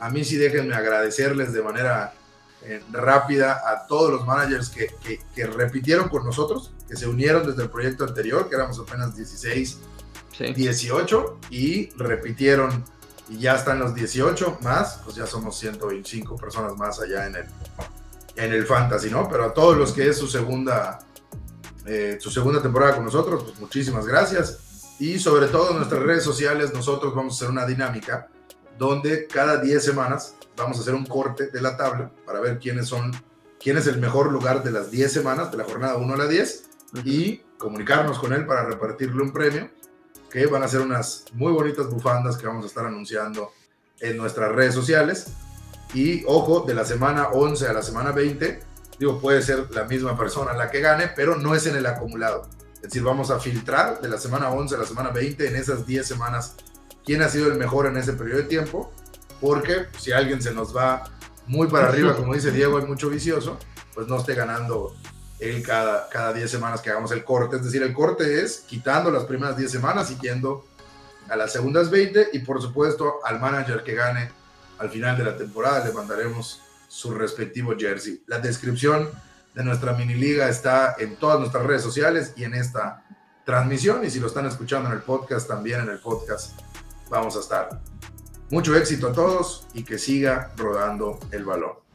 a 0.00 0.10
mí 0.10 0.24
sí 0.24 0.36
déjenme 0.36 0.74
agradecerles 0.74 1.52
de 1.52 1.62
manera 1.62 2.14
eh, 2.62 2.82
rápida 2.90 3.62
a 3.66 3.86
todos 3.86 4.10
los 4.10 4.26
managers 4.26 4.70
que, 4.70 4.88
que, 5.34 5.46
repitieron 5.46 6.08
con 6.08 6.24
nosotros, 6.24 6.72
que 6.88 6.96
se 6.96 7.06
unieron 7.06 7.46
desde 7.46 7.62
el 7.62 7.70
proyecto 7.70 8.04
anterior, 8.04 8.48
que 8.48 8.56
éramos 8.56 8.78
apenas 8.78 9.14
16, 9.14 9.78
18, 10.54 11.38
y 11.50 11.90
repitieron 11.90 12.84
y 13.28 13.38
ya 13.38 13.56
están 13.56 13.78
los 13.78 13.94
18 13.94 14.58
más, 14.62 15.00
pues 15.04 15.16
ya 15.16 15.26
somos 15.26 15.58
125 15.58 16.36
personas 16.36 16.76
más 16.76 17.00
allá 17.00 17.26
en 17.26 17.36
el, 17.36 17.44
en 18.36 18.52
el 18.52 18.66
Fantasy, 18.66 19.10
¿no? 19.10 19.28
Pero 19.28 19.44
a 19.44 19.54
todos 19.54 19.76
los 19.76 19.92
que 19.92 20.08
es 20.08 20.16
su 20.18 20.28
segunda 20.28 20.98
eh, 21.86 22.18
su 22.20 22.30
segunda 22.30 22.60
temporada 22.60 22.96
con 22.96 23.04
nosotros, 23.04 23.44
pues 23.44 23.58
muchísimas 23.60 24.06
gracias. 24.06 24.58
Y 24.98 25.18
sobre 25.18 25.46
todo 25.46 25.70
en 25.70 25.76
nuestras 25.76 26.02
redes 26.02 26.24
sociales 26.24 26.72
nosotros 26.72 27.14
vamos 27.14 27.34
a 27.34 27.36
hacer 27.36 27.50
una 27.50 27.66
dinámica 27.66 28.28
donde 28.78 29.26
cada 29.26 29.58
10 29.58 29.84
semanas 29.84 30.34
vamos 30.56 30.78
a 30.78 30.80
hacer 30.80 30.94
un 30.94 31.06
corte 31.06 31.48
de 31.48 31.60
la 31.60 31.76
tabla 31.76 32.10
para 32.24 32.40
ver 32.40 32.58
quiénes 32.58 32.88
son, 32.88 33.12
quién 33.60 33.76
es 33.76 33.86
el 33.86 33.98
mejor 33.98 34.32
lugar 34.32 34.62
de 34.62 34.70
las 34.70 34.90
10 34.90 35.12
semanas, 35.12 35.50
de 35.50 35.58
la 35.58 35.64
jornada 35.64 35.96
1 35.96 36.14
a 36.14 36.16
la 36.16 36.26
10, 36.26 36.64
y 37.04 37.38
comunicarnos 37.58 38.18
con 38.18 38.32
él 38.32 38.46
para 38.46 38.64
repartirle 38.64 39.22
un 39.22 39.32
premio, 39.32 39.70
que 40.30 40.46
van 40.46 40.62
a 40.62 40.68
ser 40.68 40.80
unas 40.80 41.24
muy 41.32 41.52
bonitas 41.52 41.88
bufandas 41.88 42.36
que 42.36 42.46
vamos 42.46 42.64
a 42.64 42.68
estar 42.68 42.86
anunciando 42.86 43.52
en 44.00 44.16
nuestras 44.16 44.52
redes 44.52 44.74
sociales. 44.74 45.28
Y 45.94 46.24
ojo, 46.26 46.64
de 46.66 46.74
la 46.74 46.84
semana 46.84 47.28
11 47.28 47.68
a 47.68 47.72
la 47.72 47.82
semana 47.82 48.12
20 48.12 48.60
Digo, 48.98 49.20
puede 49.20 49.42
ser 49.42 49.70
la 49.72 49.84
misma 49.84 50.16
persona 50.16 50.54
la 50.54 50.70
que 50.70 50.80
gane, 50.80 51.08
pero 51.08 51.36
no 51.36 51.54
es 51.54 51.66
en 51.66 51.76
el 51.76 51.86
acumulado. 51.86 52.48
Es 52.76 52.82
decir, 52.82 53.02
vamos 53.02 53.30
a 53.30 53.38
filtrar 53.38 54.00
de 54.00 54.08
la 54.08 54.18
semana 54.18 54.50
11 54.50 54.74
a 54.74 54.78
la 54.78 54.86
semana 54.86 55.10
20 55.10 55.48
en 55.48 55.56
esas 55.56 55.86
10 55.86 56.06
semanas 56.06 56.54
quién 57.04 57.22
ha 57.22 57.28
sido 57.28 57.50
el 57.50 57.58
mejor 57.58 57.86
en 57.86 57.96
ese 57.96 58.14
periodo 58.14 58.38
de 58.38 58.44
tiempo, 58.48 58.92
porque 59.40 59.86
si 59.98 60.12
alguien 60.12 60.42
se 60.42 60.52
nos 60.52 60.76
va 60.76 61.04
muy 61.46 61.68
para 61.68 61.88
arriba, 61.88 62.16
como 62.16 62.34
dice 62.34 62.50
Diego, 62.50 62.78
hay 62.78 62.84
mucho 62.84 63.08
vicioso, 63.08 63.58
pues 63.94 64.08
no 64.08 64.18
esté 64.18 64.34
ganando 64.34 64.94
él 65.38 65.62
cada, 65.62 66.08
cada 66.08 66.32
10 66.32 66.50
semanas 66.50 66.80
que 66.80 66.90
hagamos 66.90 67.12
el 67.12 67.22
corte. 67.24 67.56
Es 67.56 67.64
decir, 67.64 67.82
el 67.82 67.92
corte 67.92 68.42
es 68.42 68.64
quitando 68.66 69.10
las 69.10 69.24
primeras 69.24 69.56
10 69.56 69.70
semanas 69.70 70.10
y 70.10 70.18
yendo 70.18 70.64
a 71.28 71.36
las 71.36 71.52
segundas 71.52 71.90
20 71.90 72.30
y 72.32 72.40
por 72.40 72.60
supuesto 72.62 73.20
al 73.24 73.40
manager 73.40 73.82
que 73.82 73.94
gane 73.94 74.30
al 74.78 74.90
final 74.90 75.16
de 75.16 75.24
la 75.24 75.36
temporada 75.36 75.84
le 75.84 75.92
mandaremos 75.92 76.62
su 76.96 77.12
respectivo 77.12 77.74
jersey. 77.78 78.22
La 78.26 78.38
descripción 78.38 79.10
de 79.54 79.62
nuestra 79.62 79.92
mini 79.92 80.14
liga 80.14 80.48
está 80.48 80.96
en 80.98 81.16
todas 81.16 81.38
nuestras 81.38 81.66
redes 81.66 81.82
sociales 81.82 82.32
y 82.36 82.44
en 82.44 82.54
esta 82.54 83.04
transmisión 83.44 84.02
y 84.02 84.10
si 84.10 84.18
lo 84.18 84.28
están 84.28 84.46
escuchando 84.46 84.88
en 84.88 84.94
el 84.94 85.02
podcast 85.02 85.46
también 85.46 85.80
en 85.80 85.90
el 85.90 85.98
podcast 85.98 86.58
vamos 87.10 87.36
a 87.36 87.40
estar. 87.40 87.82
Mucho 88.50 88.74
éxito 88.74 89.08
a 89.08 89.12
todos 89.12 89.66
y 89.74 89.84
que 89.84 89.98
siga 89.98 90.52
rodando 90.56 91.20
el 91.32 91.44
balón. 91.44 91.85